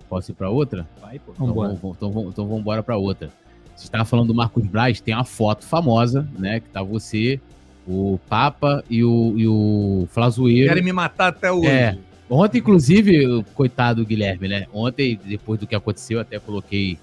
Posso 0.08 0.32
ir 0.32 0.36
pra 0.36 0.50
outra? 0.50 0.88
Vai, 1.02 1.20
pô. 1.20 1.32
Então 1.34 1.48
Vambora. 1.48 1.70
vamos, 1.70 1.98
então, 1.98 2.12
vamos, 2.12 2.30
então 2.30 2.46
vamos 2.46 2.62
embora 2.62 2.84
pra 2.84 2.98
outra. 2.98 3.30
Você 3.76 3.86
estava 3.86 4.06
falando 4.06 4.28
do 4.28 4.36
Marcos 4.36 4.66
Braz, 4.66 5.02
tem 5.02 5.14
uma 5.14 5.26
foto 5.26 5.66
famosa, 5.66 6.28
né? 6.38 6.60
Que 6.60 6.70
tá 6.70 6.82
você, 6.82 7.40
o 7.88 8.20
Papa 8.28 8.84
e 8.90 9.04
o, 9.04 9.34
e 9.38 9.48
o 9.48 10.08
Flazoeiro. 10.12 10.70
Querem 10.70 10.84
me 10.84 10.94
matar 10.94 11.28
até 11.28 11.52
hoje. 11.52 11.68
É. 11.68 11.98
Ontem, 12.30 12.58
inclusive, 12.58 13.44
coitado 13.54 14.04
do 14.04 14.08
Guilherme, 14.08 14.48
né? 14.48 14.66
Ontem, 14.74 15.20
depois 15.24 15.60
do 15.60 15.68
que 15.68 15.76
aconteceu, 15.76 16.20
até 16.20 16.40
coloquei 16.40 16.98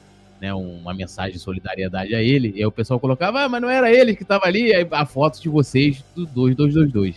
né, 0.44 0.52
uma 0.52 0.92
mensagem 0.92 1.32
de 1.32 1.38
solidariedade 1.38 2.14
a 2.14 2.22
ele. 2.22 2.52
E 2.54 2.58
aí 2.58 2.66
o 2.66 2.70
pessoal 2.72 3.00
colocava, 3.00 3.40
ah, 3.44 3.48
mas 3.48 3.62
não 3.62 3.70
era 3.70 3.90
ele 3.90 4.14
que 4.14 4.22
estava 4.22 4.44
ali. 4.46 4.74
Aí 4.74 4.86
a 4.90 5.06
foto 5.06 5.40
de 5.40 5.48
vocês 5.48 6.04
do 6.14 6.26
2222. 6.26 7.16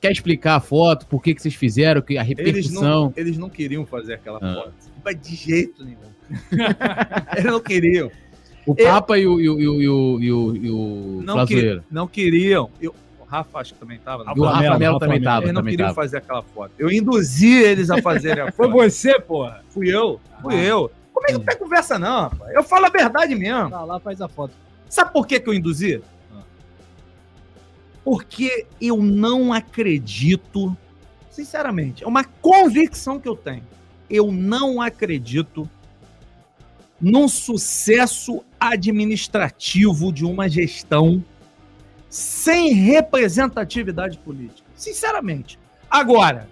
Quer 0.00 0.12
explicar 0.12 0.56
a 0.56 0.60
foto? 0.60 1.06
Por 1.06 1.22
que, 1.22 1.34
que 1.34 1.40
vocês 1.40 1.54
fizeram? 1.54 2.02
que 2.02 2.18
A 2.18 2.22
Eles 2.22 2.36
repercussão? 2.38 2.82
não, 2.82 3.12
eles 3.16 3.38
não 3.38 3.48
queriam 3.48 3.86
fazer 3.86 4.14
aquela 4.14 4.38
Ah. 4.42 4.54
foto. 4.54 4.72
Mas 5.02 5.18
de 5.20 5.34
jeito 5.34 5.82
nenhum. 5.84 5.96
eles 7.32 7.44
não 7.44 7.60
queriam. 7.60 8.10
O 8.66 8.74
Eu- 8.76 8.86
Papa 8.86 9.18
e 9.18 9.26
o, 9.26 9.40
e 9.40 9.48
o, 9.48 9.60
e 9.60 9.68
o, 9.68 9.80
e 9.82 9.88
o, 9.88 10.56
e 10.56 10.70
o, 10.70 11.22
Não, 11.24 11.46
que, 11.46 11.80
não 11.90 12.06
queriam. 12.06 12.68
Eu, 12.80 12.94
o 13.20 13.24
Rafa 13.24 13.58
acho 13.60 13.74
que 13.74 13.80
também 13.80 13.96
estava. 13.96 14.24
E 14.36 14.38
o 14.40 14.44
Rafa 14.44 14.60
Melo, 14.60 14.78
Melo 14.78 14.92
Rafa 14.94 15.06
também 15.06 15.20
Melo. 15.20 15.24
tava. 15.32 15.44
Eles 15.46 15.54
não 15.54 15.62
queriam 15.64 15.88
tava. 15.88 15.94
fazer 15.94 16.16
aquela 16.18 16.42
foto. 16.42 16.72
Eu 16.78 16.90
induzi 16.90 17.52
eles 17.62 17.90
a 17.90 18.00
fazerem 18.02 18.42
a 18.44 18.50
Foi 18.52 18.66
foto. 18.68 18.76
você, 18.76 19.18
porra. 19.20 19.62
Fui 19.70 19.88
eu. 19.88 20.20
Fui 20.42 20.54
Ah. 20.54 20.64
eu. 20.64 20.92
Como 21.12 21.26
é 21.26 21.32
que 21.32 21.38
não 21.38 21.44
tem 21.44 21.58
conversa, 21.58 21.98
não, 21.98 22.22
rapaz? 22.22 22.54
Eu 22.54 22.62
falo 22.62 22.86
a 22.86 22.90
verdade 22.90 23.34
mesmo. 23.34 23.70
Tá 23.70 23.84
lá, 23.84 24.00
faz 24.00 24.20
a 24.20 24.28
foto. 24.28 24.54
Sabe 24.88 25.12
por 25.12 25.26
que, 25.26 25.40
que 25.40 25.48
eu 25.48 25.54
induzi? 25.54 26.02
Ah. 26.34 26.42
Porque 28.04 28.66
eu 28.80 28.96
não 28.98 29.52
acredito, 29.52 30.76
sinceramente, 31.30 32.04
é 32.04 32.06
uma 32.06 32.24
convicção 32.24 33.20
que 33.20 33.28
eu 33.28 33.36
tenho. 33.36 33.64
Eu 34.08 34.30
não 34.30 34.80
acredito 34.80 35.68
num 37.00 37.26
sucesso 37.26 38.44
administrativo 38.60 40.12
de 40.12 40.24
uma 40.24 40.48
gestão 40.48 41.22
sem 42.08 42.72
representatividade 42.74 44.18
política. 44.18 44.68
Sinceramente. 44.76 45.58
Agora, 45.90 46.48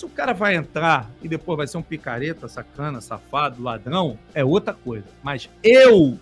se 0.00 0.06
o 0.06 0.08
cara 0.08 0.32
vai 0.32 0.56
entrar 0.56 1.10
e 1.22 1.28
depois 1.28 1.58
vai 1.58 1.66
ser 1.66 1.76
um 1.76 1.82
picareta, 1.82 2.48
sacana, 2.48 3.02
safado, 3.02 3.62
ladrão, 3.62 4.18
é 4.34 4.42
outra 4.42 4.72
coisa. 4.72 5.04
Mas 5.22 5.50
eu, 5.62 6.18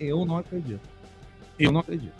eu 0.00 0.24
não 0.24 0.38
acredito. 0.38 0.80
Eu 1.58 1.70
não 1.70 1.80
acredito. 1.80 2.14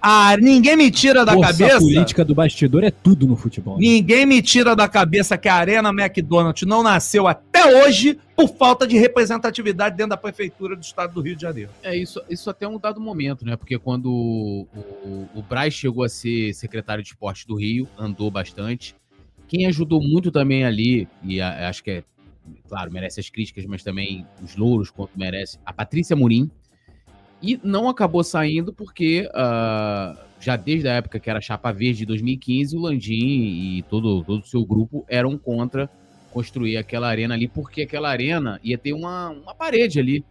Ah, 0.00 0.34
ninguém 0.40 0.76
me 0.76 0.90
tira 0.90 1.26
da 1.26 1.34
Força 1.34 1.52
cabeça. 1.58 1.78
política 1.80 2.24
do 2.24 2.34
bastidor 2.34 2.84
é 2.84 2.90
tudo 2.90 3.26
no 3.26 3.36
futebol. 3.36 3.74
né? 3.74 3.80
Ninguém 3.82 4.24
me 4.24 4.40
tira 4.40 4.74
da 4.74 4.88
cabeça 4.88 5.36
que 5.36 5.48
a 5.48 5.54
Arena 5.56 5.90
McDonald's 5.90 6.66
não 6.66 6.82
nasceu 6.82 7.26
até 7.26 7.84
hoje 7.84 8.18
por 8.34 8.48
falta 8.56 8.86
de 8.86 8.96
representatividade 8.96 9.94
dentro 9.96 10.10
da 10.10 10.16
prefeitura 10.16 10.74
do 10.74 10.82
estado 10.82 11.12
do 11.12 11.20
Rio 11.20 11.36
de 11.36 11.42
Janeiro. 11.42 11.70
É 11.82 11.94
isso, 11.94 12.22
isso 12.30 12.48
até 12.48 12.66
um 12.66 12.78
dado 12.78 12.98
momento, 13.00 13.44
né? 13.44 13.56
Porque 13.56 13.76
quando 13.78 14.06
o, 14.10 14.68
o, 15.04 15.28
o 15.34 15.42
Braz 15.42 15.74
chegou 15.74 16.04
a 16.04 16.08
ser 16.08 16.54
secretário 16.54 17.02
de 17.02 17.10
esporte 17.10 17.46
do 17.46 17.56
Rio, 17.56 17.86
andou 17.98 18.30
bastante. 18.30 18.94
Quem 19.48 19.66
ajudou 19.66 20.00
muito 20.02 20.30
também 20.30 20.64
ali, 20.64 21.08
e 21.22 21.40
a- 21.40 21.68
acho 21.68 21.82
que 21.82 21.90
é, 21.90 22.04
claro, 22.68 22.92
merece 22.92 23.18
as 23.20 23.30
críticas, 23.30 23.64
mas 23.66 23.82
também 23.82 24.26
os 24.42 24.54
louros, 24.56 24.90
quanto 24.90 25.18
merece, 25.18 25.58
a 25.64 25.72
Patrícia 25.72 26.14
Murim. 26.14 26.50
E 27.40 27.58
não 27.62 27.88
acabou 27.88 28.22
saindo 28.24 28.72
porque 28.72 29.28
ah, 29.32 30.16
já 30.40 30.56
desde 30.56 30.88
a 30.88 30.94
época 30.94 31.18
que 31.20 31.30
era 31.30 31.40
Chapa 31.40 31.72
Verde 31.72 32.00
de 32.00 32.06
2015, 32.06 32.76
o 32.76 32.80
Landim 32.80 33.78
e 33.78 33.84
todo, 33.88 34.24
todo 34.24 34.42
o 34.42 34.46
seu 34.46 34.64
grupo 34.64 35.04
eram 35.08 35.38
contra 35.38 35.88
construir 36.32 36.76
aquela 36.76 37.08
arena 37.08 37.34
ali, 37.34 37.48
porque 37.48 37.82
aquela 37.82 38.08
arena 38.10 38.60
ia 38.62 38.76
ter 38.76 38.92
uma, 38.92 39.30
uma 39.30 39.54
parede 39.54 39.98
ali. 39.98 40.24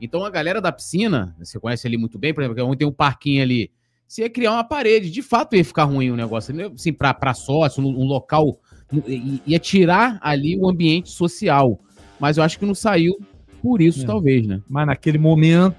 Então 0.00 0.24
a 0.24 0.30
galera 0.30 0.60
da 0.60 0.70
piscina, 0.70 1.34
você 1.38 1.58
conhece 1.58 1.86
ali 1.86 1.96
muito 1.96 2.18
bem, 2.18 2.32
por 2.32 2.42
exemplo, 2.42 2.64
onde 2.66 2.78
tem 2.78 2.86
um 2.86 2.92
parquinho 2.92 3.42
ali, 3.42 3.70
você 4.10 4.22
ia 4.22 4.30
criar 4.30 4.54
uma 4.54 4.64
parede, 4.64 5.08
de 5.08 5.22
fato 5.22 5.54
ia 5.54 5.64
ficar 5.64 5.84
ruim 5.84 6.10
o 6.10 6.16
negócio, 6.16 6.52
assim, 6.74 6.92
para 6.92 7.32
sócio, 7.32 7.80
um, 7.80 8.04
local, 8.04 8.58
ia 9.46 9.58
tirar 9.60 10.18
ali 10.20 10.58
o 10.58 10.68
ambiente 10.68 11.10
social. 11.10 11.78
Mas 12.18 12.36
eu 12.36 12.42
acho 12.42 12.58
que 12.58 12.66
não 12.66 12.74
saiu 12.74 13.16
por 13.62 13.80
isso, 13.80 14.02
É. 14.02 14.06
talvez, 14.06 14.48
né? 14.48 14.60
Mas 14.68 14.84
naquele 14.88 15.16
momento, 15.16 15.76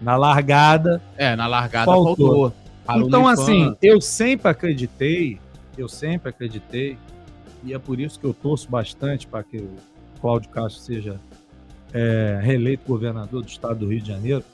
na 0.00 0.16
largada. 0.16 1.02
É, 1.16 1.34
na 1.34 1.48
largada 1.48 1.86
Faltou. 1.86 2.52
faltou. 2.84 3.08
Então, 3.08 3.26
assim, 3.26 3.74
eu 3.82 4.00
sempre 4.00 4.48
acreditei, 4.48 5.40
eu 5.76 5.88
sempre 5.88 6.28
acreditei, 6.28 6.96
e 7.64 7.74
é 7.74 7.78
por 7.80 7.98
isso 7.98 8.20
que 8.20 8.26
eu 8.26 8.32
torço 8.32 8.70
bastante 8.70 9.26
para 9.26 9.42
que 9.42 9.56
o 9.56 9.70
Cláudio 10.20 10.50
Castro 10.50 10.80
seja 10.80 11.20
é, 11.92 12.38
reeleito 12.40 12.84
governador 12.86 13.42
do 13.42 13.48
estado 13.48 13.80
do 13.80 13.88
Rio 13.88 14.00
de 14.00 14.06
Janeiro. 14.06 14.44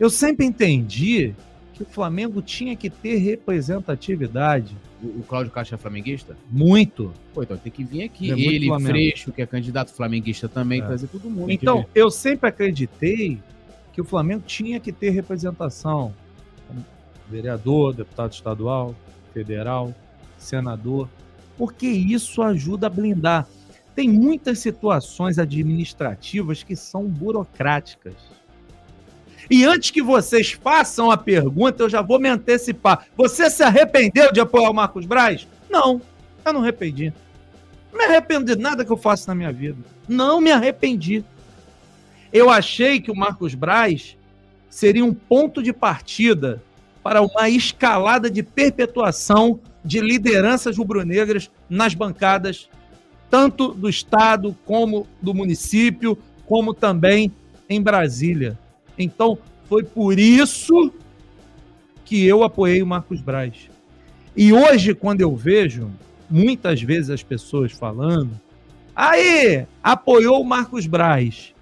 Eu 0.00 0.10
sempre 0.10 0.44
entendi 0.44 1.32
que 1.74 1.82
o 1.82 1.86
Flamengo 1.86 2.40
tinha 2.40 2.74
que 2.76 2.88
ter 2.88 3.16
representatividade 3.16 4.76
o, 5.02 5.20
o 5.20 5.22
Cláudio 5.22 5.52
Castro 5.52 5.74
é 5.74 5.78
flamenguista? 5.78 6.36
muito. 6.50 7.12
Pô, 7.34 7.42
então 7.42 7.56
tem 7.56 7.70
que 7.70 7.84
vir 7.84 8.04
aqui. 8.04 8.30
É 8.30 8.38
Ele. 8.38 8.70
Freixo, 8.80 9.32
que 9.32 9.42
é 9.42 9.46
candidato 9.46 9.92
flamenguista 9.92 10.48
também, 10.48 10.80
É. 10.80 10.86
trazer 10.86 11.08
todo 11.08 11.28
mundo. 11.28 11.50
Então, 11.50 11.84
eu 11.94 12.10
sempre 12.10 12.48
acreditei 12.48 13.38
que 13.92 14.00
o 14.00 14.04
Flamengo 14.04 14.42
tinha 14.46 14.80
que 14.80 14.92
ter 14.92 15.10
representação. 15.10 16.14
Vereador, 17.28 17.94
deputado 17.94 18.32
estadual, 18.32 18.94
federal, 19.32 19.94
senador, 20.38 21.08
porque 21.56 21.86
isso 21.86 22.42
ajuda 22.42 22.86
a 22.86 22.90
blindar. 22.90 23.46
Tem 23.94 24.08
muitas 24.08 24.58
situações 24.58 25.38
administrativas 25.38 26.62
que 26.62 26.76
são 26.76 27.04
burocráticas. 27.04 28.14
E 29.50 29.64
antes 29.64 29.90
que 29.90 30.02
vocês 30.02 30.52
façam 30.52 31.10
a 31.10 31.16
pergunta, 31.16 31.82
eu 31.82 31.88
já 31.88 32.00
vou 32.00 32.18
me 32.18 32.28
antecipar. 32.28 33.06
Você 33.16 33.50
se 33.50 33.62
arrependeu 33.62 34.32
de 34.32 34.40
apoiar 34.40 34.70
o 34.70 34.74
Marcos 34.74 35.06
Braz? 35.06 35.46
Não, 35.68 36.00
eu 36.44 36.52
não 36.52 36.62
arrependi. 36.62 37.12
Não 37.92 37.98
me 37.98 38.04
arrependo 38.04 38.44
de 38.44 38.60
nada 38.60 38.84
que 38.84 38.90
eu 38.90 38.96
faço 38.96 39.28
na 39.28 39.34
minha 39.34 39.52
vida. 39.52 39.78
Não 40.08 40.40
me 40.40 40.50
arrependi. 40.50 41.24
Eu 42.32 42.50
achei 42.50 43.00
que 43.00 43.10
o 43.10 43.16
Marcos 43.16 43.54
Braz 43.54 44.16
seria 44.68 45.04
um 45.04 45.14
ponto 45.14 45.62
de 45.62 45.72
partida 45.72 46.62
para 47.02 47.22
uma 47.22 47.48
escalada 47.48 48.30
de 48.30 48.42
perpetuação 48.42 49.60
de 49.84 50.00
lideranças 50.00 50.76
rubro-negras 50.76 51.50
nas 51.68 51.94
bancadas, 51.94 52.68
tanto 53.30 53.74
do 53.74 53.88
Estado 53.88 54.56
como 54.64 55.06
do 55.20 55.34
município, 55.34 56.18
como 56.46 56.72
também 56.72 57.30
em 57.68 57.80
Brasília. 57.80 58.58
Então, 58.98 59.38
foi 59.68 59.82
por 59.82 60.18
isso 60.18 60.92
que 62.04 62.24
eu 62.26 62.42
apoiei 62.42 62.82
o 62.82 62.86
Marcos 62.86 63.20
Braz. 63.20 63.70
E 64.36 64.52
hoje, 64.52 64.94
quando 64.94 65.20
eu 65.20 65.34
vejo 65.34 65.90
muitas 66.28 66.82
vezes 66.82 67.10
as 67.10 67.22
pessoas 67.22 67.72
falando, 67.72 68.38
aí, 68.94 69.66
apoiou 69.82 70.40
o 70.40 70.44
Marcos 70.44 70.86
Braz. 70.86 71.54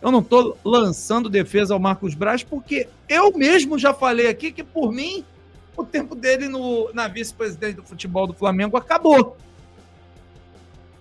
Eu 0.00 0.10
não 0.10 0.20
estou 0.20 0.56
lançando 0.64 1.28
defesa 1.28 1.74
ao 1.74 1.80
Marcos 1.80 2.14
Braz, 2.14 2.42
porque 2.42 2.88
eu 3.08 3.36
mesmo 3.36 3.78
já 3.78 3.92
falei 3.92 4.28
aqui 4.28 4.52
que, 4.52 4.62
por 4.62 4.92
mim, 4.92 5.24
o 5.76 5.84
tempo 5.84 6.14
dele 6.14 6.48
no, 6.48 6.90
na 6.92 7.08
vice-presidente 7.08 7.76
do 7.76 7.82
futebol 7.82 8.26
do 8.26 8.32
Flamengo 8.32 8.76
acabou. 8.76 9.36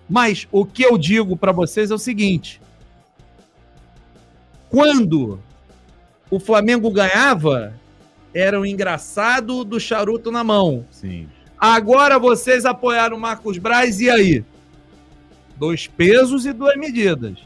Mas 0.09 0.47
o 0.51 0.65
que 0.65 0.83
eu 0.83 0.97
digo 0.97 1.35
para 1.35 1.51
vocês 1.51 1.91
é 1.91 1.93
o 1.93 1.99
seguinte: 1.99 2.61
quando 4.75 5.39
o 6.29 6.37
Flamengo 6.37 6.91
ganhava, 6.91 7.73
era 8.33 8.59
o 8.59 8.65
engraçado 8.65 9.63
do 9.63 9.79
charuto 9.79 10.29
na 10.29 10.43
mão. 10.43 10.85
Sim. 10.91 11.29
Agora 11.57 12.19
vocês 12.19 12.65
apoiaram 12.65 13.15
o 13.15 13.19
Marcos 13.19 13.57
Braz, 13.57 14.01
e 14.01 14.09
aí? 14.09 14.43
Dois 15.55 15.87
pesos 15.87 16.45
e 16.45 16.51
duas 16.51 16.75
medidas. 16.75 17.37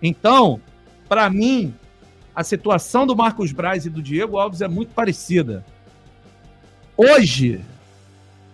Então, 0.00 0.60
para 1.08 1.28
mim, 1.28 1.74
a 2.32 2.44
situação 2.44 3.08
do 3.08 3.16
Marcos 3.16 3.50
Braz 3.50 3.84
e 3.84 3.90
do 3.90 4.00
Diego 4.00 4.38
Alves 4.38 4.60
é 4.60 4.68
muito 4.68 4.94
parecida. 4.94 5.64
Hoje, 6.96 7.60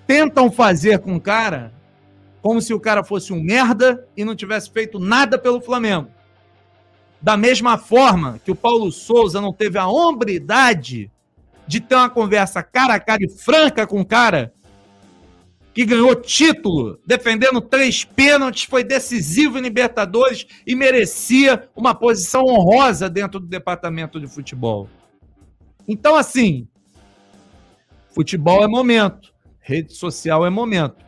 tentam 0.06 0.50
fazer 0.50 0.98
com 1.00 1.14
o 1.14 1.20
cara 1.20 1.70
como 2.40 2.62
se 2.62 2.72
o 2.72 2.80
cara 2.80 3.04
fosse 3.04 3.34
um 3.34 3.42
merda 3.42 4.08
e 4.16 4.24
não 4.24 4.34
tivesse 4.34 4.70
feito 4.70 4.98
nada 4.98 5.38
pelo 5.38 5.60
Flamengo. 5.60 6.08
Da 7.22 7.36
mesma 7.36 7.78
forma 7.78 8.40
que 8.44 8.50
o 8.50 8.56
Paulo 8.56 8.90
Souza 8.90 9.40
não 9.40 9.52
teve 9.52 9.78
a 9.78 9.86
hombridade 9.86 11.08
de 11.68 11.80
ter 11.80 11.94
uma 11.94 12.10
conversa 12.10 12.62
cara 12.62 12.94
a 12.94 13.00
cara 13.00 13.22
e 13.22 13.30
franca 13.30 13.86
com 13.86 14.00
o 14.00 14.04
cara 14.04 14.52
que 15.72 15.86
ganhou 15.86 16.14
título, 16.14 16.98
defendendo 17.06 17.60
três 17.60 18.04
pênaltis, 18.04 18.64
foi 18.64 18.84
decisivo 18.84 19.56
em 19.56 19.62
Libertadores 19.62 20.46
e 20.66 20.74
merecia 20.74 21.68
uma 21.74 21.94
posição 21.94 22.42
honrosa 22.44 23.08
dentro 23.08 23.40
do 23.40 23.46
departamento 23.46 24.20
de 24.20 24.26
futebol. 24.26 24.88
Então, 25.88 26.14
assim, 26.14 26.68
futebol 28.10 28.62
é 28.62 28.68
momento, 28.68 29.32
rede 29.60 29.94
social 29.94 30.44
é 30.44 30.50
momento. 30.50 31.02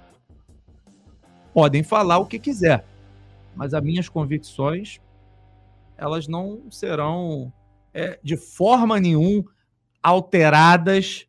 Podem 1.53 1.83
falar 1.83 2.19
o 2.19 2.27
que 2.27 2.39
quiser, 2.39 2.87
mas 3.55 3.75
as 3.75 3.83
minhas 3.83 4.09
convicções, 4.09 4.99
elas 5.97 6.27
não 6.29 6.71
serão 6.71 7.53
é, 7.93 8.19
de 8.23 8.37
forma 8.37 8.99
nenhuma 8.99 9.45
alteradas 10.03 11.27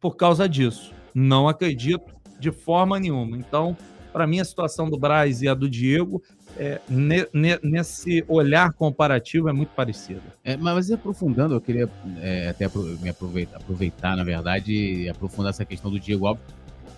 por 0.00 0.16
causa 0.16 0.48
disso. 0.48 0.92
Não 1.14 1.48
acredito 1.48 2.14
de 2.38 2.50
forma 2.52 3.00
nenhuma. 3.00 3.36
Então, 3.38 3.76
para 4.12 4.26
mim, 4.26 4.38
a 4.40 4.44
situação 4.44 4.90
do 4.90 4.98
Braz 4.98 5.40
e 5.42 5.48
a 5.48 5.54
do 5.54 5.68
Diego, 5.68 6.22
é, 6.56 6.80
ne- 6.88 7.26
ne- 7.32 7.58
nesse 7.62 8.24
olhar 8.28 8.72
comparativo, 8.74 9.48
é 9.48 9.52
muito 9.52 9.70
parecida. 9.70 10.20
É, 10.44 10.56
mas 10.56 10.90
aprofundando, 10.90 11.54
eu 11.54 11.60
queria 11.60 11.88
é, 12.20 12.48
até 12.48 12.68
me 13.00 13.08
aproveitar, 13.08 13.56
aproveitar, 13.56 14.16
na 14.16 14.22
verdade, 14.22 14.72
e 14.72 15.08
aprofundar 15.08 15.50
essa 15.50 15.64
questão 15.64 15.90
do 15.90 15.98
Diego 15.98 16.26
Alves. 16.26 16.44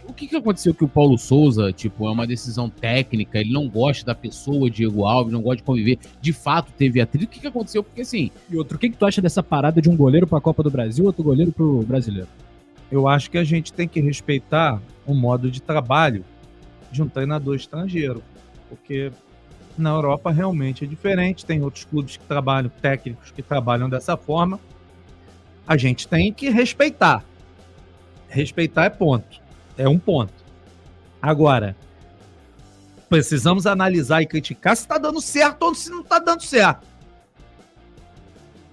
O 0.08 0.12
que, 0.12 0.26
que 0.26 0.36
aconteceu 0.36 0.72
que 0.72 0.84
o 0.84 0.88
Paulo 0.88 1.18
Souza, 1.18 1.72
tipo, 1.72 2.06
é 2.06 2.10
uma 2.10 2.26
decisão 2.26 2.70
técnica, 2.70 3.38
ele 3.38 3.52
não 3.52 3.68
gosta 3.68 4.06
da 4.06 4.14
pessoa 4.14 4.70
Diego 4.70 5.04
Alves, 5.04 5.32
não 5.32 5.42
gosta 5.42 5.56
de 5.56 5.62
conviver, 5.64 5.98
de 6.20 6.32
fato 6.32 6.72
teve 6.72 7.00
atrito. 7.00 7.26
O 7.26 7.28
que, 7.28 7.40
que 7.40 7.46
aconteceu? 7.46 7.82
Porque 7.82 8.02
assim, 8.02 8.30
E 8.50 8.56
outro, 8.56 8.76
o 8.76 8.80
que, 8.80 8.90
que 8.90 8.96
tu 8.96 9.04
acha 9.04 9.20
dessa 9.20 9.42
parada 9.42 9.82
de 9.82 9.90
um 9.90 9.96
goleiro 9.96 10.26
pra 10.26 10.40
Copa 10.40 10.62
do 10.62 10.70
Brasil 10.70 11.04
e 11.04 11.06
outro 11.06 11.24
goleiro 11.24 11.52
pro 11.52 11.82
brasileiro? 11.82 12.28
Eu 12.90 13.08
acho 13.08 13.30
que 13.30 13.38
a 13.38 13.44
gente 13.44 13.72
tem 13.72 13.88
que 13.88 14.00
respeitar 14.00 14.80
o 15.04 15.12
modo 15.12 15.50
de 15.50 15.60
trabalho 15.60 16.24
de 16.90 17.02
um 17.02 17.08
treinador 17.08 17.56
estrangeiro, 17.56 18.22
porque 18.68 19.10
na 19.76 19.90
Europa 19.90 20.30
realmente 20.30 20.84
é 20.84 20.86
diferente, 20.86 21.44
tem 21.44 21.62
outros 21.62 21.84
clubes 21.84 22.16
que 22.16 22.24
trabalham, 22.24 22.70
técnicos 22.80 23.30
que 23.32 23.42
trabalham 23.42 23.88
dessa 23.88 24.16
forma. 24.16 24.58
A 25.66 25.76
gente 25.76 26.06
tem 26.06 26.32
que 26.32 26.48
respeitar. 26.48 27.24
Respeitar 28.28 28.84
é 28.84 28.90
ponto. 28.90 29.45
É 29.76 29.88
um 29.88 29.98
ponto. 29.98 30.32
Agora, 31.20 31.76
precisamos 33.08 33.66
analisar 33.66 34.22
e 34.22 34.26
criticar 34.26 34.76
se 34.76 34.82
está 34.82 34.98
dando 34.98 35.20
certo 35.20 35.62
ou 35.62 35.74
se 35.74 35.90
não 35.90 36.00
está 36.00 36.18
dando 36.18 36.42
certo. 36.42 36.86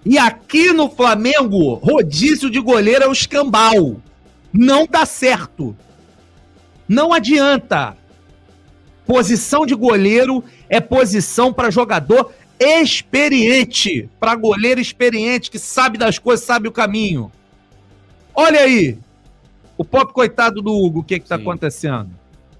E 0.04 0.18
aqui 0.18 0.72
no 0.72 0.90
Flamengo, 0.90 1.74
rodízio 1.74 2.50
de 2.50 2.60
goleiro 2.60 3.04
é 3.04 3.08
o 3.08 3.12
escambau. 3.12 4.00
Não 4.52 4.86
dá 4.86 5.06
certo. 5.06 5.76
Não 6.86 7.12
adianta. 7.12 7.96
Posição 9.06 9.64
de 9.64 9.74
goleiro 9.74 10.44
é 10.68 10.80
posição 10.80 11.52
para 11.52 11.70
jogador 11.70 12.32
experiente, 12.58 14.08
para 14.20 14.34
goleiro 14.34 14.80
experiente 14.80 15.50
que 15.50 15.58
sabe 15.58 15.98
das 15.98 16.18
coisas, 16.18 16.46
sabe 16.46 16.68
o 16.68 16.72
caminho. 16.72 17.32
Olha 18.34 18.60
aí. 18.60 18.98
O 19.76 19.84
pobre 19.84 20.12
coitado 20.12 20.62
do 20.62 20.72
Hugo, 20.72 21.00
o 21.00 21.04
que 21.04 21.18
que 21.18 21.28
tá 21.28 21.36
Sim. 21.36 21.42
acontecendo? 21.42 22.10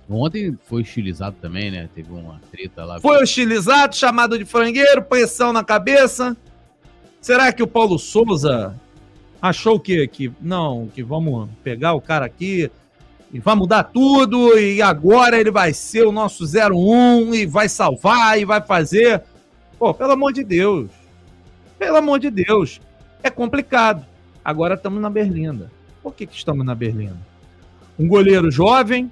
Ontem 0.09 0.59
foi 0.65 0.83
estilizado 0.83 1.37
também, 1.41 1.71
né? 1.71 1.89
Teve 1.95 2.12
uma 2.12 2.41
treta 2.51 2.85
lá. 2.85 3.01
Foi 3.01 3.23
hostilizado, 3.23 3.97
chamado 3.97 4.39
de 4.39 4.45
frangueiro, 4.45 5.03
pressão 5.03 5.53
na 5.53 5.65
cabeça. 5.65 6.37
Será 7.21 7.53
que 7.53 7.62
o 7.62 7.67
Paulo 7.67 7.99
Souza 7.99 8.75
achou 9.41 9.81
que, 9.81 10.07
que 10.09 10.31
não, 10.41 10.89
que 10.89 11.03
vamos 11.03 11.49
pegar 11.62 11.95
o 11.95 12.01
cara 12.01 12.27
aqui 12.27 12.71
e 13.33 13.39
vai 13.39 13.55
mudar 13.55 13.85
tudo 13.85 14.59
e 14.59 14.83
agora 14.83 15.41
ele 15.41 15.51
vai 15.51 15.73
ser 15.73 16.07
o 16.07 16.12
nosso 16.12 16.45
01 16.45 17.35
e 17.35 17.47
vai 17.47 17.69
salvar 17.69 18.39
e 18.39 18.45
vai 18.45 18.61
fazer? 18.61 19.23
Pô, 19.79 19.95
pelo 19.95 20.12
amor 20.12 20.33
de 20.33 20.45
Deus. 20.45 20.91
Pelo 21.79 21.97
amor 21.97 22.19
de 22.19 22.31
Deus. 22.31 22.81
É 23.23 23.31
complicado. 23.31 24.05
Agora 24.45 24.75
estamos 24.75 25.01
na 25.01 25.09
Berlinda. 25.09 25.71
Por 26.05 26.15
que, 26.15 26.27
que 26.27 26.37
estamos 26.37 26.67
na 26.67 26.75
Berlinda? 26.75 27.17
Um 27.99 28.07
goleiro 28.07 28.51
jovem, 28.51 29.11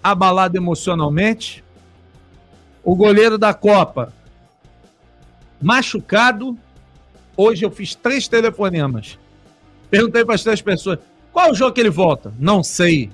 abalado 0.00 0.56
emocionalmente, 0.56 1.64
o 2.84 2.94
goleiro 2.94 3.36
da 3.36 3.52
Copa 3.52 4.12
machucado. 5.60 6.56
Hoje 7.36 7.64
eu 7.64 7.70
fiz 7.70 7.96
três 7.96 8.28
telefonemas. 8.28 9.18
Perguntei 9.90 10.24
para 10.24 10.36
as 10.36 10.44
três 10.44 10.62
pessoas: 10.62 11.00
qual 11.32 11.50
o 11.50 11.54
jogo 11.54 11.72
que 11.72 11.80
ele 11.80 11.90
volta? 11.90 12.32
Não 12.38 12.62
sei. 12.62 13.10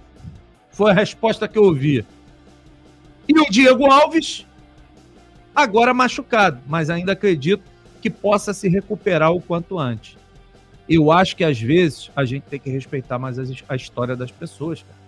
Foi 0.71 0.91
a 0.91 0.95
resposta 0.95 1.49
que 1.49 1.59
eu 1.59 1.65
ouvi. 1.65 2.05
E 3.27 3.41
o 3.41 3.51
Diego 3.51 3.91
Alves, 3.91 4.47
agora 5.55 5.95
machucado, 5.95 6.61
mas 6.67 6.91
ainda 6.91 7.13
acredito 7.13 7.63
que 8.03 8.11
possa 8.11 8.53
se 8.53 8.69
recuperar 8.69 9.33
o 9.33 9.41
quanto 9.41 9.79
antes. 9.79 10.20
Eu 10.93 11.13
acho 11.13 11.37
que 11.37 11.45
às 11.45 11.61
vezes 11.61 12.11
a 12.17 12.25
gente 12.25 12.43
tem 12.43 12.59
que 12.59 12.69
respeitar 12.69 13.17
mais 13.17 13.39
a 13.69 13.77
história 13.77 14.17
das 14.17 14.33
pessoas, 14.33 14.83
cara. 14.83 14.99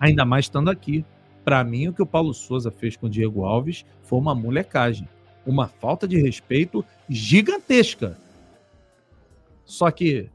Ainda 0.00 0.24
mais 0.24 0.46
estando 0.46 0.68
aqui. 0.68 1.04
Para 1.44 1.62
mim, 1.62 1.86
o 1.88 1.92
que 1.92 2.02
o 2.02 2.06
Paulo 2.06 2.34
Souza 2.34 2.68
fez 2.70 2.96
com 2.96 3.06
o 3.06 3.08
Diego 3.10 3.44
Alves 3.44 3.84
foi 4.02 4.18
uma 4.18 4.34
molecagem. 4.34 5.08
Uma 5.46 5.68
falta 5.68 6.08
de 6.08 6.20
respeito 6.20 6.84
gigantesca. 7.08 8.18
Só 9.64 9.88
que, 9.90 10.28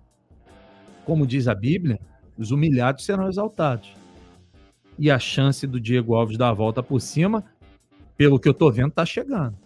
como 1.04 1.28
diz 1.28 1.48
a 1.48 1.54
Bíblia, 1.56 2.00
os 2.38 2.52
humilhados 2.52 3.04
serão 3.04 3.28
exaltados. 3.28 3.90
E 4.98 5.12
a 5.12 5.20
chance 5.20 5.68
do 5.68 5.80
Diego 5.80 6.16
Alves 6.16 6.38
dar 6.38 6.50
a 6.50 6.54
volta 6.54 6.82
por 6.82 7.02
cima, 7.02 7.44
pelo 8.16 8.40
que 8.40 8.48
eu 8.48 8.54
tô 8.54 8.72
vendo, 8.72 8.92
tá 8.92 9.06
chegando. 9.06 9.58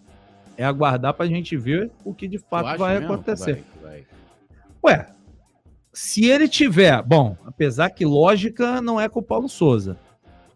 É 0.56 0.64
aguardar 0.64 1.14
pra 1.14 1.26
gente 1.26 1.56
ver 1.56 1.90
o 2.04 2.12
que 2.14 2.26
de 2.26 2.38
fato 2.38 2.64
vai 2.78 2.98
mesmo 2.98 3.14
acontecer. 3.14 3.62
vai- 3.80 3.90
vai? 3.92 4.04
Ué, 4.84 5.06
se 5.92 6.26
ele 6.26 6.46
tiver, 6.46 7.02
bom, 7.02 7.36
apesar 7.46 7.88
que 7.90 8.04
lógica 8.04 8.82
não 8.82 9.00
é 9.00 9.08
com 9.08 9.20
o 9.20 9.22
Paulo 9.22 9.48
Souza, 9.48 9.98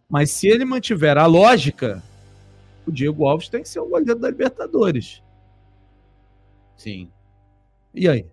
mas 0.09 0.31
se 0.31 0.47
ele 0.47 0.65
mantiver 0.65 1.17
a 1.17 1.27
lógica, 1.27 2.03
o 2.87 2.93
Diego 2.93 3.27
Alves 3.27 3.49
tem 3.49 3.63
que 3.63 3.69
ser 3.69 3.81
o 3.81 3.89
goleiro 3.89 4.19
da 4.19 4.29
Libertadores. 4.29 5.23
Sim. 6.77 7.11
E 7.95 8.09
aí? 8.09 8.27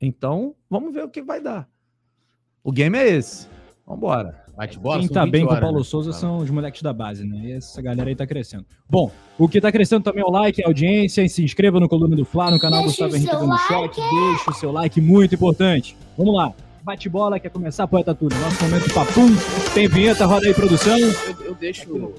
Então, 0.00 0.54
vamos 0.68 0.92
ver 0.92 1.04
o 1.04 1.08
que 1.08 1.22
vai 1.22 1.40
dar. 1.40 1.68
O 2.62 2.70
game 2.70 2.96
é 2.98 3.08
esse. 3.08 3.48
Vambora. 3.86 4.28
Bate 4.28 4.47
bola. 4.78 4.98
Quem 4.98 5.06
são 5.06 5.14
tá 5.14 5.24
20 5.24 5.30
bem 5.32 5.40
com 5.42 5.46
o 5.46 5.50
horas, 5.50 5.60
Paulo 5.62 5.78
né? 5.78 5.84
Souza 5.84 6.12
são 6.12 6.38
os 6.38 6.50
moleques 6.50 6.82
da 6.82 6.92
base, 6.92 7.24
né? 7.24 7.40
E 7.44 7.52
essa 7.52 7.80
galera 7.80 8.08
aí 8.08 8.16
tá 8.16 8.26
crescendo. 8.26 8.64
Bom, 8.90 9.10
o 9.38 9.48
que 9.48 9.60
tá 9.60 9.70
crescendo 9.70 10.02
também 10.02 10.22
é 10.22 10.26
o 10.26 10.30
like, 10.30 10.62
a 10.62 10.66
audiência. 10.66 11.22
E 11.22 11.28
se 11.28 11.42
inscreva 11.44 11.78
no 11.78 11.88
Coluna 11.88 12.16
do 12.16 12.24
Fla, 12.24 12.50
no 12.50 12.58
canal 12.58 12.82
Deixa 12.82 13.04
Gustavo 13.04 13.16
Henrique 13.16 13.32
Dando 13.32 13.58
Choque. 13.58 14.00
Deixa 14.00 14.50
o 14.50 14.54
seu 14.54 14.72
like, 14.72 15.00
muito 15.00 15.34
importante. 15.34 15.96
Vamos 16.16 16.34
lá. 16.34 16.52
Bate 16.82 17.08
bola, 17.08 17.38
quer 17.38 17.50
começar, 17.50 17.86
poeta 17.86 18.14
tudo. 18.14 18.34
Nosso 18.36 18.64
momento 18.64 18.88
de 18.88 18.94
papum. 18.94 19.26
Tem 19.74 19.86
vinheta, 19.88 20.24
roda 20.24 20.46
aí, 20.46 20.54
produção. 20.54 20.98
Eu, 20.98 21.44
eu 21.44 21.54
deixo, 21.54 21.86
não 21.98 22.10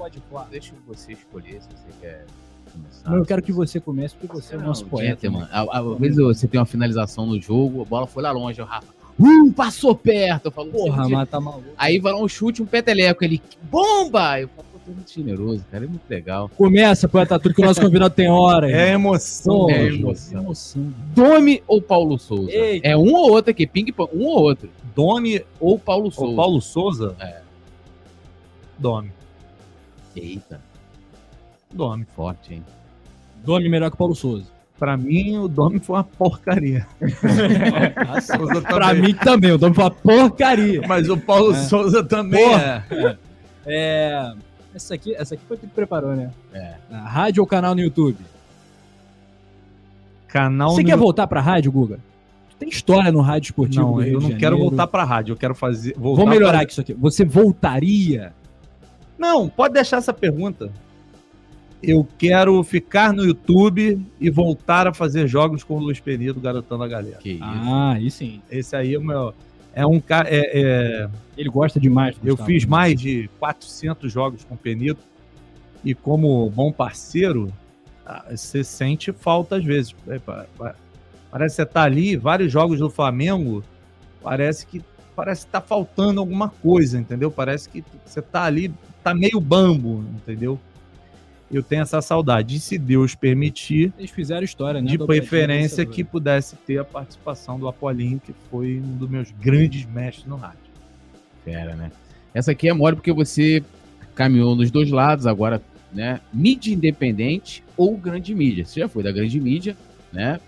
você 0.88 1.14
escolher 1.14 1.62
se 1.62 1.68
você 1.70 1.88
quer 2.00 2.26
começar. 2.72 3.10
Não, 3.10 3.18
eu 3.18 3.26
quero 3.26 3.42
que 3.42 3.52
você 3.52 3.80
comece, 3.80 4.16
porque 4.16 4.36
você 4.40 4.54
é 4.54 4.58
o 4.58 4.62
Não, 4.62 4.68
nosso 4.68 4.86
poeta. 4.86 5.08
gentleman. 5.22 5.48
À- 5.52 5.80
Às 5.80 5.98
vezes 6.00 6.18
você 6.18 6.48
tem 6.48 6.60
uma 6.60 6.66
finalização 6.68 7.26
no 7.26 7.42
jogo, 7.42 7.82
a 7.82 7.86
bola 7.86 8.06
foi 8.06 8.22
lá 8.22 8.32
longe, 8.32 8.62
o 8.62 8.66
Rafa. 8.66 8.99
Uh, 9.20 9.52
passou 9.54 9.94
perto. 9.96 10.46
Eu 10.46 10.52
falo, 10.52 10.72
Porra, 10.72 11.04
você- 11.04 11.12
mas 11.14 11.30
tá 11.30 11.40
maluco. 11.42 11.66
Aí 11.78 12.00
vai 12.00 12.14
lá 12.14 12.22
um 12.22 12.28
chute, 12.28 12.62
um 12.62 12.66
peteleco. 12.66 13.24
Ele, 13.24 13.42
bomba! 13.64 14.40
Eu 14.40 14.48
falo, 14.48 14.68
pô, 14.86 14.92
é 14.92 14.94
muito 14.96 15.12
generoso, 15.12 15.66
cara, 15.70 15.84
é 15.84 15.88
muito 15.88 16.10
legal. 16.10 16.50
Começa, 16.58 17.08
poeta 17.10 17.38
tudo, 17.38 17.54
que 17.54 17.62
o 17.62 17.66
nosso 17.66 17.82
convidado 17.82 18.14
tem 18.14 18.30
hora. 18.30 18.72
É 18.72 18.92
emoção. 18.94 19.58
Pô, 19.66 19.70
é 19.70 19.90
gente. 19.92 20.02
emoção. 20.02 20.40
emoção. 20.42 20.94
Domi 21.14 21.62
ou 21.68 21.82
Paulo 21.82 22.18
Souza? 22.18 22.50
Eita. 22.52 22.88
É 22.88 22.96
um 22.96 23.14
ou 23.14 23.32
outro 23.32 23.52
aqui, 23.52 23.68
ping-pong, 23.68 24.10
um 24.16 24.26
ou 24.26 24.42
outro. 24.42 24.70
Domi 24.96 25.42
Ou 25.60 25.78
Paulo 25.78 26.12
Souza. 26.12 26.30
ou 26.30 26.36
Paulo 26.36 26.62
Souza? 26.62 27.16
É. 27.20 27.42
Domi. 28.78 29.12
Eita, 30.16 30.60
Domi. 31.72 32.06
forte, 32.16 32.54
hein? 32.56 32.66
Domi 33.44 33.70
melhor 33.70 33.90
que 33.90 33.96
o 33.96 33.98
Paulo 33.98 34.16
Souza. 34.16 34.46
Pra 34.80 34.96
mim, 34.96 35.38
o 35.38 35.48
Domi 35.50 35.78
foi 35.80 35.98
uma 35.98 36.04
porcaria. 36.06 36.88
Souza 38.24 38.62
pra 38.62 38.94
mim 38.94 39.14
também, 39.14 39.52
o 39.52 39.58
Domi 39.58 39.76
foi 39.76 39.84
uma 39.84 39.92
porcaria. 39.92 40.82
Mas 40.88 41.10
o 41.10 41.18
Paulo 41.18 41.52
É. 41.52 41.56
Souza 41.56 42.02
também 42.04 42.48
Porra. 42.50 42.86
é. 42.90 43.18
É. 43.66 44.34
Essa 44.74 44.96
aqui, 44.96 45.14
essa 45.16 45.34
aqui 45.36 45.44
foi 45.48 45.58
tu 45.58 45.68
que 45.68 45.74
preparou, 45.74 46.16
né? 46.16 46.32
É. 46.54 46.76
Na 46.90 47.02
rádio 47.02 47.44
ou 47.44 47.48
canal 47.48 47.76
no 47.76 47.82
YouTube? 47.82 48.18
Canal 50.28 50.70
Você 50.70 50.82
no- 50.84 50.88
quer 50.88 50.96
voltar 50.98 51.28
pra 51.28 51.42
rádio, 51.42 51.72
Guga? 51.72 52.00
Tu 52.52 52.56
tem 52.58 52.70
história 52.70 53.12
no 53.12 53.20
rádio 53.22 53.48
esportivo 53.48 53.82
Não, 53.86 53.94
do 53.96 54.00
Rio 54.02 54.14
eu 54.14 54.20
de 54.20 54.24
não 54.26 54.38
quero 54.38 54.42
Janeiro. 54.56 54.70
voltar 54.70 54.88
pra 54.88 55.04
rádio, 55.04 55.34
eu 55.34 55.38
quero 55.38 55.56
fazer. 55.56 55.94
Vou 55.98 56.26
melhorar 56.28 56.60
pra- 56.60 56.68
isso 56.70 56.80
aqui. 56.82 56.94
Você 56.94 57.26
voltaria? 57.26 58.32
Não, 59.18 59.50
pode 59.50 59.74
deixar 59.74 59.98
essa 59.98 60.14
pergunta. 60.14 60.72
Eu 61.82 62.06
quero 62.18 62.62
ficar 62.64 63.14
no 63.14 63.24
YouTube 63.24 64.06
e 64.20 64.30
voltar 64.30 64.86
a 64.88 64.94
fazer 64.94 65.28
jogos 65.28 65.64
com 65.64 65.76
o 65.76 65.80
Luiz 65.80 66.00
Penido, 66.00 66.40
garotando 66.40 66.84
a 66.84 66.88
galera. 66.88 67.18
Que 67.18 67.32
isso. 67.34 67.44
Ah, 67.44 67.94
aí 67.94 68.12
sim. 68.12 68.42
Esse 68.52 68.76
aí 68.76 68.94
é 68.96 69.00
o 69.00 69.04
meu. 69.04 69.34
É 69.74 69.86
um 69.86 70.00
cara. 70.00 70.28
É, 70.30 70.52
é- 70.62 71.10
Ele 71.38 71.50
gosta 71.50 71.80
demais. 71.80 72.16
eu 72.24 72.32
Gustavo. 72.36 72.48
fiz 72.48 72.66
mais 72.66 73.00
de 73.00 73.30
400 73.40 74.12
jogos 74.12 74.44
com 74.44 74.56
o 74.56 74.58
Penido 74.58 75.00
e, 75.86 75.94
como 75.96 76.50
bom 76.50 76.70
parceiro, 76.72 77.52
ah, 78.06 78.26
você 78.30 78.62
sente 78.64 79.14
falta 79.14 79.56
às 79.56 79.64
vezes. 79.64 79.96
É, 80.08 80.20
pa- 80.20 80.46
pa- 80.58 80.76
Parece 81.32 81.56
que 81.58 81.62
você 81.62 81.66
tá 81.68 81.84
ali, 81.84 82.16
vários 82.18 82.52
jogos 82.52 82.80
do 82.80 82.90
Flamengo, 82.90 83.64
parece 84.22 84.66
que 84.66 84.82
parece 85.16 85.46
que 85.46 85.52
tá 85.52 85.62
faltando 85.62 86.20
alguma 86.20 86.50
coisa, 86.50 86.98
entendeu? 86.98 87.30
Parece 87.30 87.70
que 87.70 87.84
você 88.06 88.22
tá 88.22 88.44
ali, 88.46 88.74
tá 89.04 89.14
meio 89.14 89.40
bambo, 89.40 90.04
entendeu? 90.16 90.58
Eu 91.52 91.64
tenho 91.64 91.82
essa 91.82 92.02
saudade. 92.02 92.56
E 92.56 92.60
se 92.60 92.78
Deus 92.78 93.16
permitir, 93.16 93.92
Eles 93.98 94.12
fizeram 94.12 94.44
história, 94.44 94.82
né? 94.82 94.90
de 94.90 94.98
preferência 94.98 95.86
que 95.86 96.04
pudesse 96.04 96.56
ter 96.58 96.78
a 96.78 96.86
participação 96.86 97.60
do 97.60 97.68
Apolinho, 97.68 98.20
que 98.20 98.34
foi 98.52 98.80
um 98.80 98.98
dos 98.98 99.10
meus 99.10 99.32
grandes 99.32 99.86
mestres 99.86 100.28
no 100.28 100.36
rádio. 100.36 100.60
Fera, 101.44 101.76
né? 101.76 101.92
Essa 102.34 102.52
aqui 102.52 102.70
é 102.70 102.74
mole 102.74 102.96
porque 102.96 103.12
você 103.12 103.64
caminhou 104.14 104.56
nos 104.56 104.70
dois 104.70 104.92
lados, 104.92 105.26
agora, 105.26 105.62
né? 105.92 106.22
Mídia 106.32 106.74
independente 106.74 107.64
ou 107.76 107.98
grande 107.98 108.36
mídia. 108.36 108.66
Você 108.66 108.82
já 108.82 108.88
foi 108.88 109.02
da 109.02 109.12
grande 109.12 109.40
mídia, 109.40 109.76
né? 110.14 110.40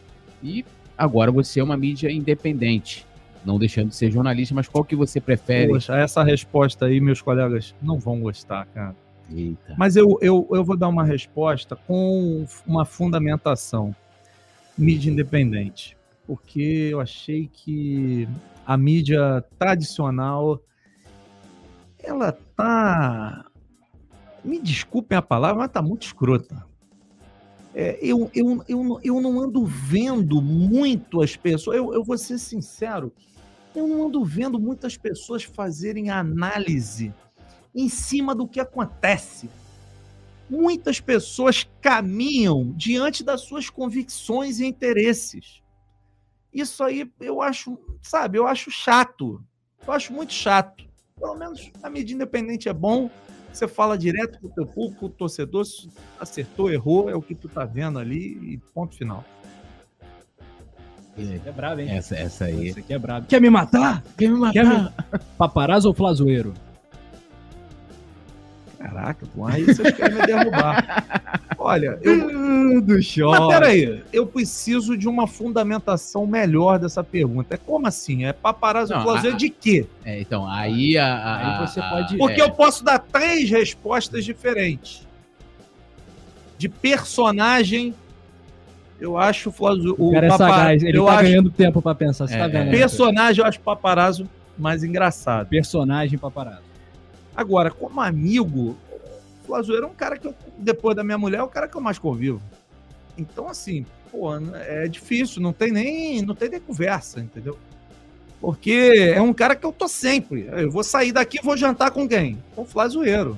E 0.44 0.64
agora 0.98 1.32
você 1.32 1.60
é 1.60 1.64
uma 1.64 1.78
mídia 1.78 2.12
independente. 2.12 3.06
Não 3.44 3.58
deixando 3.58 3.90
de 3.90 3.96
ser 3.96 4.12
jornalista, 4.12 4.54
mas 4.54 4.68
qual 4.68 4.84
que 4.84 4.96
você 4.96 5.20
prefere? 5.20 5.72
Poxa, 5.72 5.98
essa 5.98 6.24
resposta 6.24 6.86
aí, 6.86 7.02
meus 7.02 7.24
colegas 7.24 7.74
não 7.82 7.98
vão 7.98 8.20
gostar, 8.20 8.68
cara. 8.68 8.96
Eita. 9.34 9.76
Mas 9.78 9.96
eu, 9.96 10.18
eu, 10.22 10.48
eu 10.52 10.64
vou 10.64 10.78
dar 10.78 10.88
uma 10.88 11.04
resposta 11.04 11.76
com 11.76 12.46
uma 12.66 12.86
fundamentação. 12.86 13.96
Mídia 14.78 15.12
independente. 15.12 15.98
Porque 16.28 16.90
eu 16.92 17.00
achei 17.00 17.50
que 17.52 18.28
a 18.66 18.78
mídia 18.78 19.44
tradicional 19.58 20.62
ela 22.00 22.32
tá. 22.56 23.46
Me 24.44 24.60
desculpem 24.60 25.18
a 25.18 25.22
palavra, 25.22 25.60
mas 25.60 25.72
tá 25.72 25.82
muito 25.82 26.04
escrota. 26.04 26.66
É, 27.74 27.98
eu, 28.02 28.30
eu, 28.34 28.64
eu, 28.68 29.00
eu 29.04 29.22
não 29.22 29.40
ando 29.40 29.66
vendo 29.66 30.42
muito 30.42 31.22
as 31.22 31.36
pessoas. 31.36 31.78
Eu, 31.78 31.94
eu 31.94 32.04
vou 32.04 32.18
ser 32.18 32.38
sincero, 32.38 33.14
eu 33.76 33.88
não 33.88 34.08
ando 34.08 34.26
vendo 34.26 34.60
muitas 34.60 34.98
pessoas 34.98 35.44
fazerem 35.44 36.10
análise 36.10 37.14
em 37.74 37.90
cima 37.90 38.36
do 38.36 38.48
que 38.48 38.60
acontece. 38.60 39.50
Muitas 40.50 41.00
pessoas 41.00 41.68
caminham 41.82 42.74
diante 42.76 43.24
das 43.24 43.42
suas 43.42 43.70
convicções 43.70 44.60
e 44.60 44.66
interesses. 44.66 45.62
Isso 46.54 46.84
aí 46.84 47.10
eu 47.22 47.42
acho, 47.42 47.80
sabe, 48.02 48.38
eu 48.38 48.46
acho 48.46 48.70
chato. 48.70 49.42
Eu 49.86 49.94
acho 49.94 50.12
muito 50.12 50.34
chato. 50.34 50.84
Pelo 51.18 51.36
menos 51.36 51.72
a 51.82 51.90
mídia 51.90 52.14
independente 52.14 52.68
é 52.68 52.74
bom. 52.74 53.10
Você 53.54 53.68
fala 53.68 53.98
direto 53.98 54.40
com 54.40 54.48
o 54.48 54.50
teu 54.50 54.66
público, 54.66 55.06
o 55.06 55.10
torcedor 55.10 55.66
se 55.66 55.90
acertou, 56.20 56.72
errou, 56.72 57.10
é 57.10 57.16
o 57.16 57.22
que 57.22 57.36
tu 57.36 57.50
tá 57.50 57.66
vendo 57.66 58.00
ali 58.00 58.54
e 58.54 58.58
ponto 58.74 58.96
final. 58.96 59.24
É 61.18 61.52
brabo, 61.52 61.82
hein? 61.82 61.90
Essa, 61.90 62.16
essa 62.16 62.46
aí. 62.46 62.70
Esse 62.70 62.80
aqui 62.80 62.94
é 62.94 63.00
brabo. 63.00 63.28
Quer 63.28 63.42
me 63.42 63.50
matar? 63.50 64.04
Quer 64.18 64.30
me 64.30 64.52
Quer 64.52 64.66
me... 64.66 64.90
Paparazzo 65.38 65.90
ou 65.90 65.94
flazoeiro? 65.94 66.54
Caraca, 68.82 69.26
pô, 69.36 69.46
aí 69.46 69.64
vocês 69.64 69.94
querem 69.96 70.16
me 70.18 70.26
derrubar. 70.26 71.42
Olha, 71.58 72.00
eu. 72.02 72.82
Do 72.82 72.94
Mas 72.96 73.06
show. 73.06 73.48
peraí, 73.50 74.02
eu 74.12 74.26
preciso 74.26 74.98
de 74.98 75.08
uma 75.08 75.28
fundamentação 75.28 76.26
melhor 76.26 76.80
dessa 76.80 77.04
pergunta. 77.04 77.54
É 77.54 77.58
como 77.58 77.86
assim? 77.86 78.26
É 78.26 78.34
paparazzo 78.34 78.94
Não, 78.94 79.08
a- 79.10 79.30
de 79.32 79.50
quê? 79.50 79.86
É, 80.04 80.20
então, 80.22 80.48
aí 80.48 80.98
a. 80.98 81.06
a- 81.14 81.60
Aí 81.62 81.68
você 81.68 81.80
a- 81.80 81.90
pode- 81.90 82.18
Porque 82.18 82.42
é, 82.42 82.44
eu 82.44 82.52
posso 82.52 82.84
dar 82.84 82.98
três 83.00 83.50
respostas 83.52 84.26
diferentes. 84.26 85.06
De 86.58 86.68
personagem, 86.68 87.94
eu 89.00 89.18
acho 89.18 89.50
o 89.50 89.52
Flazo, 89.52 89.96
O 90.00 90.12
cara 90.12 90.26
é 90.26 90.30
papa- 90.30 90.50
sagaz, 90.50 90.84
ele 90.84 90.98
eu 90.98 91.06
tá 91.06 91.14
acho 91.14 91.24
ganhando 91.24 91.50
tempo 91.52 91.82
pra 91.82 91.94
pensar. 91.94 92.28
Você 92.28 92.34
É, 92.36 92.38
tá 92.40 92.46
é. 92.46 92.48
vendo? 92.50 92.66
né? 92.66 92.72
personagem, 92.72 93.42
eu 93.44 93.48
acho 93.48 93.60
paparazzo 93.60 94.28
mais 94.58 94.84
engraçado. 94.84 95.48
Personagem 95.48 96.18
paparazzo. 96.18 96.71
Agora, 97.36 97.72
como 97.72 98.02
amigo, 98.02 98.78
o 98.92 99.46
Flazoeiro 99.46 99.86
é 99.86 99.90
um 99.90 99.94
cara 99.94 100.18
que 100.18 100.28
eu, 100.28 100.36
depois 100.58 100.96
da 100.96 101.04
minha 101.04 101.18
mulher, 101.18 101.40
é 101.40 101.44
o 101.44 101.48
cara 101.48 101.68
que 101.68 101.76
eu 101.76 101.82
mais 101.82 101.98
convivo. 101.98 102.42
Então, 103.18 103.48
assim, 103.48 103.86
pô, 104.12 104.30
é 104.56 104.88
difícil, 104.88 105.42
não 105.42 105.54
tem 105.54 105.72
nem, 105.72 106.22
não 106.22 106.36
tem 106.36 106.50
nem 106.50 106.60
conversa, 106.60 107.20
entendeu? 107.20 107.58
Porque 108.40 109.14
é 109.16 109.22
um 109.22 109.34
cara 109.34 109.56
que 109.56 109.66
eu 109.66 109.72
tô 109.72 109.88
sempre. 109.88 110.50
Eu 110.52 110.72
vou 110.72 110.84
sair 110.84 111.12
daqui 111.12 111.40
vou 111.44 111.56
jantar 111.56 111.92
com 111.92 112.08
quem? 112.08 112.40
Com 112.56 112.64
o 112.64 112.66
Flazoeiro. 112.66 113.38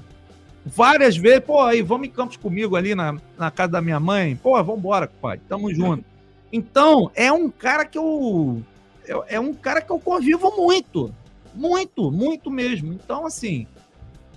Várias 0.66 1.18
vezes, 1.18 1.42
pô, 1.42 1.62
aí 1.62 1.82
vamos 1.82 2.08
em 2.08 2.12
Campos 2.12 2.38
comigo 2.38 2.78
ali 2.78 2.96
na, 2.96 3.18
na 3.38 3.52
casa 3.52 3.74
da 3.74 3.82
minha 3.82 4.00
mãe. 4.00 4.38
Pô, 4.38 4.62
vambora, 4.64 5.12
pai, 5.22 5.42
tamo 5.50 5.74
junto. 5.74 6.06
Então, 6.54 7.12
é 7.16 7.30
um 7.32 7.50
cara 7.50 7.84
que 7.84 7.98
eu. 7.98 8.64
É, 9.06 9.36
é 9.36 9.40
um 9.40 9.54
cara 9.54 9.82
que 9.82 9.92
eu 9.92 10.00
convivo 10.00 10.56
muito. 10.56 11.14
Muito, 11.54 12.10
muito 12.10 12.50
mesmo. 12.50 12.94
Então, 12.94 13.26
assim, 13.26 13.68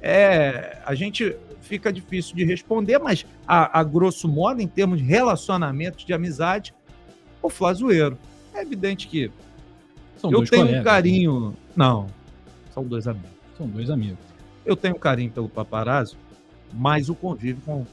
é, 0.00 0.78
a 0.84 0.94
gente 0.94 1.36
fica 1.62 1.92
difícil 1.92 2.36
de 2.36 2.44
responder, 2.44 2.98
mas 2.98 3.26
a, 3.46 3.80
a 3.80 3.82
grosso 3.82 4.28
modo, 4.28 4.60
em 4.60 4.68
termos 4.68 4.98
de 4.98 5.04
relacionamentos 5.04 6.04
de 6.04 6.12
amizade, 6.12 6.74
o 7.42 7.50
Flazoeiro. 7.50 8.16
É 8.54 8.62
evidente 8.62 9.08
que 9.08 9.30
São 10.16 10.30
eu 10.30 10.38
dois 10.38 10.50
tenho 10.50 10.62
colegas, 10.62 10.80
um 10.80 10.84
carinho. 10.84 11.56
Não, 11.74 12.06
são 12.72 12.84
dois 12.84 13.06
amigos. 13.06 13.30
né? 13.30 13.36
São 13.56 13.66
dois 13.68 13.90
amigos. 13.90 14.18
Eu 14.64 14.76
tenho 14.76 14.96
um 14.96 14.98
carinho 14.98 15.30
pelo 15.30 15.48
paparazzo, 15.48 16.16
mas 16.72 17.08
o 17.08 17.14
convívio 17.14 17.62
com, 17.64 17.86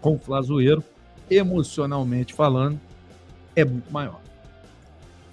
com 0.00 0.14
o 0.14 0.18
Flazoeiro, 0.18 0.82
emocionalmente 1.30 2.34
falando, 2.34 2.80
é 3.54 3.64
muito 3.64 3.90
maior. 3.92 4.20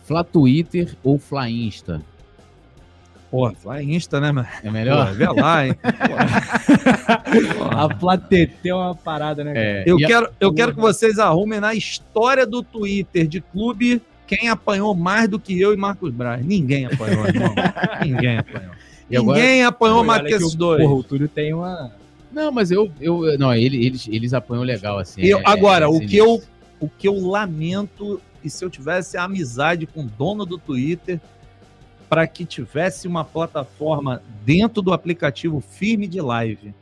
Fla 0.03 0.23
Twitter 0.23 0.95
ou 1.03 1.17
Fla 1.17 1.49
Insta? 1.49 2.01
Porra, 3.33 3.55
lá 3.65 3.81
em 3.81 3.95
Insta, 3.95 4.21
né, 4.21 4.31
mano? 4.31 4.47
É 4.63 4.69
melhor? 4.69 5.07
Pô, 5.07 5.13
vê 5.15 5.27
lá, 5.41 5.65
hein? 5.65 5.75
A 7.71 7.89
Platete 7.89 8.69
é 8.69 8.75
uma 8.75 8.93
parada, 8.95 9.43
né? 9.43 9.53
É, 9.55 9.83
Eu 9.87 9.99
e 9.99 10.05
a- 10.05 10.07
quero, 10.07 10.29
eu 10.39 10.53
quero 10.53 10.73
que 10.75 10.79
vocês 10.79 11.17
arrumem 11.17 11.59
na 11.59 11.73
história 11.73 12.45
do 12.45 12.61
Twitter 12.61 13.27
de 13.27 13.41
clube 13.41 14.01
quem 14.27 14.49
apanhou 14.49 14.93
mais 14.95 15.27
do 15.27 15.39
que 15.39 15.59
eu 15.59 15.73
e 15.73 15.77
Marcos 15.77 16.11
Braz. 16.13 16.45
Ninguém 16.45 16.85
apanhou, 16.85 17.25
irmão. 17.27 17.53
Ninguém 18.05 18.37
apanhou. 18.37 18.71
E 19.09 19.17
agora- 19.17 19.39
Ninguém 19.39 19.63
apanhou 19.63 19.97
Olha 19.99 20.07
mais 20.07 20.21
que 20.23 20.33
esses 20.33 20.53
o- 20.53 20.57
dois. 20.57 20.81
Porra, 20.83 20.93
o 20.93 21.03
Túlio 21.03 21.27
tem 21.27 21.53
uma. 21.53 21.91
Não, 22.31 22.51
mas 22.51 22.69
eu. 22.69 22.91
eu 23.01 23.35
não, 23.39 23.53
ele- 23.53 23.83
eles, 23.85 24.07
eles 24.07 24.33
apanham 24.33 24.63
legal, 24.63 24.99
assim. 24.99 25.21
Eu- 25.21 25.39
é- 25.39 25.43
agora, 25.45 25.85
é 25.85 25.87
o, 25.87 25.99
que 25.99 26.17
eu, 26.17 26.41
o 26.79 26.87
que 26.87 27.07
eu 27.07 27.15
lamento, 27.19 28.21
e 28.43 28.49
se 28.49 28.63
eu 28.63 28.69
tivesse 28.69 29.17
amizade 29.17 29.85
com 29.87 30.01
o 30.01 30.09
dono 30.17 30.45
do 30.45 30.57
Twitter, 30.57 31.19
para 32.09 32.27
que 32.27 32.45
tivesse 32.45 33.07
uma 33.07 33.23
plataforma 33.23 34.21
dentro 34.45 34.81
do 34.81 34.93
aplicativo 34.93 35.59
firme 35.61 36.07
de 36.07 36.21
live. 36.21 36.73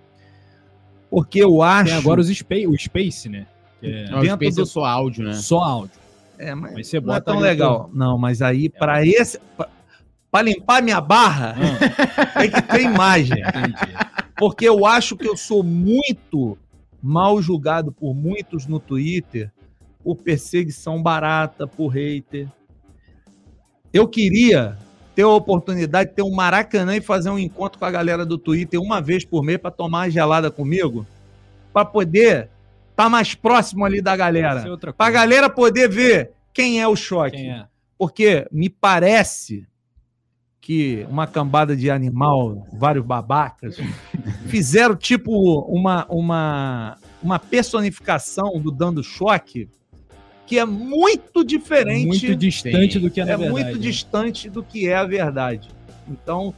Porque 1.10 1.40
eu 1.44 1.62
acho. 1.62 1.90
Tem 1.92 1.98
agora 2.00 2.22
os 2.22 2.28
Space, 2.30 2.68
o 2.68 2.78
Space, 2.78 3.30
né? 3.30 3.46
É 3.82 4.10
Não, 4.10 4.20
o 4.20 4.22
dentro 4.22 4.36
Space 4.38 4.56
do- 4.56 4.62
é 4.62 4.66
só 4.66 4.86
áudio, 4.86 5.24
né? 5.26 5.34
só 5.34 5.60
áudio. 5.60 6.00
É, 6.38 6.56
mas 6.56 6.74
Mas 6.74 6.88
você 6.88 7.00
não 7.00 7.04
é 7.14 7.20
bota 7.20 7.32
tão 7.32 7.40
legal. 7.40 7.90
Não, 7.94 8.18
mas 8.18 8.42
aí, 8.42 8.70
para 8.70 9.06
esse. 9.06 9.40
Para 10.32 10.44
limpar 10.44 10.82
minha 10.82 11.02
barra, 11.02 11.56
tem 12.40 12.50
que 12.50 12.62
ter 12.62 12.82
imagem. 12.84 13.42
Entendi. 13.42 13.94
Porque 14.38 14.68
eu 14.68 14.86
acho 14.86 15.18
que 15.18 15.28
eu 15.28 15.36
sou 15.36 15.62
muito 15.62 16.58
mal 17.04 17.42
julgado 17.42 17.92
por 17.92 18.14
muitos 18.16 18.66
no 18.66 18.80
Twitter 18.80 19.52
por 20.04 20.16
perseguição 20.16 21.04
barata, 21.04 21.68
por 21.68 21.90
hater. 21.90 22.48
Eu 23.94 24.08
queria 24.08 24.78
ter 25.16 25.24
a 25.24 25.28
oportunidade 25.28 26.10
de 26.10 26.16
ter 26.16 26.24
um 26.24 26.32
Maracanã 26.32 26.96
e 26.96 27.02
fazer 27.02 27.30
um 27.30 27.40
encontro 27.40 27.78
com 27.78 27.86
a 27.86 27.92
galera 27.92 28.26
do 28.26 28.38
Twitter 28.38 28.80
uma 28.82 29.02
vez 29.02 29.26
por 29.26 29.44
mês 29.44 29.58
para 29.58 29.72
tomar 29.72 30.00
uma 30.00 30.10
gelada 30.10 30.50
comigo, 30.50 31.06
para 31.74 31.86
poder 31.86 32.50
estar 32.92 33.10
mais 33.10 33.36
próximo 33.36 33.86
ali 33.86 34.02
da 34.02 34.14
é 34.14 34.18
galera. 34.18 34.62
Para 34.78 34.90
a 34.90 34.94
coisa. 34.94 35.12
galera 35.12 35.50
poder 35.50 35.90
ver 35.90 36.32
quem 36.54 36.82
é 36.82 36.88
o 36.88 36.96
choque. 36.96 37.38
É? 37.38 37.66
Porque 37.98 38.48
me 38.52 38.70
parece 38.70 39.68
que 40.60 41.06
uma 41.10 41.26
cambada 41.26 41.76
de 41.76 41.90
animal, 41.90 42.68
vários 42.72 43.04
babacas, 43.04 43.78
fizeram 44.48 44.96
tipo 44.96 45.62
uma, 45.62 46.06
uma, 46.08 46.98
uma 47.22 47.40
personificação 47.40 48.60
do 48.60 48.72
dando 48.72 49.04
choque 49.04 49.68
que 50.52 50.60
é 50.60 50.66
muito 50.66 51.46
diferente, 51.46 52.08
Muito 52.08 52.36
distante 52.36 52.94
Sim. 52.96 53.00
do 53.00 53.10
que 53.10 53.22
é 53.22 53.24
na 53.24 53.32
é 53.32 53.38
verdade. 53.38 53.64
muito 53.64 53.78
né? 53.78 53.82
distante 53.82 54.50
do 54.50 54.62
que 54.62 54.86
é 54.86 54.96
a 54.98 55.06
verdade. 55.06 55.70
Então, 56.10 56.54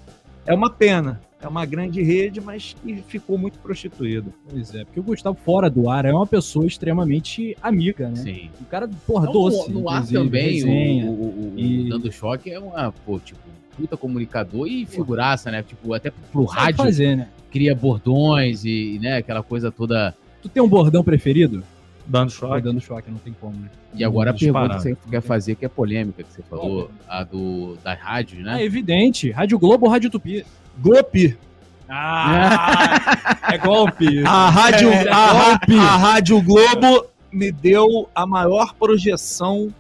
é 0.48 0.54
uma 0.56 0.68
pena. 0.68 1.22
É 1.40 1.48
uma 1.48 1.64
grande 1.64 2.02
rede, 2.02 2.42
mas 2.42 2.76
que 2.82 3.04
ficou 3.08 3.38
muito 3.38 3.60
prostituída. 3.60 4.32
Pois 4.50 4.74
é, 4.74 4.84
porque 4.84 5.00
o 5.00 5.04
Gustavo, 5.04 5.38
fora 5.46 5.70
do 5.70 5.88
ar, 5.90 6.06
é 6.06 6.12
uma 6.12 6.26
pessoa 6.26 6.66
extremamente 6.66 7.56
amiga, 7.62 8.10
né? 8.10 8.16
Sim. 8.16 8.50
Um 8.60 8.64
cara, 8.64 8.90
porra, 9.06 9.26
Não, 9.28 9.34
doce. 9.34 9.72
no, 9.72 9.82
no 9.82 9.90
ar 9.90 10.08
também, 10.08 10.64
o, 10.64 10.66
resenha. 10.66 11.06
o, 11.06 11.10
o- 11.10 11.54
o 11.56 11.60
E- 11.60 11.88
Dando 11.90 12.12
Choque 12.12 12.50
é 12.50 12.58
uma, 12.60 12.92
pô, 13.06 13.20
tipo, 13.20 13.40
puta 13.78 13.96
comunicador 13.96 14.68
e 14.68 14.88
figuraça, 14.88 15.52
né? 15.52 15.62
Tipo, 15.62 15.94
até 15.94 16.12
pro 16.32 16.46
rádio, 16.46 16.78
fazer, 16.78 17.16
né? 17.16 17.28
cria 17.52 17.76
bordões 17.76 18.66
e, 18.66 18.98
né, 19.00 19.18
aquela 19.18 19.44
coisa 19.44 19.72
toda. 19.72 20.16
Tu 20.42 20.50
tem 20.50 20.64
um 20.64 20.68
bordão 20.68 21.04
preferido? 21.04 21.64
Dando 22.06 22.32
choque. 22.32 22.62
dando 22.62 22.82
choque, 22.82 23.10
não 23.10 23.18
tem 23.18 23.34
como, 23.40 23.56
né? 23.58 23.70
E 23.94 24.04
agora 24.04 24.32
a 24.32 24.34
pergunta 24.34 24.76
que 24.76 24.82
você 24.82 24.98
quer 25.10 25.22
fazer, 25.22 25.56
que 25.56 25.66
é 25.66 25.70
polêmica, 25.70 26.22
que 26.24 26.34
você 26.34 26.42
falou, 26.44 26.92
a 27.08 27.24
do, 27.24 27.78
das 27.84 27.98
rádios, 28.00 28.42
É 28.42 28.44
né? 28.44 28.64
evidente. 28.64 29.32
Rádio 29.32 29.58
Globo 29.58 29.86
ou 29.86 29.92
Rádio 29.92 30.10
Tupi? 30.10 30.46
Golpe. 30.80 31.38
Ah! 31.96 33.38
é 33.52 33.58
golpe. 33.58 34.24
A 34.26 34.50
Rádio, 34.50 34.90
É, 34.90 35.10
a, 35.10 35.26
Ra- 35.32 35.50
golpe. 35.50 35.78
a 35.78 35.96
Rádio 35.98 36.42
Globo 36.42 37.08
me 37.32 37.52
deu 37.52 38.10
a 38.16 38.26
maior 38.26 38.74
projeção 38.74 39.74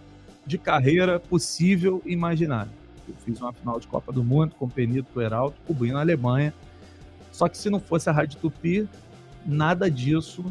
de 0.45 0.57
carreira 0.57 1.19
possível 1.19 2.01
e 2.05 2.13
imaginável. 2.13 2.73
Eu 3.07 3.15
fiz 3.25 3.39
uma 3.41 3.51
final 3.53 3.79
de 3.79 3.87
Copa 3.87 4.11
do 4.11 4.23
Mundo 4.23 4.53
com 4.59 4.65
o 4.65 4.69
Penito 4.69 5.19
Heraldo, 5.21 5.55
cobrindo 5.65 5.97
a 5.97 6.01
Alemanha. 6.01 6.53
Só 7.31 7.47
que 7.47 7.57
se 7.57 7.69
não 7.69 7.79
fosse 7.79 8.09
a 8.09 8.13
Rádio 8.13 8.37
Tupi, 8.39 8.87
nada 9.45 9.89
disso 9.89 10.43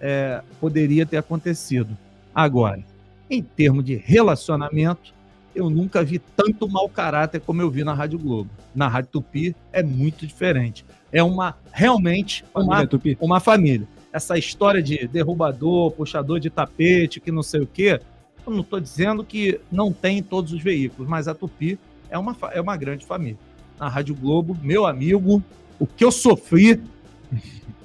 é, 0.00 0.42
poderia 0.60 1.04
ter 1.04 1.18
acontecido. 1.18 1.96
Agora, 2.34 2.82
em 3.28 3.42
termos 3.42 3.84
de 3.84 3.94
relacionamento, 3.94 5.12
eu 5.54 5.68
nunca 5.68 6.02
vi 6.02 6.18
tanto 6.18 6.68
mau 6.68 6.88
caráter 6.88 7.40
como 7.40 7.60
eu 7.60 7.70
vi 7.70 7.84
na 7.84 7.92
Rádio 7.92 8.18
Globo. 8.18 8.50
Na 8.74 8.88
Rádio 8.88 9.10
Tupi 9.10 9.54
é 9.72 9.82
muito 9.82 10.26
diferente. 10.26 10.84
É 11.12 11.22
uma 11.22 11.56
realmente 11.72 12.44
uma 12.54 12.86
Família 12.88 13.18
uma 13.20 13.40
família. 13.40 13.88
Essa 14.12 14.38
história 14.38 14.82
de 14.82 15.06
derrubador, 15.06 15.90
puxador 15.92 16.40
de 16.40 16.50
tapete, 16.50 17.20
que 17.20 17.30
não 17.30 17.42
sei 17.42 17.60
o 17.60 17.66
quê, 17.66 18.00
eu 18.46 18.52
não 18.52 18.60
estou 18.60 18.80
dizendo 18.80 19.24
que 19.24 19.60
não 19.70 19.92
tem 19.92 20.18
em 20.18 20.22
todos 20.22 20.52
os 20.52 20.62
veículos, 20.62 21.08
mas 21.08 21.28
a 21.28 21.34
Tupi 21.34 21.78
é 22.08 22.18
uma, 22.18 22.36
é 22.52 22.60
uma 22.60 22.76
grande 22.76 23.04
família. 23.04 23.38
Na 23.78 23.88
Rádio 23.88 24.14
Globo, 24.14 24.56
meu 24.62 24.86
amigo, 24.86 25.42
o 25.78 25.86
que 25.86 26.04
eu 26.04 26.10
sofri, 26.10 26.82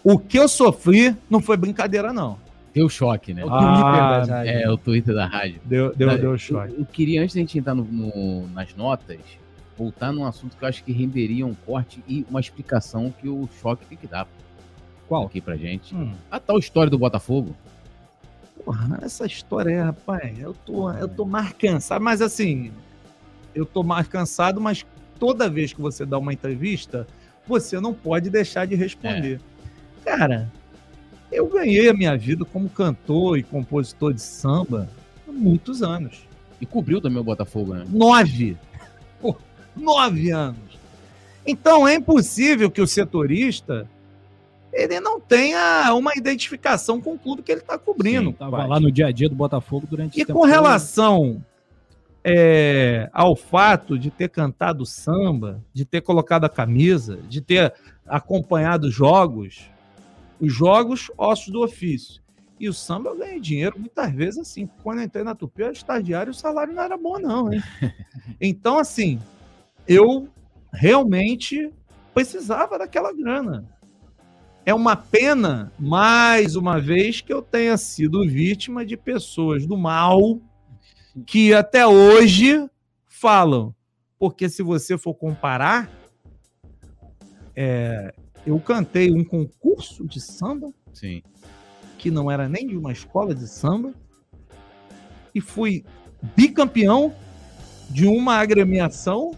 o 0.05 0.17
que 0.19 0.37
eu 0.37 0.47
sofri 0.47 1.15
não 1.29 1.41
foi 1.41 1.57
brincadeira, 1.57 2.13
não. 2.13 2.37
Deu 2.73 2.87
choque, 2.87 3.33
né? 3.33 3.41
É 3.41 3.45
o 3.45 3.49
Ah, 3.53 4.21
Twitter. 4.25 4.35
É, 4.61 4.69
o 4.69 4.77
Twitter 4.77 5.15
da 5.15 5.25
rádio. 5.25 5.59
Deu, 5.65 5.95
deu, 5.95 6.09
deu 6.17 6.31
eu- 6.31 6.37
choque. 6.37 6.75
Eu, 6.77 6.85
queria, 6.85 7.21
antes 7.23 7.33
da 7.35 7.39
gente 7.41 7.57
entrar 7.57 7.73
no- 7.73 7.83
no- 7.85 8.47
nas 8.49 8.75
notas, 8.75 9.17
voltar 9.77 10.11
num 10.11 10.25
assunto 10.25 10.55
que 10.55 10.63
eu 10.63 10.67
acho 10.69 10.83
que 10.83 10.91
renderia 10.91 11.45
um 11.45 11.53
corte 11.53 12.03
e 12.07 12.25
uma 12.29 12.39
explicação 12.39 13.13
que 13.19 13.27
o 13.27 13.47
choque 13.61 13.85
tem 13.85 13.97
que 13.97 14.07
dar 14.07 14.27
Qual? 15.07 15.25
aqui 15.25 15.39
pra 15.41 15.55
gente. 15.55 15.95
Hum. 15.95 16.11
A 16.29 16.39
tal 16.39 16.59
história 16.59 16.89
do 16.89 16.97
Botafogo. 16.99 17.55
Porra, 18.63 18.99
essa 19.01 19.25
história 19.25 19.69
é, 19.71 19.81
rapaz, 19.81 20.37
eu 20.39 20.53
tô, 20.65 20.91
eu 20.91 21.07
tô 21.07 21.25
mais 21.25 21.51
cansado, 21.53 22.01
mas 22.03 22.21
assim, 22.21 22.71
eu 23.53 23.65
tô 23.65 23.83
mais 23.83 24.07
cansado, 24.07 24.59
mas 24.59 24.85
toda 25.19 25.49
vez 25.49 25.71
que 25.71 25.79
você 25.81 26.05
dá 26.05 26.17
uma 26.17 26.33
entrevista, 26.33 27.05
você 27.47 27.79
não 27.79 27.93
pode 27.93 28.29
deixar 28.29 28.65
de 28.65 28.75
responder. 28.75 29.39
Cara, 30.05 30.51
eu 31.31 31.47
ganhei 31.47 31.89
a 31.89 31.93
minha 31.93 32.15
vida 32.15 32.45
como 32.45 32.69
cantor 32.69 33.37
e 33.37 33.43
compositor 33.43 34.13
de 34.13 34.21
samba 34.21 34.87
há 35.27 35.31
muitos 35.31 35.81
anos. 35.81 36.27
E 36.61 36.65
cobriu 36.65 37.01
também 37.01 37.19
o 37.19 37.23
Botafogo, 37.23 37.73
né? 37.73 37.85
Nove. 37.89 38.57
Pô, 39.19 39.35
nove 39.75 40.29
anos. 40.29 40.79
Então 41.45 41.87
é 41.87 41.95
impossível 41.95 42.71
que 42.71 42.81
o 42.81 42.87
setorista 42.87 43.89
ele 44.71 44.99
não 44.99 45.19
tenha 45.19 45.93
uma 45.93 46.13
identificação 46.15 46.99
com 46.99 47.13
o 47.13 47.17
clube 47.19 47.41
que 47.41 47.51
ele 47.51 47.61
está 47.61 47.77
cobrindo. 47.77 48.31
Sim, 48.31 48.33
tava 48.33 48.57
pai. 48.57 48.67
lá 48.67 48.79
no 48.79 48.91
dia 48.91 49.07
a 49.07 49.11
dia 49.11 49.29
do 49.29 49.35
Botafogo 49.35 49.87
durante 49.89 50.19
E 50.19 50.25
com 50.25 50.43
relação 50.43 51.41
é, 52.23 53.09
ao 53.13 53.35
fato 53.35 53.97
de 53.97 54.11
ter 54.11 54.29
cantado 54.29 54.85
samba, 54.85 55.61
de 55.73 55.85
ter 55.85 56.01
colocado 56.01 56.43
a 56.43 56.49
camisa, 56.49 57.19
de 57.29 57.39
ter 57.39 57.73
acompanhado 58.05 58.91
jogos, 58.91 59.69
os 60.39 60.53
jogos, 60.53 61.11
ossos 61.17 61.51
do 61.51 61.63
ofício. 61.63 62.21
E 62.59 62.69
o 62.69 62.73
samba 62.73 63.09
eu 63.09 63.17
ganhei 63.17 63.39
dinheiro 63.39 63.77
muitas 63.77 64.11
vezes 64.13 64.39
assim. 64.39 64.69
Quando 64.81 64.99
eu 64.99 65.05
entrei 65.05 65.23
na 65.23 65.35
Tupi, 65.35 65.61
eu 65.61 65.67
era 65.67 65.73
estagiário, 65.73 66.31
o 66.31 66.35
salário 66.35 66.73
não 66.73 66.83
era 66.83 66.97
bom, 66.97 67.19
não, 67.19 67.51
hein? 67.51 67.61
Então, 68.39 68.79
assim, 68.79 69.19
eu 69.87 70.27
realmente 70.71 71.71
precisava 72.13 72.77
daquela 72.77 73.13
grana. 73.13 73.65
É 74.65 74.73
uma 74.73 74.95
pena, 74.95 75.71
mais 75.77 76.55
uma 76.55 76.79
vez, 76.79 77.21
que 77.21 77.31
eu 77.31 77.41
tenha 77.41 77.77
sido 77.77 78.27
vítima 78.27 78.85
de 78.85 78.97
pessoas 78.97 79.65
do 79.67 79.77
mal 79.77 80.39
que 81.25 81.53
até 81.53 81.85
hoje 81.85 82.67
falam. 83.05 83.75
Porque 84.17 84.49
se 84.49 84.63
você 84.63 84.97
for 84.97 85.13
comparar, 85.13 85.89
é, 87.55 88.13
eu 88.45 88.59
cantei 88.59 89.11
um 89.11 89.23
concurso 89.23 90.05
de 90.05 90.21
samba 90.21 90.71
Sim. 90.93 91.23
que 91.97 92.11
não 92.11 92.29
era 92.29 92.47
nem 92.47 92.67
de 92.67 92.77
uma 92.77 92.91
escola 92.91 93.33
de 93.33 93.47
samba 93.47 93.93
e 95.33 95.41
fui 95.41 95.83
bicampeão 96.35 97.13
de 97.89 98.05
uma 98.05 98.35
agremiação 98.35 99.35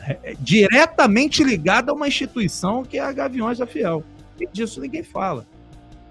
é, 0.00 0.34
diretamente 0.40 1.42
ligada 1.42 1.90
a 1.90 1.94
uma 1.94 2.08
instituição 2.08 2.84
que 2.84 2.98
é 2.98 3.00
a 3.00 3.12
Gaviões 3.12 3.58
da 3.58 3.66
Fiel. 3.66 4.04
E 4.38 4.46
disso 4.46 4.80
ninguém 4.80 5.02
fala. 5.02 5.46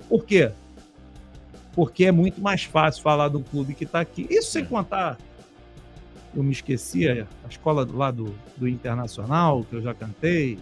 Por 0.07 0.25
quê? 0.25 0.51
Porque 1.73 2.05
é 2.05 2.11
muito 2.11 2.41
mais 2.41 2.63
fácil 2.63 3.01
falar 3.01 3.29
do 3.29 3.41
clube 3.41 3.73
que 3.73 3.83
está 3.83 4.01
aqui. 4.01 4.27
Isso 4.29 4.51
sem 4.51 4.65
contar, 4.65 5.17
eu 6.35 6.43
me 6.43 6.51
esqueci, 6.51 7.07
a 7.09 7.27
escola 7.49 7.87
lá 7.89 8.11
do, 8.11 8.35
do 8.57 8.67
Internacional, 8.67 9.63
que 9.63 9.75
eu 9.75 9.81
já 9.81 9.93
cantei, 9.93 10.59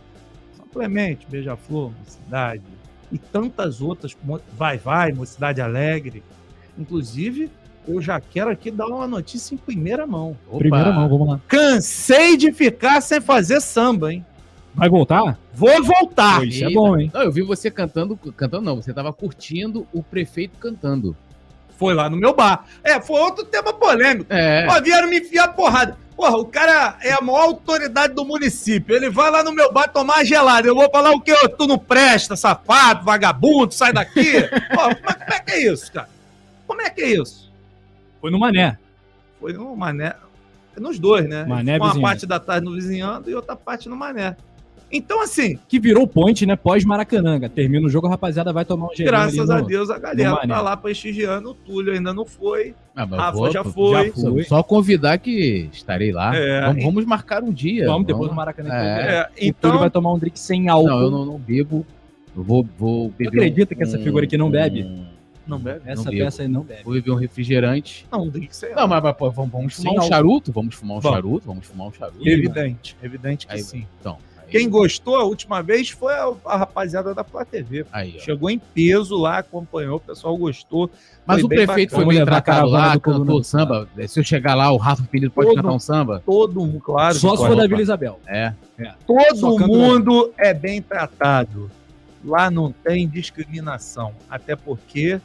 Clemente, 0.72 1.26
Beija-Flor, 1.30 1.92
Mocidade, 2.00 2.62
e 3.12 3.18
tantas 3.18 3.82
outras, 3.82 4.16
Vai 4.54 4.78
Vai, 4.78 5.12
Mocidade 5.12 5.62
Alegre. 5.62 6.24
Inclusive, 6.78 7.50
eu 7.88 8.02
já 8.02 8.20
quero 8.20 8.52
aqui 8.52 8.70
dar 8.70 8.86
uma 8.88 9.08
notícia 9.08 9.56
em 9.56 9.58
primeira 9.58 10.06
mão. 10.06 10.38
Opa. 10.48 10.60
Primeira 10.60 10.92
mão, 10.92 11.10
vamos 11.10 11.28
lá. 11.28 11.42
Cansei 11.48 12.38
de 12.38 12.52
ficar 12.52 13.02
sem 13.02 13.20
fazer 13.20 13.60
samba, 13.62 14.14
hein? 14.14 14.26
Vai 14.76 14.90
voltar? 14.90 15.38
Vou 15.54 15.84
voltar. 15.84 16.46
Isso 16.46 16.64
é 16.64 16.70
bom, 16.70 16.98
hein? 16.98 17.12
Não, 17.14 17.24
eu 17.24 17.32
vi 17.32 17.42
você 17.42 17.72
cantando, 17.72 18.16
cantando 18.16 18.64
não, 18.64 18.76
você 18.76 18.94
tava 18.94 19.12
curtindo 19.12 19.88
o 19.92 20.04
prefeito 20.04 20.58
cantando. 20.60 21.18
Foi 21.78 21.94
lá 21.94 22.10
no 22.10 22.18
meu 22.18 22.36
bar. 22.36 22.66
É, 22.84 23.02
foi 23.02 23.20
outro 23.20 23.46
tema 23.46 23.74
polêmico. 23.74 24.32
É. 24.32 24.68
Pô, 24.68 24.82
vieram 24.82 25.10
me 25.10 25.20
enfiar 25.20 25.50
porrada. 25.50 25.98
Porra, 26.20 26.36
o 26.36 26.44
cara 26.44 26.98
é 27.02 27.14
a 27.14 27.22
maior 27.22 27.44
autoridade 27.44 28.14
do 28.14 28.26
município. 28.26 28.94
Ele 28.94 29.10
vai 29.10 29.32
lá 29.32 29.42
no 29.42 29.54
meu 29.54 29.72
bar 29.72 29.88
tomar 29.88 30.26
gelada. 30.26 30.68
Eu 30.68 30.76
vou 30.76 30.90
falar 30.90 31.12
o 31.12 31.22
quê? 31.22 31.34
Tu 31.58 31.66
não 31.66 31.80
presta, 31.80 32.36
safado, 32.36 33.06
vagabundo, 33.06 33.74
sai 33.74 33.94
daqui. 33.94 34.42
Pô, 34.70 34.82
como, 34.82 34.92
é, 34.92 35.14
como 35.14 35.34
é 35.34 35.40
que 35.40 35.52
é 35.54 35.72
isso, 35.72 35.90
cara? 35.94 36.10
Como 36.68 36.82
é 36.82 36.90
que 36.90 37.02
é 37.04 37.22
isso? 37.22 37.50
Foi 38.20 38.30
no 38.30 38.38
Mané. 38.38 38.78
Foi 39.40 39.54
no 39.54 39.74
Mané. 39.78 40.14
Nos 40.76 41.00
dois, 41.00 41.26
né? 41.26 41.46
Mané, 41.46 41.78
Uma 41.78 41.88
vizinhança. 41.88 42.02
parte 42.02 42.26
da 42.26 42.38
tarde 42.38 42.66
no 42.66 42.74
vizinhando 42.74 43.30
e 43.30 43.34
outra 43.34 43.56
parte 43.56 43.88
no 43.88 43.96
Mané. 43.96 44.36
Então, 44.92 45.22
assim, 45.22 45.60
Que 45.68 45.80
virou 45.80 46.08
point, 46.08 46.46
né? 46.46 46.56
Pós-Maracananga. 46.56 47.48
Termina 47.48 47.86
o 47.86 47.90
jogo, 47.90 48.08
a 48.08 48.10
rapaziada 48.10 48.52
vai 48.52 48.66
tomar 48.66 48.88
um 48.88 48.90
gelinho 48.90 49.08
graças 49.08 49.50
a 49.50 49.60
no- 49.62 49.68
Deus, 49.68 49.90
a 49.90 50.00
galera 50.00 50.36
tá 50.48 50.62
lá 50.62 50.76
prestigiando. 50.76 51.52
O 51.52 51.54
Túlio 51.54 51.94
ainda 51.94 52.14
não 52.14 52.26
foi. 52.26 52.74
Ah, 52.96 53.06
mas 53.06 53.20
Rafa 53.20 53.38
vou- 53.38 53.52
já 53.52 53.64
foi. 53.64 54.12
Só, 54.16 54.32
foi. 54.32 54.44
só 54.44 54.64
convidar 54.64 55.18
que 55.20 55.70
estarei 55.72 56.12
lá. 56.12 56.36
É. 56.36 56.62
Vamos, 56.68 56.84
vamos 56.84 57.06
marcar 57.06 57.44
um 57.44 57.52
dia. 57.52 57.86
Vamos, 57.86 58.08
depois 58.08 58.30
do 58.30 58.36
Maracanã. 58.36 58.74
É. 58.74 59.16
É, 59.16 59.22
O 59.22 59.26
Túlio 59.28 59.50
então, 59.50 59.78
vai 59.80 59.90
tomar 59.90 60.14
um 60.14 60.18
drink 60.18 60.40
sem 60.40 60.68
álcool. 60.70 60.88
Não, 60.90 61.02
eu 61.02 61.12
não, 61.12 61.26
não 61.26 61.38
bebo. 61.38 61.86
Eu 62.36 62.44
vou, 62.44 62.68
vou 62.78 63.10
beber. 63.10 63.28
acredita 63.40 63.76
que 63.76 63.84
essa 63.84 64.00
figura 64.00 64.26
aqui 64.26 64.38
não 64.38 64.50
bebe? 64.50 64.84
um- 64.84 65.06
não 65.48 65.58
bebe. 65.60 65.82
Essa 65.86 66.04
não 66.04 66.12
bebo. 66.12 66.24
peça 66.26 66.42
aí 66.44 66.48
não 66.48 66.62
bebe. 66.62 66.84
Vou 66.84 66.94
beber 66.94 67.12
um 67.12 67.16
refrigerante. 67.16 68.06
Não, 68.12 68.30
tem 68.30 68.44
que 68.44 68.56
ser. 68.56 68.76
Não, 68.76 68.88
mas, 68.88 69.02
mas, 69.02 69.16
pô, 69.18 69.32
vamos, 69.32 69.52
vamos 69.52 69.74
fumar 69.76 69.96
um 69.96 70.02
charuto? 70.08 70.52
Vamos 70.52 70.76
fumar 70.76 70.98
um 70.98 71.00
Vamos. 71.00 71.16
charuto? 71.18 71.48
Vamos 71.48 71.66
fumar 71.68 71.88
um 71.88 71.92
charuto. 71.94 72.28
Evidente, 72.28 72.96
evidente 73.02 73.48
que 73.48 73.54
Aí, 73.54 73.62
sim. 73.64 73.86
Então, 74.00 74.18
Quem 74.50 74.70
gostou 74.70 75.16
a 75.16 75.24
última 75.24 75.62
vez 75.62 75.90
foi 75.90 76.14
a, 76.14 76.32
a 76.46 76.58
rapaziada 76.58 77.14
da 77.14 77.24
Flá 77.24 77.46
TV. 77.46 77.86
aí. 77.92 78.20
Chegou 78.20 78.50
em 78.50 78.58
peso 78.60 79.18
lá, 79.18 79.38
acompanhou, 79.40 79.98
o 79.98 80.00
pessoal 80.00 80.36
gostou. 80.38 80.90
Mas 81.26 81.38
Foi 81.42 81.46
o 81.46 81.48
prefeito 81.50 81.92
bacana. 81.92 82.06
foi 82.06 82.16
bem 82.16 82.26
tratado 82.26 82.68
lá, 82.70 82.94
do 82.94 83.00
cantou 83.02 83.26
do 83.26 83.44
samba. 83.44 83.88
Se 84.08 84.20
eu 84.20 84.24
chegar 84.24 84.56
lá, 84.56 84.72
o 84.72 84.78
Rafa 84.78 85.04
Penido 85.04 85.32
pode 85.32 85.48
Todo- 85.50 85.58
cantar 85.58 85.72
um 85.74 85.80
samba? 85.80 86.24
Todo 86.26 86.60
mundo, 86.60 86.80
claro. 86.80 87.16
Só 87.16 87.32
que 87.32 87.38
se 87.38 87.48
for 87.48 87.56
da 87.56 87.68
Vila 87.68 87.82
Isabel. 87.82 88.20
É. 88.28 88.54
Todo 89.06 89.36
Só 89.38 89.56
canto 89.56 89.68
mundo 89.68 90.34
é 90.38 90.54
bem 90.54 90.82
tratado. 90.82 91.70
Lá 92.26 92.50
não 92.50 92.72
tem 92.72 93.08
discriminação. 93.08 94.14
Até 94.30 94.56
porque 94.56 95.22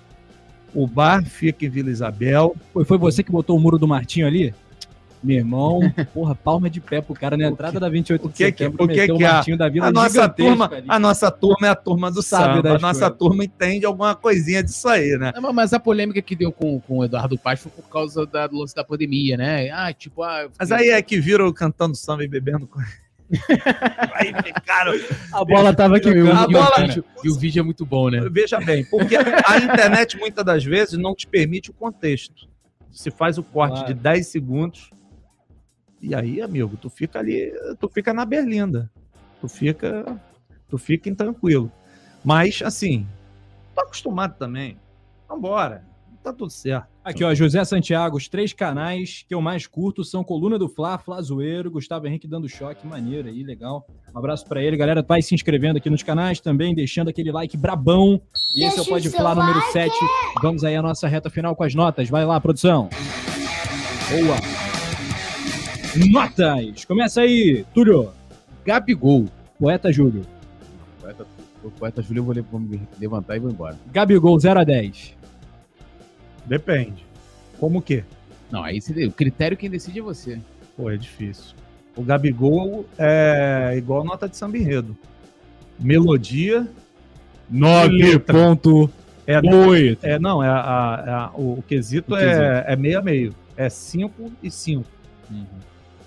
o 0.74 0.86
bar 0.86 1.24
fica 1.24 1.64
em 1.64 1.68
Vila 1.68 1.90
Isabel. 1.90 2.54
Foi, 2.72 2.84
foi 2.84 2.98
você 2.98 3.22
que 3.22 3.30
botou 3.32 3.56
o 3.56 3.60
muro 3.60 3.78
do 3.78 3.86
Martinho 3.88 4.26
ali? 4.26 4.54
Meu 5.24 5.38
irmão, 5.38 5.80
porra, 6.12 6.34
palma 6.34 6.68
de 6.68 6.80
pé 6.82 7.00
pro 7.00 7.14
cara 7.14 7.34
na 7.34 7.46
entrada 7.48 7.80
da 7.80 7.88
28 7.88 8.26
o 8.26 8.28
de 8.28 8.34
que 8.34 8.52
que- 8.52 8.64
setembro. 8.64 8.84
o 8.84 8.86
que 8.88 8.94
meteu 8.96 9.16
que 9.16 9.24
é? 9.24 9.32
Martinho 9.32 9.56
da 9.56 9.68
Vila 9.70 9.86
A 9.86 9.90
nossa, 9.92 10.28
turma, 10.28 10.66
ali. 10.70 10.84
a 10.86 10.98
nossa 10.98 11.30
turma 11.30 11.66
é 11.66 11.70
a 11.70 11.74
turma 11.74 12.10
do 12.10 12.22
Sabe 12.22 12.56
samba. 12.56 12.68
A 12.68 12.78
nossa 12.78 13.00
coisas. 13.10 13.18
turma 13.18 13.44
entende 13.44 13.86
alguma 13.86 14.14
coisinha 14.14 14.62
disso 14.62 14.86
aí, 14.86 15.16
né? 15.18 15.32
Não, 15.40 15.50
mas- 15.52 15.72
a 15.72 15.80
polêmica 15.80 16.20
que 16.20 16.36
deu 16.36 16.52
com, 16.52 16.78
com 16.80 16.98
o 16.98 17.04
Eduardo 17.04 17.38
Paz 17.38 17.60
foi 17.60 17.72
por 17.72 17.88
causa 17.88 18.26
da, 18.26 18.46
do 18.46 18.58
lance 18.58 18.74
da 18.74 18.84
pandemia, 18.84 19.36
né? 19.38 19.70
Ah, 19.70 19.92
tipo, 19.94 20.22
ah, 20.22 20.46
Mas 20.58 20.70
aí 20.70 20.90
é 20.90 21.00
que 21.00 21.18
viram 21.18 21.50
cantando 21.52 21.96
samba 21.96 22.22
e 22.22 22.28
bebendo. 22.28 22.66
com- 22.66 22.80
aí 24.14 24.32
ficaram. 24.44 24.92
A 25.32 25.44
bola 25.44 25.72
tava 25.74 25.96
aqui. 25.96 26.08
E 26.10 26.22
o, 26.22 26.30
A 26.32 26.42
e 26.42 26.44
o 26.44 26.48
bola- 26.50 26.70
vídeo, 26.80 27.04
e 27.24 27.30
o 27.30 27.34
vídeo 27.34 27.60
é 27.60 27.62
muito 27.62 27.84
bom, 27.86 28.10
né? 28.10 28.20
Veja 28.30 28.60
bem, 28.60 28.84
porque 28.84 29.16
a 29.16 29.56
internet 29.58 30.18
muitas 30.18 30.44
das 30.44 30.62
vezes 30.64 30.98
não 30.98 31.14
te 31.14 31.26
permite 31.26 31.70
o 31.70 31.74
contexto. 31.74 32.46
Se 32.92 33.10
faz 33.10 33.38
o 33.38 33.42
corte 33.42 33.78
Claro. 33.80 33.94
de 33.94 33.94
10 34.00 34.26
segundos 34.28 34.90
e 36.06 36.14
aí, 36.14 36.42
amigo, 36.42 36.76
tu 36.76 36.90
fica 36.90 37.18
ali, 37.18 37.52
tu 37.80 37.88
fica 37.88 38.12
na 38.12 38.24
berlinda. 38.24 38.90
Tu 39.40 39.48
fica, 39.48 40.20
tu 40.68 40.76
fica 40.76 41.08
intranquilo. 41.08 41.72
Mas 42.22 42.60
assim, 42.62 43.06
tô 43.74 43.80
acostumado 43.80 44.36
também. 44.38 44.78
Vambora. 45.28 45.84
Tá 46.22 46.32
tudo 46.32 46.50
certo. 46.50 46.88
Aqui, 47.04 47.22
ó, 47.22 47.34
José 47.34 47.62
Santiago, 47.66 48.16
os 48.16 48.28
três 48.28 48.54
canais 48.54 49.26
que 49.28 49.34
eu 49.34 49.42
mais 49.42 49.66
curto 49.66 50.02
são 50.02 50.24
Coluna 50.24 50.58
do 50.58 50.70
Fla, 50.70 50.96
Fla 50.96 51.20
Zoeiro, 51.20 51.70
Gustavo 51.70 52.06
Henrique 52.06 52.26
dando 52.26 52.48
choque, 52.48 52.86
maneiro 52.86 53.28
aí, 53.28 53.42
legal. 53.42 53.86
Um 54.14 54.18
abraço 54.18 54.46
pra 54.46 54.62
ele, 54.62 54.74
galera. 54.74 55.02
Vai 55.02 55.20
se 55.20 55.34
inscrevendo 55.34 55.76
aqui 55.76 55.90
nos 55.90 56.02
canais 56.02 56.40
também, 56.40 56.74
deixando 56.74 57.08
aquele 57.08 57.30
like 57.30 57.58
brabão. 57.58 58.22
E 58.56 58.64
esse 58.64 58.78
é 58.78 58.82
o 58.82 58.86
Pode 58.86 59.10
Fla 59.10 59.34
número 59.34 59.60
7. 59.70 59.94
Vamos 60.40 60.64
aí 60.64 60.76
à 60.76 60.80
nossa 60.80 61.06
reta 61.06 61.28
final 61.28 61.54
com 61.54 61.64
as 61.64 61.74
notas. 61.74 62.08
Vai 62.08 62.24
lá, 62.24 62.40
produção. 62.40 62.88
Boa. 64.08 64.63
Notas. 66.10 66.84
Começa 66.84 67.20
aí, 67.22 67.64
Túlio. 67.74 68.10
Gabigol. 68.64 69.26
Poeta 69.58 69.92
Júlio. 69.92 70.22
O 70.98 71.00
poeta, 71.02 71.26
o 71.64 71.70
poeta 71.70 72.02
Júlio 72.02 72.20
eu 72.20 72.24
vou, 72.24 72.34
vou 72.50 72.60
me 72.60 72.80
levantar 72.98 73.36
e 73.36 73.40
vou 73.40 73.50
embora. 73.50 73.76
Gabigol, 73.92 74.38
0 74.38 74.60
a 74.60 74.64
10. 74.64 75.14
Depende. 76.46 77.04
Como 77.58 77.80
que? 77.80 78.04
Não, 78.50 78.62
aí 78.62 78.80
você- 78.80 79.06
o 79.06 79.12
critério 79.12 79.56
quem 79.56 79.70
decide 79.70 79.98
é 80.00 80.02
você. 80.02 80.38
Pô, 80.76 80.90
é 80.90 80.96
difícil. 80.96 81.54
O 81.96 82.02
Gabigol 82.02 82.84
é 82.98 83.74
igual 83.76 84.04
nota 84.04 84.28
de 84.28 84.36
samba 84.36 84.58
enredo. 84.58 84.96
Melodia. 85.78 86.66
letra. 87.86 88.34
9.8. 88.36 88.90
É, 89.26 90.12
é, 90.12 90.18
não, 90.18 90.42
é 90.42 90.48
a, 90.48 90.52
a- 90.56 91.24
a- 91.26 91.30
o, 91.34 91.58
o 91.58 91.62
quesito 91.66 92.12
O 92.14 92.16
é, 92.16 92.64
é 92.68 92.76
meio 92.76 92.98
a 92.98 93.02
meio. 93.02 93.34
É 93.56 93.68
5 93.68 94.32
e 94.42 94.50
5. 94.50 94.84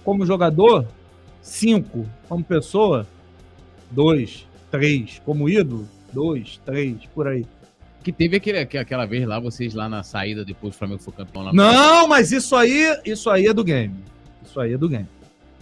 Como 0.08 0.26
jogador, 0.26 0.88
5. 1.42 2.06
Como 2.30 2.42
pessoa, 2.42 3.06
2, 3.92 4.48
3. 4.72 5.22
Como 5.26 5.50
ídolo, 5.50 5.86
2, 6.14 6.62
3, 6.66 6.96
por 7.14 7.28
aí. 7.28 7.46
Que 8.02 8.14
teve 8.14 8.38
aquele, 8.38 8.60
aqu- 8.60 8.78
aquela 8.78 9.06
vez 9.06 9.28
lá, 9.28 9.38
vocês 9.38 9.74
lá 9.74 9.90
na 9.90 10.04
saída, 10.04 10.46
depois 10.46 10.74
o 10.74 10.78
Flamengo 10.78 11.02
foi 11.02 11.12
campeão 11.12 11.44
lá. 11.44 11.52
Não, 11.52 12.08
mas 12.08 12.32
isso 12.32 12.56
aí, 12.56 12.98
isso 13.04 13.30
aí 13.30 13.48
é 13.48 13.54
do 13.54 13.66
game. 13.66 13.96
Isso 14.46 14.58
aí 14.62 14.72
é 14.76 14.78
do 14.78 14.88
game. 14.88 15.08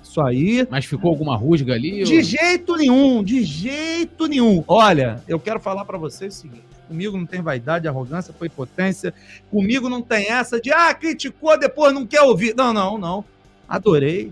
Isso 0.03 0.21
aí. 0.21 0.67
Mas 0.69 0.85
ficou 0.85 1.09
alguma 1.09 1.35
rusga 1.35 1.73
ali? 1.73 2.03
De 2.03 2.13
ou- 2.13 2.21
jeito 2.21 2.23
jeito 2.27 2.75
nenhum, 2.75 3.23
de 3.23 3.43
jeito 3.43 4.27
nenhum. 4.27 4.63
Olha, 4.67 5.23
eu 5.27 5.39
quero 5.39 5.59
falar 5.59 5.85
para 5.85 5.97
vocês 5.97 6.35
o 6.37 6.41
seguinte: 6.41 6.61
comigo 6.87 7.17
não 7.17 7.25
tem 7.25 7.41
vaidade, 7.41 7.87
arrogância, 7.87 8.31
foi 8.37 8.47
potência. 8.47 9.11
Comigo 9.49 9.89
não 9.89 10.03
tem 10.03 10.29
essa 10.29 10.61
de 10.61 10.71
ah, 10.71 10.93
criticou, 10.93 11.57
depois 11.57 11.91
não 11.95 12.05
quer 12.05 12.21
ouvir. 12.21 12.53
Não, 12.55 12.71
não, 12.71 12.99
não. 12.99 13.25
Adorei. 13.67 14.31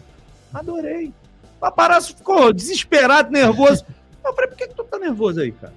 Adorei. 0.54 1.08
O 1.58 1.60
paparazzo 1.60 2.16
ficou 2.16 2.54
desesperado, 2.54 3.32
nervoso. 3.32 3.86
Eu 4.24 4.34
falei, 4.34 4.50
por 4.50 4.58
que, 4.58 4.68
que 4.68 4.76
tu 4.76 4.84
tá 4.84 5.00
nervoso 5.00 5.42
aí, 5.42 5.52
cara? 5.52 5.74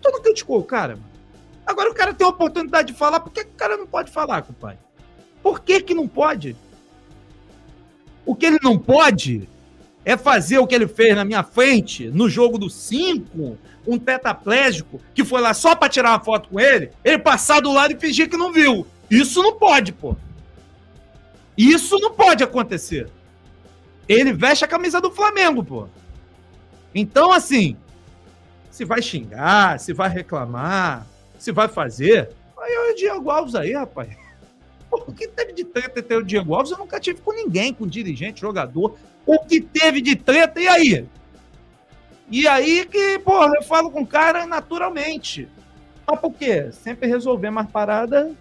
Tu 0.00 0.10
não 0.10 0.22
criticou 0.22 0.58
o 0.58 0.64
cara, 0.64 0.96
mano. 0.96 1.08
Agora 1.66 1.90
o 1.90 1.94
cara 1.94 2.14
tem 2.14 2.26
a 2.26 2.30
oportunidade 2.30 2.92
de 2.92 2.98
falar, 2.98 3.20
por 3.20 3.30
que, 3.30 3.44
que 3.44 3.50
o 3.50 3.56
cara 3.56 3.76
não 3.76 3.86
pode 3.86 4.10
falar, 4.10 4.42
compadre? 4.42 4.78
Por 5.42 5.60
que 5.60 5.80
que 5.82 5.94
não 5.94 6.08
pode? 6.08 6.56
O 8.24 8.34
que 8.34 8.46
ele 8.46 8.58
não 8.62 8.78
pode 8.78 9.48
é 10.04 10.16
fazer 10.16 10.58
o 10.58 10.66
que 10.66 10.74
ele 10.74 10.88
fez 10.88 11.14
na 11.14 11.24
minha 11.24 11.42
frente, 11.42 12.08
no 12.08 12.28
jogo 12.28 12.58
do 12.58 12.70
5, 12.70 13.58
um 13.86 13.98
tetraplégico 13.98 15.00
que 15.14 15.24
foi 15.24 15.40
lá 15.40 15.52
só 15.52 15.74
para 15.74 15.88
tirar 15.88 16.10
uma 16.10 16.20
foto 16.20 16.48
com 16.48 16.58
ele, 16.58 16.90
ele 17.04 17.18
passar 17.18 17.60
do 17.60 17.72
lado 17.72 17.92
e 17.92 17.98
fingir 17.98 18.28
que 18.28 18.36
não 18.36 18.52
viu. 18.52 18.86
Isso 19.10 19.42
não 19.42 19.58
pode, 19.58 19.92
pô. 19.92 20.16
Isso 21.58 21.98
não 21.98 22.12
pode 22.12 22.44
acontecer. 22.44 23.10
Ele 24.08 24.32
veste 24.32 24.64
a 24.64 24.68
camisa 24.68 25.00
do 25.00 25.10
Flamengo, 25.10 25.64
pô. 25.64 25.88
Então, 26.94 27.32
assim, 27.32 27.76
se 28.70 28.84
vai 28.84 29.02
xingar, 29.02 29.80
se 29.80 29.92
vai 29.92 30.08
reclamar, 30.08 31.04
se 31.36 31.50
vai 31.50 31.66
fazer, 31.66 32.30
aí 32.56 32.72
é 32.72 32.92
o 32.92 32.94
Diego 32.94 33.28
Alves 33.28 33.56
aí, 33.56 33.74
rapaz. 33.74 34.16
O 34.90 35.12
que 35.12 35.26
teve 35.26 35.52
de 35.52 35.64
treta 35.64 36.00
ter 36.00 36.16
o 36.16 36.24
Diego 36.24 36.54
Alves, 36.54 36.70
eu 36.70 36.78
nunca 36.78 37.00
tive 37.00 37.20
com 37.20 37.32
ninguém, 37.32 37.74
com 37.74 37.86
dirigente, 37.86 38.40
jogador. 38.40 38.96
O 39.26 39.40
que 39.40 39.60
teve 39.60 40.00
de 40.00 40.14
treta, 40.16 40.60
e 40.60 40.68
aí? 40.68 41.06
E 42.30 42.46
aí 42.46 42.86
que, 42.86 43.18
porra, 43.18 43.52
eu 43.56 43.62
falo 43.62 43.90
com 43.90 44.02
o 44.02 44.06
cara 44.06 44.46
naturalmente. 44.46 45.48
Mas 46.06 46.20
por 46.20 46.32
quê? 46.32 46.70
Sempre 46.72 47.08
resolver 47.08 47.50
mais 47.50 47.68
parada 47.68 48.34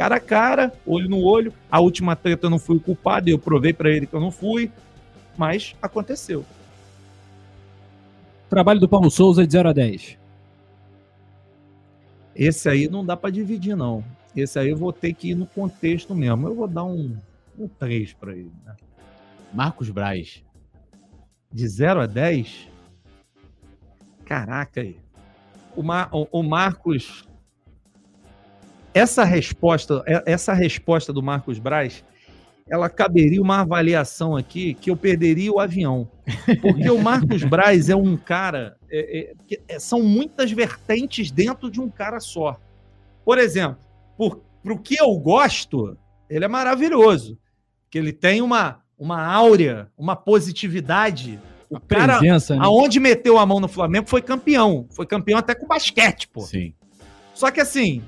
cara 0.00 0.16
a 0.16 0.20
cara, 0.20 0.72
olho 0.86 1.10
no 1.10 1.20
olho. 1.22 1.52
A 1.70 1.78
última 1.78 2.16
treta 2.16 2.46
eu 2.46 2.50
não 2.50 2.58
fui 2.58 2.80
culpado, 2.80 3.28
eu 3.28 3.38
provei 3.38 3.74
para 3.74 3.90
ele 3.90 4.06
que 4.06 4.14
eu 4.14 4.20
não 4.20 4.30
fui, 4.30 4.72
mas 5.36 5.76
aconteceu. 5.82 6.42
Trabalho 8.48 8.80
do 8.80 8.88
Paulo 8.88 9.10
Souza 9.10 9.46
de 9.46 9.52
0 9.52 9.68
a 9.68 9.72
10. 9.74 10.16
Esse 12.34 12.66
aí 12.70 12.88
não 12.88 13.04
dá 13.04 13.14
para 13.14 13.28
dividir, 13.28 13.76
não. 13.76 14.02
Esse 14.34 14.58
aí 14.58 14.70
eu 14.70 14.76
vou 14.78 14.90
ter 14.90 15.12
que 15.12 15.32
ir 15.32 15.34
no 15.34 15.44
contexto 15.44 16.14
mesmo. 16.14 16.48
Eu 16.48 16.54
vou 16.54 16.66
dar 16.66 16.84
um, 16.84 17.14
um 17.58 17.68
3 17.68 18.14
para 18.14 18.32
ele. 18.32 18.50
Né? 18.64 18.74
Marcos 19.52 19.90
Braz. 19.90 20.42
De 21.52 21.68
0 21.68 22.00
a 22.00 22.06
10? 22.06 22.68
Caraca 24.24 24.80
aí. 24.80 24.96
O, 25.76 25.82
Mar, 25.82 26.08
o, 26.10 26.26
o 26.32 26.42
Marcos. 26.42 27.28
Essa 28.92 29.24
resposta, 29.24 30.02
essa 30.26 30.52
resposta 30.52 31.12
do 31.12 31.22
Marcos 31.22 31.58
Braz, 31.58 32.04
ela 32.70 32.88
caberia 32.88 33.42
uma 33.42 33.60
avaliação 33.60 34.36
aqui 34.36 34.74
que 34.74 34.90
eu 34.90 34.96
perderia 34.96 35.52
o 35.52 35.58
avião. 35.58 36.08
Porque 36.62 36.88
o 36.88 37.02
Marcos 37.02 37.42
Braz 37.42 37.88
é 37.88 37.96
um 37.96 38.16
cara. 38.16 38.76
É, 38.88 39.34
é, 39.50 39.60
é, 39.68 39.78
são 39.78 40.02
muitas 40.02 40.52
vertentes 40.52 41.32
dentro 41.32 41.68
de 41.68 41.80
um 41.80 41.90
cara 41.90 42.20
só. 42.20 42.58
Por 43.24 43.38
exemplo, 43.38 43.76
por, 44.16 44.40
pro 44.62 44.78
que 44.78 44.96
eu 44.96 45.12
gosto, 45.18 45.96
ele 46.28 46.44
é 46.44 46.48
maravilhoso. 46.48 47.36
Que 47.90 47.98
ele 47.98 48.12
tem 48.12 48.40
uma, 48.40 48.80
uma 48.96 49.20
áurea, 49.20 49.88
uma 49.98 50.14
positividade. 50.14 51.40
O 51.68 51.76
a 51.76 51.80
cara, 51.80 52.18
presença, 52.18 52.54
né? 52.54 52.60
aonde 52.62 53.00
meteu 53.00 53.36
a 53.36 53.44
mão 53.44 53.58
no 53.58 53.68
Flamengo, 53.68 54.08
foi 54.08 54.22
campeão. 54.22 54.86
Foi 54.90 55.06
campeão 55.06 55.38
até 55.38 55.56
com 55.56 55.66
basquete, 55.66 56.28
pô. 56.28 56.42
Sim. 56.42 56.72
Só 57.34 57.50
que 57.50 57.60
assim, 57.60 58.02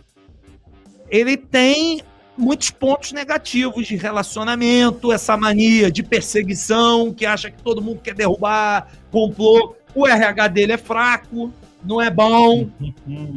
ele 1.12 1.36
tem 1.36 2.00
muitos 2.38 2.70
pontos 2.70 3.12
negativos 3.12 3.86
de 3.86 3.96
relacionamento, 3.96 5.12
essa 5.12 5.36
mania 5.36 5.92
de 5.92 6.02
perseguição, 6.02 7.12
que 7.12 7.26
acha 7.26 7.50
que 7.50 7.62
todo 7.62 7.82
mundo 7.82 8.00
quer 8.02 8.14
derrubar, 8.14 8.88
complô. 9.10 9.76
O 9.94 10.08
RH 10.08 10.48
dele 10.48 10.72
é 10.72 10.78
fraco, 10.78 11.52
não 11.84 12.00
é 12.00 12.10
bom. 12.10 12.70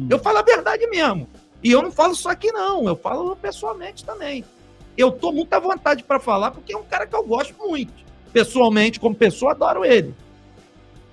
Eu 0.08 0.18
falo 0.18 0.38
a 0.38 0.42
verdade 0.42 0.86
mesmo. 0.86 1.28
E 1.62 1.70
eu 1.70 1.82
não 1.82 1.92
falo 1.92 2.14
só 2.14 2.30
aqui, 2.30 2.50
não. 2.50 2.88
Eu 2.88 2.96
falo 2.96 3.36
pessoalmente 3.36 4.02
também. 4.02 4.42
Eu 4.96 5.12
tô 5.12 5.30
muito 5.30 5.52
à 5.52 5.58
vontade 5.58 6.02
para 6.02 6.18
falar, 6.18 6.52
porque 6.52 6.72
é 6.72 6.78
um 6.78 6.84
cara 6.84 7.06
que 7.06 7.14
eu 7.14 7.24
gosto 7.24 7.54
muito. 7.58 7.92
Pessoalmente, 8.32 8.98
como 8.98 9.14
pessoa, 9.14 9.52
adoro 9.52 9.84
ele. 9.84 10.14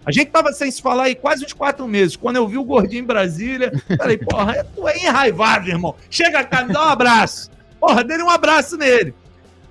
A 0.05 0.11
gente 0.11 0.31
tava 0.31 0.51
sem 0.51 0.69
se 0.69 0.81
falar 0.81 1.03
aí 1.03 1.15
quase 1.15 1.45
uns 1.45 1.53
quatro 1.53 1.87
meses. 1.87 2.15
Quando 2.15 2.35
eu 2.35 2.47
vi 2.47 2.57
o 2.57 2.63
gordinho 2.63 3.03
em 3.03 3.05
Brasília, 3.05 3.71
falei, 3.97 4.17
porra, 4.17 4.65
tu 4.75 4.87
é 4.87 4.97
enraivado, 4.97 5.69
irmão. 5.69 5.95
Chega 6.09 6.43
cá, 6.43 6.65
me 6.65 6.73
dá 6.73 6.85
um 6.85 6.89
abraço. 6.89 7.49
Porra, 7.79 8.03
dele 8.03 8.23
um 8.23 8.29
abraço 8.29 8.77
nele. 8.77 9.13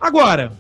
Agora, 0.00 0.52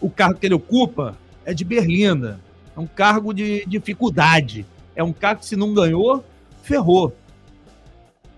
o 0.00 0.08
cargo 0.08 0.38
que 0.38 0.46
ele 0.46 0.54
ocupa 0.54 1.16
é 1.44 1.52
de 1.52 1.64
berlinda. 1.64 2.40
É 2.76 2.80
um 2.80 2.86
cargo 2.86 3.32
de 3.32 3.64
dificuldade. 3.66 4.64
É 4.94 5.02
um 5.02 5.12
cargo 5.12 5.40
que, 5.40 5.46
se 5.46 5.56
não 5.56 5.74
ganhou, 5.74 6.24
ferrou. 6.62 7.14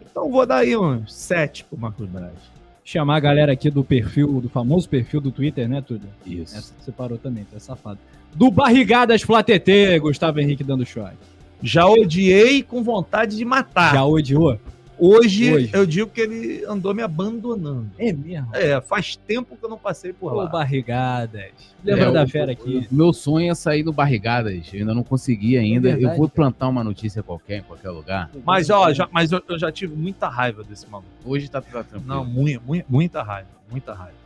Então 0.01 0.31
vou 0.31 0.47
dar 0.47 0.59
aí 0.59 0.77
uns 0.77 1.15
sete 1.15 1.65
pro 1.65 1.79
Marcos 1.79 2.09
Braz 2.09 2.55
chamar 2.85 3.17
a 3.17 3.21
galera 3.21 3.53
aqui 3.53 3.71
do 3.71 3.83
perfil, 3.83 4.41
do 4.41 4.49
famoso 4.49 4.89
perfil 4.89 5.21
do 5.21 5.33
Twitter, 5.33 5.67
né, 5.69 5.81
Tudo? 5.81 6.07
Isso. 6.27 6.57
Essa 6.57 6.75
você 6.79 6.93
parou 6.93 7.17
também, 7.17 7.45
tu 7.45 7.57
é 7.57 7.59
safado. 7.59 7.99
Do 8.35 8.51
Barrigadas 8.51 9.23
Flatetê, 9.23 9.99
Gustavo 9.99 10.41
Henrique 10.41 10.65
dando 10.65 10.85
choque. 10.85 11.17
Já 11.63 11.87
odiei 11.87 12.63
com 12.63 12.83
vontade 12.83 13.37
de 13.37 13.45
matar. 13.45 13.95
Já 13.95 14.05
odiou? 14.05 14.59
Hoje, 14.99 15.53
Hoje, 15.53 15.71
eu 15.73 15.85
digo 15.85 16.09
que 16.09 16.21
ele 16.21 16.65
andou 16.67 16.95
me 16.95 17.03
abandonando. 17.03 17.91
É 17.99 18.13
mesmo? 18.13 18.49
É, 18.55 18.81
faz 18.81 19.17
tempo 19.17 19.57
que 19.57 19.65
eu 19.65 19.69
não 19.69 19.79
passei 19.79 20.13
por 20.13 20.33
lá. 20.33 20.45
Ô, 20.45 20.49
Barrigadas. 20.49 21.51
Lembra 21.83 22.05
é, 22.05 22.13
da 22.13 22.27
fera 22.27 22.53
aqui? 22.53 22.87
Meu 22.91 23.13
sonho 23.13 23.51
é 23.51 23.55
sair 23.55 23.83
do 23.83 23.93
Barrigadas. 23.93 24.73
Eu 24.73 24.81
ainda 24.81 24.95
não 24.95 25.03
consegui 25.03 25.59
ainda. 25.59 25.91
É 25.91 25.99
eu 25.99 26.17
vou 26.17 26.29
plantar 26.29 26.69
uma 26.69 26.85
notícia 26.85 27.23
qualquer, 27.23 27.59
em 27.59 27.63
qualquer 27.63 27.91
lugar. 27.91 28.31
Mas, 28.45 28.71
ó, 28.71 28.93
já, 28.93 29.09
mas 29.11 29.33
eu, 29.33 29.43
eu, 29.49 29.59
já 29.59 29.73
tive 29.73 29.97
muita 29.97 30.29
raiva 30.29 30.63
desse 30.63 30.89
maluco. 30.89 31.09
Hoje 31.25 31.51
tá, 31.51 31.61
tá 31.61 31.83
tranquilo. 31.83 32.05
Não, 32.07 32.25
muita, 32.25 32.63
muita 32.89 33.23
raiva. 33.23 33.49
Muita 33.71 33.95
raiva. 33.95 34.19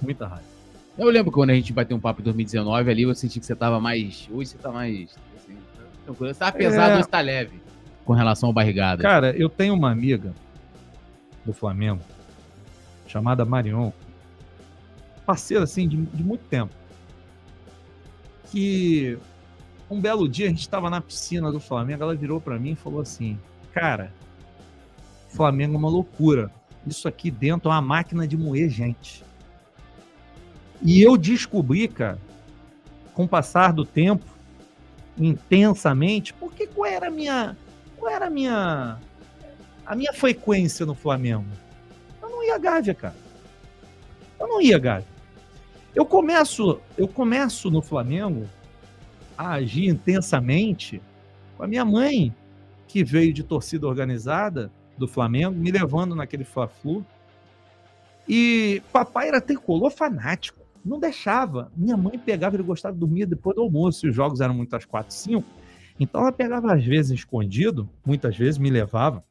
Muita 0.00 0.26
raiva. 0.26 0.53
Eu 0.96 1.10
lembro 1.10 1.32
quando 1.32 1.50
a 1.50 1.54
gente 1.54 1.72
bateu 1.72 1.96
um 1.96 2.00
papo 2.00 2.20
em 2.20 2.24
2019 2.24 2.90
ali, 2.90 3.02
eu 3.02 3.14
senti 3.14 3.40
que 3.40 3.46
você 3.46 3.56
tava 3.56 3.80
mais. 3.80 4.28
Hoje 4.30 4.50
você 4.50 4.58
tá 4.58 4.70
mais. 4.70 5.16
Assim, 5.36 5.56
tranquilo. 6.04 6.32
Você 6.32 6.38
tá 6.38 6.52
pesado, 6.52 6.92
é... 6.92 6.96
mas 6.96 7.06
tá 7.06 7.20
leve 7.20 7.64
com 8.04 8.12
relação 8.12 8.48
ao 8.48 8.52
barrigada? 8.52 9.02
Cara, 9.02 9.36
eu 9.36 9.48
tenho 9.48 9.74
uma 9.74 9.90
amiga 9.90 10.32
do 11.44 11.52
Flamengo 11.52 12.00
chamada 13.06 13.44
Marion, 13.44 13.90
parceira 15.24 15.64
assim 15.64 15.88
de, 15.88 15.96
de 15.96 16.22
muito 16.22 16.42
tempo, 16.44 16.72
que 18.50 19.18
um 19.90 20.00
belo 20.00 20.28
dia 20.28 20.46
a 20.46 20.48
gente 20.48 20.60
estava 20.60 20.90
na 20.90 21.00
piscina 21.00 21.50
do 21.50 21.60
Flamengo, 21.60 22.02
ela 22.02 22.14
virou 22.14 22.40
para 22.40 22.58
mim 22.58 22.72
e 22.72 22.76
falou 22.76 23.00
assim: 23.00 23.38
"Cara, 23.72 24.12
Flamengo 25.28 25.74
é 25.74 25.78
uma 25.78 25.88
loucura. 25.88 26.50
Isso 26.86 27.08
aqui 27.08 27.30
dentro 27.30 27.70
é 27.70 27.72
uma 27.72 27.82
máquina 27.82 28.28
de 28.28 28.36
moer 28.36 28.68
gente." 28.68 29.23
E 30.84 31.02
eu 31.02 31.16
descobri, 31.16 31.88
cara, 31.88 32.18
com 33.14 33.24
o 33.24 33.28
passar 33.28 33.72
do 33.72 33.86
tempo, 33.86 34.26
intensamente, 35.18 36.34
porque 36.34 36.66
qual 36.66 36.86
era 36.86 37.08
a 37.08 37.10
minha 37.10 37.56
qual 37.96 38.12
era 38.12 38.26
a 38.26 38.30
minha 38.30 38.98
a 39.86 39.96
minha 39.96 40.12
frequência 40.12 40.84
no 40.84 40.94
Flamengo? 40.94 41.46
Eu 42.20 42.28
não 42.28 42.44
ia 42.44 42.58
Gávea, 42.58 42.94
cara. 42.94 43.16
Eu 44.38 44.46
não 44.46 44.60
ia 44.60 44.78
Gávea. 44.78 45.06
Eu 45.94 46.04
começo, 46.04 46.80
eu 46.98 47.06
começo 47.06 47.70
no 47.70 47.80
Flamengo 47.80 48.48
a 49.38 49.52
agir 49.52 49.86
intensamente 49.86 51.00
com 51.56 51.62
a 51.62 51.66
minha 51.66 51.84
mãe, 51.84 52.34
que 52.88 53.04
veio 53.04 53.32
de 53.32 53.42
torcida 53.42 53.86
organizada 53.86 54.70
do 54.98 55.06
Flamengo, 55.06 55.56
me 55.56 55.70
levando 55.70 56.14
naquele 56.14 56.44
Fla-Flu. 56.44 57.06
E 58.28 58.82
papai 58.92 59.28
era 59.28 59.40
tricolor 59.40 59.90
fanático, 59.90 60.63
não 60.84 60.98
deixava. 60.98 61.72
Minha 61.76 61.96
mãe 61.96 62.18
pegava, 62.18 62.56
ele 62.56 62.62
gostava 62.62 62.94
de 62.94 63.00
dormir 63.00 63.26
depois 63.26 63.56
do 63.56 63.62
almoço, 63.62 64.06
os 64.06 64.14
jogos 64.14 64.40
eram 64.40 64.54
muito 64.54 64.74
às 64.76 64.84
quatro, 64.84 65.14
cinco. 65.14 65.46
Então 65.98 66.20
ela 66.20 66.32
pegava 66.32 66.74
às 66.74 66.84
vezes 66.84 67.12
escondido, 67.12 67.88
muitas 68.04 68.36
vezes 68.36 68.58
me 68.58 68.68
levava, 68.68 69.24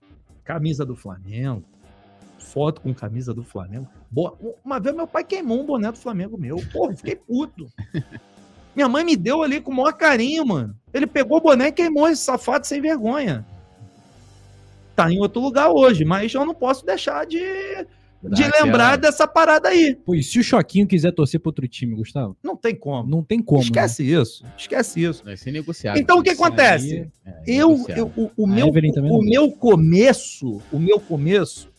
camisa 0.43 0.85
do 0.85 0.95
Flamengo, 0.95 1.63
foto 2.39 2.81
com 2.81 2.93
camisa 2.93 3.33
do 3.33 3.43
Flamengo. 3.43 3.87
Boa. 4.09 4.37
Uma 4.63 4.79
vez 4.79 4.95
meu 4.95 5.07
pai 5.07 5.23
queimou 5.23 5.61
um 5.61 5.65
boné 5.65 5.91
do 5.91 5.97
Flamengo 5.97 6.37
meu. 6.37 6.57
Porra, 6.71 6.95
fiquei 6.95 7.15
puto. 7.15 7.67
Minha 8.75 8.89
mãe 8.89 9.03
me 9.03 9.15
deu 9.15 9.43
ali 9.43 9.61
com 9.61 9.71
o 9.71 9.75
maior 9.75 9.93
carinho, 9.93 10.45
mano. 10.45 10.75
Ele 10.93 11.05
pegou 11.05 11.37
o 11.37 11.41
boné 11.41 11.67
e 11.67 11.71
queimou 11.71 12.07
esse 12.07 12.23
safado 12.23 12.65
sem 12.65 12.81
vergonha. 12.81 13.45
Tá 14.95 15.11
em 15.11 15.19
outro 15.19 15.41
lugar 15.41 15.69
hoje, 15.69 16.05
mas 16.05 16.33
eu 16.33 16.45
não 16.45 16.53
posso 16.53 16.85
deixar 16.85 17.25
de, 17.25 17.39
de 18.29 18.41
Dá 18.43 18.47
lembrar 18.63 18.93
aquela- 18.93 18.95
dessa 18.97 19.27
parada 19.27 19.69
aí. 19.69 19.95
Pô, 19.95 20.15
e 20.15 20.23
se 20.23 20.39
o 20.39 20.43
Choquinho 20.43 20.87
quiser 20.87 21.11
torcer 21.11 21.39
pro 21.39 21.49
outro 21.49 21.67
time, 21.67 21.95
Gustavo? 21.95 22.35
Não 22.43 22.55
tem 22.55 22.75
como. 22.75 23.09
Não 23.09 23.23
tem 23.23 23.41
como. 23.41 23.59
né? 23.59 23.65
esquece 23.65 24.03
isso. 24.03 24.45
Esquece 24.57 25.03
isso. 25.03 25.23
Vai 25.23 25.35
ser 25.37 25.51
negociado. 25.51 25.97
Então 25.97 26.19
o 26.19 26.23
que 26.23 26.29
acontece? 26.31 26.93
aí- 27.25 27.33
É, 27.33 27.43
Eu, 27.47 27.85
eu- 27.89 28.11
o, 28.15 28.31
o 28.37 28.47
meu, 28.47 28.67
o 28.69 29.01
não. 29.01 29.21
meu 29.21 29.51
começo, 29.51 30.61
o 30.71 30.79
meu 30.79 30.99
começo, 30.99 31.69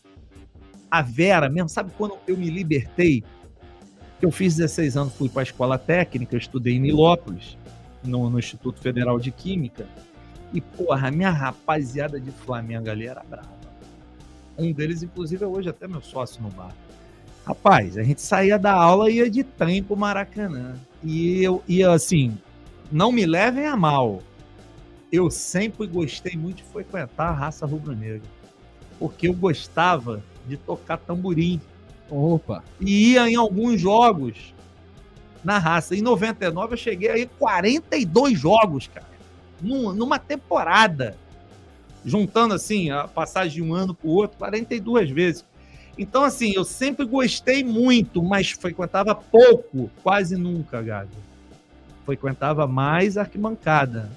a 0.91 1.03
Vera 1.03 1.49
mesmo, 1.49 1.69
sabe 1.69 1.91
quando 1.97 2.15
eu 2.27 2.37
me 2.37 2.51
libertei? 2.51 3.25
Que 4.21 4.27
eu 4.27 4.31
fiz 4.31 4.55
16 4.57 4.97
anos, 4.97 5.13
fui 5.15 5.29
para 5.29 5.43
a 5.43 5.45
escola 5.45 5.77
técnica, 5.79 6.35
eu 6.35 6.39
estudei 6.39 6.75
em 6.75 6.81
Nilópolis, 6.81 7.59
no, 8.05 8.31
no 8.31 8.39
Instituto 8.39 8.81
Federal 8.81 9.19
de 9.19 9.31
Química. 9.31 9.87
E, 10.53 10.61
porra, 10.61 11.09
a 11.09 11.11
minha 11.11 11.31
rapaziada 11.31 12.21
de 12.21 12.31
Flamengo 12.31 12.89
ali 12.89 13.07
era 13.09 13.23
brava. 13.25 13.49
Um 14.59 14.73
deles, 14.73 15.03
inclusive, 15.03 15.45
é 15.45 15.47
hoje 15.47 15.69
até 15.69 15.87
meu 15.89 16.01
sócio 16.01 16.43
no 16.43 16.51
bar. 16.51 16.75
Rapaz, 17.45 17.99
a 17.99 18.03
gente 18.03 18.23
saía 18.23 18.59
da 18.59 18.73
aula 18.73 19.11
e 19.11 19.17
ia 19.17 19.31
de 19.31 19.43
trem 19.45 19.83
pro 19.83 19.97
Maracanã. 19.97 20.77
E 21.03 21.43
eu 21.43 21.63
ia 21.69 21.93
assim, 21.93 22.39
não 22.91 23.13
me 23.13 23.27
levem 23.27 23.67
a 23.67 23.77
mal. 23.77 24.23
Eu 25.13 25.31
sempre 25.31 25.87
gostei 25.87 26.37
muito 26.37 26.59
de 26.59 26.65
frequentar 26.65 27.29
a 27.29 27.33
raça 27.33 27.67
rubro-negra. 27.67 28.23
Porque 28.99 29.29
eu 29.29 29.35
gostava 29.35 30.23
de 30.47 30.57
tocar 30.57 30.97
tamborim. 30.97 31.61
Opa. 32.09 32.63
E 32.81 33.13
ia 33.13 33.29
em 33.29 33.35
alguns 33.37 33.81
jogos 33.81 34.55
na 35.43 35.59
raça. 35.59 35.95
Em 35.95 36.01
99 36.01 36.73
eu 36.75 36.79
cheguei 36.79 37.11
aí 37.11 37.27
42 37.39 38.39
jogos, 38.39 38.87
cara. 38.87 39.07
Num- 39.61 39.93
numa 39.93 40.19
temporada. 40.19 41.17
Juntando 42.05 42.55
assim, 42.55 42.91
a 42.91 43.09
passagem 43.09 43.55
de 43.55 43.63
um 43.63 43.75
ano 43.75 43.95
pro 43.95 44.09
outro, 44.09 44.37
42 44.39 45.11
vezes. 45.11 45.45
Então, 45.97 46.25
assim, 46.25 46.53
eu 46.55 46.65
sempre 46.65 47.07
gostei 47.07 47.63
muito, 47.63 48.23
mas 48.23 48.51
frequentava 48.51 49.15
pouco, 49.15 49.91
quase 50.03 50.37
nunca, 50.37 50.83
Gabi. 50.83 51.15
Frequentava 52.05 52.67
mais 52.67 53.17
arquibancada. 53.17 54.11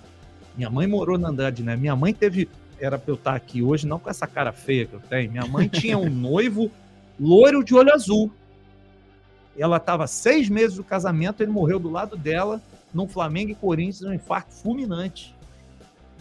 Minha 0.56 0.70
mãe 0.70 0.88
morou 0.88 1.18
na 1.18 1.30
Andrade, 1.30 1.64
né? 1.64 1.76
Minha 1.76 1.96
mãe 1.96 2.14
teve. 2.14 2.50
Era 2.80 2.98
pra 2.98 3.12
eu 3.12 3.16
estar 3.16 3.36
aqui 3.36 3.62
hoje, 3.62 3.88
não 3.88 4.00
com 4.00 4.10
essa 4.10 4.28
cara 4.28 4.52
feia 4.52 4.86
que 4.86 4.94
eu 4.94 5.00
tenho. 5.00 5.32
Minha 5.32 5.46
mãe 5.46 5.68
tinha 5.68 5.98
um 5.98 6.10
noivo 6.12 6.70
loiro 7.20 7.64
de 7.64 7.74
olho 7.74 7.94
azul. 7.94 8.32
Ela 9.58 9.78
estava 9.78 10.06
seis 10.06 10.50
meses 10.50 10.78
do 10.78 10.84
casamento, 10.84 11.42
ele 11.42 11.52
morreu 11.52 11.80
do 11.80 11.90
lado 11.90 12.16
dela, 12.16 12.62
num 12.94 13.08
Flamengo 13.08 13.52
e 13.52 13.56
Corinthians, 13.56 14.04
um 14.04 14.14
infarto 14.14 14.54
fulminante. 14.54 15.36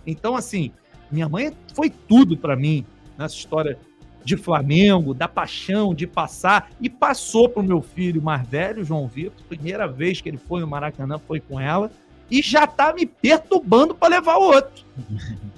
Então, 0.07 0.37
assim, 0.37 0.71
minha 1.11 1.29
mãe 1.29 1.53
foi 1.75 1.91
tudo 1.91 2.37
para 2.37 2.57
mim 2.57 2.85
nessa 3.17 3.35
história 3.35 3.79
de 4.25 4.37
Flamengo, 4.37 5.15
da 5.15 5.29
paixão 5.29 5.95
de 5.95 6.07
passar, 6.07 6.71
e 6.81 6.91
passou 6.91 7.49
para 7.49 7.63
o 7.63 7.65
meu 7.65 7.81
filho 7.81 8.21
mais 8.21 8.47
velho, 8.47 8.85
João 8.85 9.07
Vitor. 9.07 9.45
Primeira 9.49 9.87
vez 9.87 10.21
que 10.21 10.29
ele 10.29 10.37
foi 10.37 10.61
no 10.61 10.67
Maracanã 10.67 11.19
foi 11.19 11.39
com 11.39 11.61
ela, 11.61 11.91
e 12.29 12.43
já 12.43 12.67
tá 12.67 12.93
me 12.93 13.07
perturbando 13.07 13.95
para 13.95 14.09
levar 14.09 14.37
outro. 14.37 14.85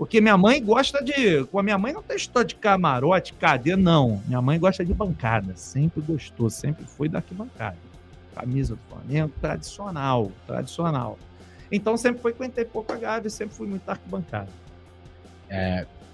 Porque 0.00 0.18
minha 0.18 0.38
mãe 0.38 0.64
gosta 0.64 1.04
de. 1.04 1.44
Com 1.44 1.58
a 1.58 1.62
minha 1.62 1.76
mãe 1.76 1.92
não 1.92 2.02
tem 2.02 2.16
história 2.16 2.48
de 2.48 2.54
camarote, 2.54 3.34
cadeira, 3.34 3.78
não. 3.78 4.22
Minha 4.26 4.40
mãe 4.40 4.58
gosta 4.58 4.82
de 4.82 4.94
bancada. 4.94 5.54
Sempre 5.56 6.00
gostou, 6.00 6.48
sempre 6.48 6.86
foi 6.86 7.06
da 7.06 7.18
arquibancada. 7.18 7.76
Camisa 8.34 8.76
do 8.76 8.80
Flamengo, 8.88 9.30
tradicional, 9.42 10.32
tradicional. 10.46 11.18
Então 11.70 11.96
sempre 11.96 12.20
frequentei 12.20 12.64
pouco 12.64 12.92
a 12.92 12.96
Gávea, 12.96 13.30
sempre 13.30 13.54
fui 13.54 13.66
muito 13.66 13.84
da 13.84 13.92
arquibancada. 13.92 14.48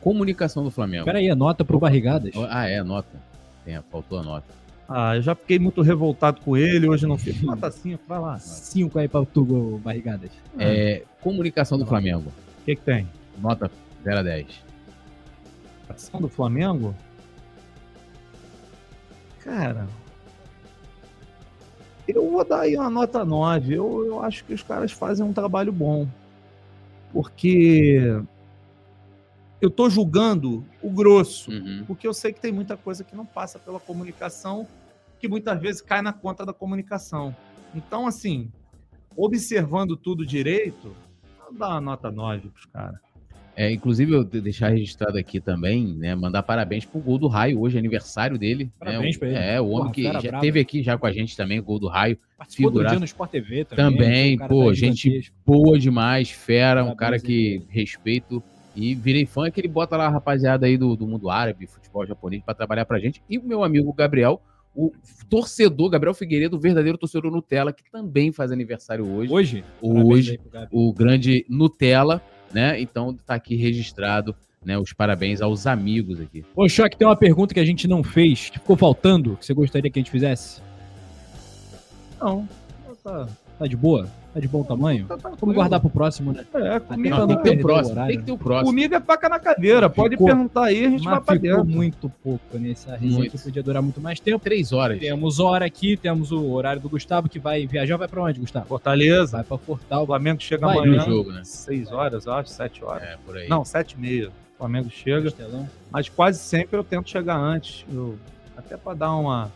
Comunicação 0.00 0.62
do 0.62 0.70
Flamengo. 0.70 1.04
Pera 1.04 1.18
aí, 1.18 1.28
anota 1.28 1.64
pro 1.64 1.78
Barrigadas. 1.78 2.32
Ah, 2.48 2.68
é, 2.68 2.82
nota. 2.82 3.18
Tem, 3.64 3.80
faltou 3.90 4.18
a 4.18 4.22
nota. 4.22 4.46
Ah, 4.88 5.16
eu 5.16 5.22
já 5.22 5.34
fiquei 5.34 5.58
muito 5.58 5.82
revoltado 5.82 6.40
com 6.42 6.56
ele, 6.56 6.88
hoje 6.88 7.06
não 7.06 7.18
fico. 7.18 7.44
Nota 7.44 7.70
5, 7.70 8.04
vai 8.06 8.20
lá. 8.20 8.38
Cinco 8.38 8.98
aí 8.98 9.08
pra 9.08 9.24
tu, 9.24 9.80
Barrigadas. 9.82 10.30
É, 10.58 11.02
comunicação 11.20 11.76
do 11.76 11.84
Flamengo. 11.84 12.32
O 12.60 12.64
que, 12.64 12.76
que 12.76 12.82
tem? 12.82 13.08
Nota 13.38 13.68
0 14.04 14.18
a 14.18 14.22
10. 14.22 14.46
Ação 15.88 16.20
do 16.20 16.28
Flamengo? 16.28 16.94
Cara. 19.40 19.88
Eu 22.08 22.30
vou 22.30 22.44
dar 22.44 22.60
aí 22.60 22.76
uma 22.76 22.90
nota 22.90 23.24
9. 23.24 23.74
Eu, 23.74 24.04
eu 24.06 24.22
acho 24.22 24.44
que 24.44 24.54
os 24.54 24.62
caras 24.62 24.92
fazem 24.92 25.24
um 25.24 25.32
trabalho 25.32 25.72
bom. 25.72 26.06
Porque 27.12 28.00
eu 29.60 29.70
tô 29.70 29.88
julgando 29.88 30.64
o 30.82 30.90
grosso. 30.90 31.50
Uhum. 31.50 31.84
Porque 31.86 32.06
eu 32.06 32.14
sei 32.14 32.32
que 32.32 32.40
tem 32.40 32.52
muita 32.52 32.76
coisa 32.76 33.02
que 33.02 33.16
não 33.16 33.26
passa 33.26 33.58
pela 33.58 33.80
comunicação, 33.80 34.66
que 35.18 35.28
muitas 35.28 35.60
vezes 35.60 35.80
cai 35.80 36.02
na 36.02 36.12
conta 36.12 36.44
da 36.44 36.52
comunicação. 36.52 37.34
Então, 37.74 38.06
assim, 38.06 38.50
observando 39.16 39.96
tudo 39.96 40.26
direito, 40.26 40.94
dar 41.52 41.70
uma 41.70 41.80
nota 41.80 42.10
9 42.10 42.50
pros 42.50 42.66
caras. 42.66 43.05
É, 43.56 43.72
inclusive, 43.72 44.12
eu 44.12 44.22
de- 44.22 44.40
deixar 44.42 44.68
registrado 44.68 45.16
aqui 45.16 45.40
também, 45.40 45.86
né? 45.94 46.14
Mandar 46.14 46.42
parabéns 46.42 46.84
pro 46.84 47.00
gol 47.00 47.16
do 47.16 47.26
Raio, 47.26 47.58
hoje 47.58 47.76
é 47.76 47.78
aniversário 47.78 48.36
dele. 48.36 48.70
Parabéns 48.78 49.14
né, 49.14 49.18
pra 49.18 49.28
ele. 49.28 49.38
É, 49.38 49.58
o 49.58 49.68
homem 49.68 49.78
Porra, 49.84 49.92
que 49.94 50.02
já 50.02 50.20
brava. 50.20 50.40
teve 50.40 50.60
aqui 50.60 50.82
já 50.82 50.98
com 50.98 51.06
a 51.06 51.12
gente 51.12 51.34
também, 51.34 51.58
o 51.58 51.62
gol 51.62 51.78
do 51.78 51.88
Raio. 51.88 52.18
Participou 52.36 52.70
do 52.70 52.74
Figuraça. 52.74 52.94
dia 52.96 53.00
no 53.00 53.04
Sport 53.06 53.30
TV 53.30 53.64
também. 53.64 53.84
Também, 53.90 54.34
um 54.34 54.38
cara 54.38 54.48
pô, 54.50 54.74
gente 54.74 55.32
boa 55.46 55.78
demais, 55.78 56.30
fera, 56.30 56.82
um 56.82 56.94
Parabéns 56.94 56.98
cara 56.98 57.16
aí 57.16 57.22
que 57.22 57.62
respeito. 57.70 58.42
E 58.74 58.94
virei 58.94 59.24
fã 59.24 59.50
que 59.50 59.58
ele 59.58 59.68
bota 59.68 59.96
lá 59.96 60.04
a 60.04 60.10
rapaziada 60.10 60.66
aí 60.66 60.76
do, 60.76 60.94
do 60.94 61.06
mundo 61.06 61.30
árabe, 61.30 61.66
futebol 61.66 62.06
japonês, 62.06 62.42
pra 62.44 62.52
trabalhar 62.52 62.84
pra 62.84 62.98
gente. 62.98 63.22
E 63.26 63.38
o 63.38 63.42
meu 63.42 63.64
amigo 63.64 63.90
Gabriel, 63.94 64.38
o 64.74 64.92
torcedor, 65.30 65.88
Gabriel 65.88 66.12
Figueiredo, 66.12 66.56
o 66.58 66.60
verdadeiro 66.60 66.98
torcedor 66.98 67.32
Nutella, 67.32 67.72
que 67.72 67.90
também 67.90 68.30
faz 68.30 68.52
aniversário 68.52 69.10
hoje. 69.10 69.32
Hoje? 69.32 69.64
Hoje, 69.80 70.40
o 70.70 70.92
grande 70.92 71.46
Nutella, 71.48 72.20
né? 72.52 72.80
Então 72.80 73.14
tá 73.26 73.34
aqui 73.34 73.56
registrado, 73.56 74.34
né? 74.64 74.78
Os 74.78 74.92
parabéns 74.92 75.40
aos 75.40 75.66
amigos 75.66 76.20
aqui. 76.20 76.44
Ô, 76.54 76.68
Choque, 76.68 76.96
tem 76.96 77.06
uma 77.06 77.16
pergunta 77.16 77.54
que 77.54 77.60
a 77.60 77.64
gente 77.64 77.86
não 77.86 78.02
fez, 78.02 78.50
que 78.50 78.58
ficou 78.58 78.76
faltando, 78.76 79.36
que 79.36 79.46
você 79.46 79.54
gostaria 79.54 79.90
que 79.90 79.98
a 79.98 80.02
gente 80.02 80.10
fizesse? 80.10 80.60
Não. 82.20 82.48
Tá, 83.02 83.28
Tá 83.58 83.66
de 83.66 83.76
boa? 83.76 84.08
Tá 84.36 84.40
de 84.40 84.48
bom 84.48 84.62
tamanho? 84.62 85.06
tá 85.06 85.16
tranquilo. 85.16 85.38
Vamos 85.40 85.54
guardar 85.54 85.80
pro 85.80 85.88
próximo, 85.88 86.30
né? 86.30 86.44
É, 86.56 86.78
comigo, 86.78 87.16
Não, 87.16 87.26
Não, 87.26 87.26
tem 87.28 87.36
que 87.38 87.42
ter 87.44 87.56
o 87.56 87.58
o 87.58 87.62
próximo, 87.62 88.06
tem 88.06 88.18
que 88.18 88.22
ter 88.24 88.32
o 88.32 88.36
próximo. 88.38 88.66
comigo 88.68 88.94
é 88.94 89.00
faca 89.00 89.28
na 89.30 89.38
caveira. 89.38 89.88
Pode 89.88 90.10
Ficou- 90.10 90.26
perguntar 90.26 90.64
aí, 90.64 90.84
a 90.84 90.90
gente 90.90 91.04
vai 91.04 91.20
pra 91.22 91.34
ficou 91.36 91.50
dentro. 91.56 91.64
muito 91.64 92.12
pouco 92.22 92.58
nesse 92.58 92.86
a 92.90 92.96
resenha 92.96 93.18
Muito. 93.18 93.30
que 93.38 93.42
podia 93.42 93.62
durar 93.62 93.80
muito 93.80 93.98
mais 93.98 94.20
tempo. 94.20 94.38
Três 94.44 94.74
horas. 94.74 94.98
Temos 95.00 95.40
hora 95.40 95.64
aqui, 95.64 95.96
temos 95.96 96.32
o 96.32 96.50
horário 96.52 96.82
do 96.82 96.88
Gustavo, 96.90 97.30
que 97.30 97.38
vai 97.38 97.66
viajar. 97.66 97.96
Vai 97.96 98.08
pra 98.08 98.22
onde, 98.22 98.38
Gustavo? 98.38 98.66
Fortaleza. 98.66 99.38
Vai 99.38 99.44
pra 99.44 99.54
O 99.54 99.58
Fortal. 99.58 100.04
Flamengo 100.04 100.42
chega 100.42 100.66
Vai, 100.66 100.76
amanhã. 100.76 100.98
no 100.98 101.10
jogo, 101.10 101.32
né? 101.32 101.40
6 101.42 101.90
horas, 101.90 102.26
eu 102.26 102.32
acho, 102.34 102.50
7 102.50 102.84
horas. 102.84 103.02
É, 103.04 103.16
por 103.24 103.38
aí. 103.38 103.48
Não, 103.48 103.64
7 103.64 103.92
e 103.92 103.98
meia. 103.98 104.28
O 104.28 104.58
Flamengo 104.58 104.90
chega. 104.90 105.30
Castelão. 105.30 105.66
Mas 105.90 106.10
quase 106.10 106.38
sempre 106.40 106.76
eu 106.78 106.84
tento 106.84 107.08
chegar 107.08 107.38
antes. 107.38 107.86
Eu- 107.90 108.16
até 108.54 108.76
para 108.76 108.92
dar 108.92 109.14
uma, 109.14 109.50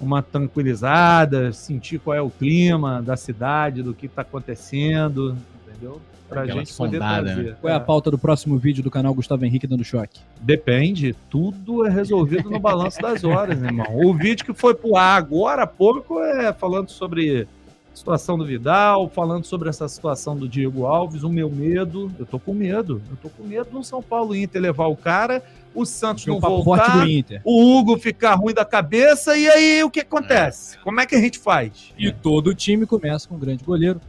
uma 0.00 0.22
tranquilizada, 0.22 1.52
sentir 1.52 1.98
qual 1.98 2.16
é 2.16 2.20
o 2.20 2.30
clima 2.30 3.00
da 3.02 3.16
cidade, 3.16 3.82
do 3.82 3.94
que 3.94 4.06
está 4.06 4.22
acontecendo, 4.22 5.36
entendeu? 5.66 6.00
Pra 6.28 6.42
Aquela 6.42 6.60
gente 6.60 6.74
poder 6.74 6.92
sondada, 6.98 7.22
né? 7.22 7.34
trazer. 7.34 7.56
Qual 7.60 7.70
é 7.72 7.76
a 7.76 7.78
É. 7.78 7.80
pauta 7.80 8.10
do 8.10 8.18
próximo 8.18 8.56
vídeo 8.58 8.82
do 8.82 8.90
canal 8.90 9.12
Gustavo 9.14 9.44
Henrique 9.44 9.66
dando 9.66 9.84
choque? 9.84 10.20
Depende, 10.40 11.14
tudo 11.30 11.86
é 11.86 11.90
resolvido 11.90 12.50
no 12.50 12.58
balanço 12.58 13.00
das 13.00 13.22
horas, 13.24 13.60
irmão. 13.62 13.86
O 13.94 14.14
vídeo 14.14 14.44
que 14.44 14.54
foi 14.54 14.74
pro 14.74 14.96
ar 14.96 15.16
agora 15.18 15.62
há 15.62 15.66
pouco 15.66 16.18
é 16.20 16.52
falando 16.52 16.88
sobre 16.88 17.46
a 17.63 17.63
situação 17.94 18.36
do 18.36 18.44
Vidal, 18.44 19.08
falando 19.08 19.44
sobre 19.44 19.68
essa 19.68 19.88
situação 19.88 20.36
do 20.36 20.48
Diego 20.48 20.84
Alves, 20.84 21.22
o 21.22 21.30
meu 21.30 21.48
medo. 21.48 22.10
Eu 22.18 22.26
tô 22.26 22.38
com 22.38 22.52
medo. 22.52 23.00
Eu 23.10 23.16
tô 23.16 23.28
com 23.28 23.44
medo 23.44 23.70
do 23.70 23.84
São 23.84 24.02
Paulo 24.02 24.34
Inter 24.34 24.60
levar 24.60 24.86
o 24.86 24.96
cara, 24.96 25.42
o 25.74 25.86
Santos 25.86 26.24
Tem 26.24 26.32
não 26.32 26.38
um 26.38 26.40
voltar, 26.40 27.06
o 27.44 27.78
Hugo 27.78 27.96
ficar 27.98 28.34
ruim 28.34 28.52
da 28.52 28.64
cabeça, 28.64 29.36
e 29.36 29.48
aí 29.48 29.82
o 29.82 29.90
que 29.90 30.00
acontece? 30.00 30.78
Como 30.80 31.00
é 31.00 31.06
que 31.06 31.14
a 31.14 31.20
gente 31.20 31.38
faz? 31.38 31.92
E 31.96 32.12
todo 32.12 32.48
o 32.48 32.54
time 32.54 32.86
começa 32.86 33.28
com 33.28 33.36
um 33.36 33.38
grande 33.38 33.64
goleiro. 33.64 34.00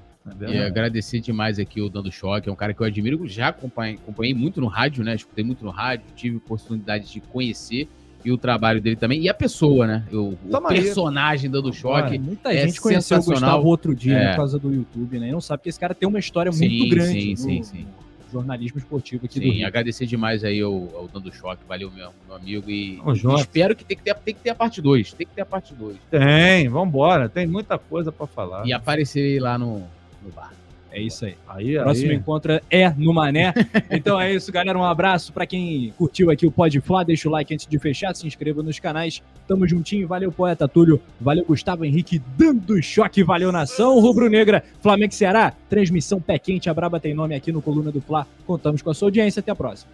E 0.47 0.57
agradecer 0.57 1.19
demais 1.19 1.59
aqui 1.59 1.79
o 1.79 1.87
Dando 1.87 2.11
Choque, 2.11 2.49
é 2.49 2.51
um 2.51 2.55
cara 2.55 2.73
que 2.73 2.81
eu 2.81 2.85
admiro, 2.85 3.27
já 3.27 3.49
acompanhei, 3.49 3.95
acompanhei 3.95 4.33
muito 4.33 4.59
no 4.59 4.65
rádio, 4.65 5.03
né? 5.03 5.13
Escutei 5.13 5.43
muito 5.43 5.63
no 5.63 5.69
rádio, 5.69 6.05
tive 6.15 6.37
oportunidade 6.37 7.11
de 7.11 7.19
conhecer 7.19 7.87
e 8.25 8.31
o 8.31 8.37
trabalho 8.37 8.81
dele 8.81 8.95
também. 8.95 9.21
E 9.21 9.29
a 9.29 9.33
pessoa, 9.33 9.85
né? 9.85 10.03
O, 10.11 10.29
o 10.29 10.37
Tamo 10.49 10.67
aí. 10.67 10.81
personagem 10.81 11.49
Dando 11.49 11.71
Choque. 11.71 12.17
Muita 12.17 12.51
é 12.53 12.67
gente 12.67 12.81
conheceu 12.81 13.17
o 13.19 13.21
sensacional. 13.21 13.51
Gustavo 13.57 13.67
outro 13.67 13.95
dia 13.95 14.17
É. 14.17 14.29
por 14.31 14.37
causa 14.37 14.57
do 14.59 14.73
YouTube, 14.73 15.19
né? 15.19 15.29
E 15.29 15.31
não 15.31 15.39
sabe 15.39 15.61
que 15.63 15.69
esse 15.69 15.79
cara 15.79 15.93
tem 15.93 16.09
uma 16.09 16.17
história 16.19 16.51
Sim, 16.51 16.67
muito 16.67 16.95
grande 16.95 17.21
sim, 17.21 17.31
no 17.31 17.37
sim, 17.37 17.63
sim. 17.63 17.85
jornalismo 18.33 18.79
esportivo 18.79 19.25
aqui 19.25 19.39
do 19.39 19.45
Sim, 19.45 19.51
Rio. 19.51 19.67
agradecer 19.67 20.05
demais 20.07 20.43
aí 20.43 20.59
ao, 20.59 20.73
ao 20.95 21.07
Dando 21.07 21.31
Choque, 21.33 21.61
valeu 21.67 21.91
meu, 21.91 22.09
meu 22.27 22.35
amigo. 22.35 22.69
E, 22.69 22.99
e 22.99 23.35
espero 23.35 23.75
que 23.75 23.85
tem 23.85 23.95
que, 23.95 24.03
ter, 24.03 24.15
tem 24.15 24.33
que 24.33 24.41
ter 24.41 24.49
a 24.49 24.55
parte 24.55 24.81
2. 24.81 25.13
Tem 25.13 25.27
que 25.27 25.33
ter 25.33 25.41
a 25.41 25.45
parte 25.45 25.73
2. 25.73 25.95
Tem, 26.09 26.67
vambora, 26.67 27.29
tem 27.29 27.45
muita 27.45 27.77
coisa 27.77 28.11
para 28.11 28.25
falar. 28.25 28.65
E 28.65 28.73
aparecer 28.73 29.39
lá 29.39 29.57
no, 29.57 29.83
no 30.23 30.31
bar. 30.35 30.51
É 30.95 31.01
isso 31.01 31.25
aí. 31.25 31.35
Aí, 31.45 31.73
Próximo 31.77 32.11
aí. 32.11 32.15
encontro 32.15 32.61
é 32.71 32.89
no 32.91 33.13
Mané. 33.13 33.53
Então 33.91 34.19
é 34.19 34.33
isso, 34.33 34.49
galera. 34.49 34.79
Um 34.79 34.83
abraço 34.85 35.33
pra 35.33 35.45
quem 35.45 35.93
curtiu 35.97 36.31
aqui 36.31 36.47
o 36.47 36.51
Pode 36.51 36.79
Flá. 36.79 37.03
Deixa 37.03 37.27
o 37.27 37.31
like 37.33 37.53
antes 37.53 37.67
de 37.67 37.77
fechar, 37.77 38.15
se 38.15 38.25
inscreva 38.25 38.63
nos 38.63 38.79
canais. 38.79 39.21
Tamo 39.45 39.67
juntinho. 39.67 40.07
Valeu, 40.07 40.31
Poeta 40.31 40.69
Túlio. 40.69 41.01
Valeu, 41.19 41.43
Gustavo 41.43 41.83
Henrique, 41.83 42.21
dando 42.37 42.81
choque. 42.81 43.25
Valeu, 43.25 43.51
Nação 43.51 43.99
Rubro-Negra. 43.99 44.63
Flamengo 44.81 45.11
e 45.11 45.15
Ceará. 45.15 45.53
Transmissão 45.69 46.21
pé 46.21 46.39
quente. 46.39 46.69
A 46.69 46.73
Braba 46.73 46.97
tem 46.97 47.13
nome 47.13 47.35
aqui 47.35 47.51
no 47.51 47.61
Coluna 47.61 47.91
do 47.91 47.99
Fla. 47.99 48.25
Contamos 48.47 48.81
com 48.81 48.89
a 48.89 48.93
sua 48.93 49.07
audiência. 49.07 49.41
Até 49.41 49.51
a 49.51 49.55
próxima. 49.55 49.91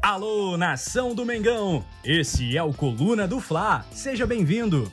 Alô, 0.00 0.56
nação 0.56 1.14
do 1.16 1.26
Mengão! 1.26 1.84
Esse 2.04 2.56
é 2.56 2.62
o 2.62 2.72
Coluna 2.72 3.26
do 3.26 3.40
Fla. 3.40 3.84
Seja 3.90 4.24
bem-vindo. 4.24 4.92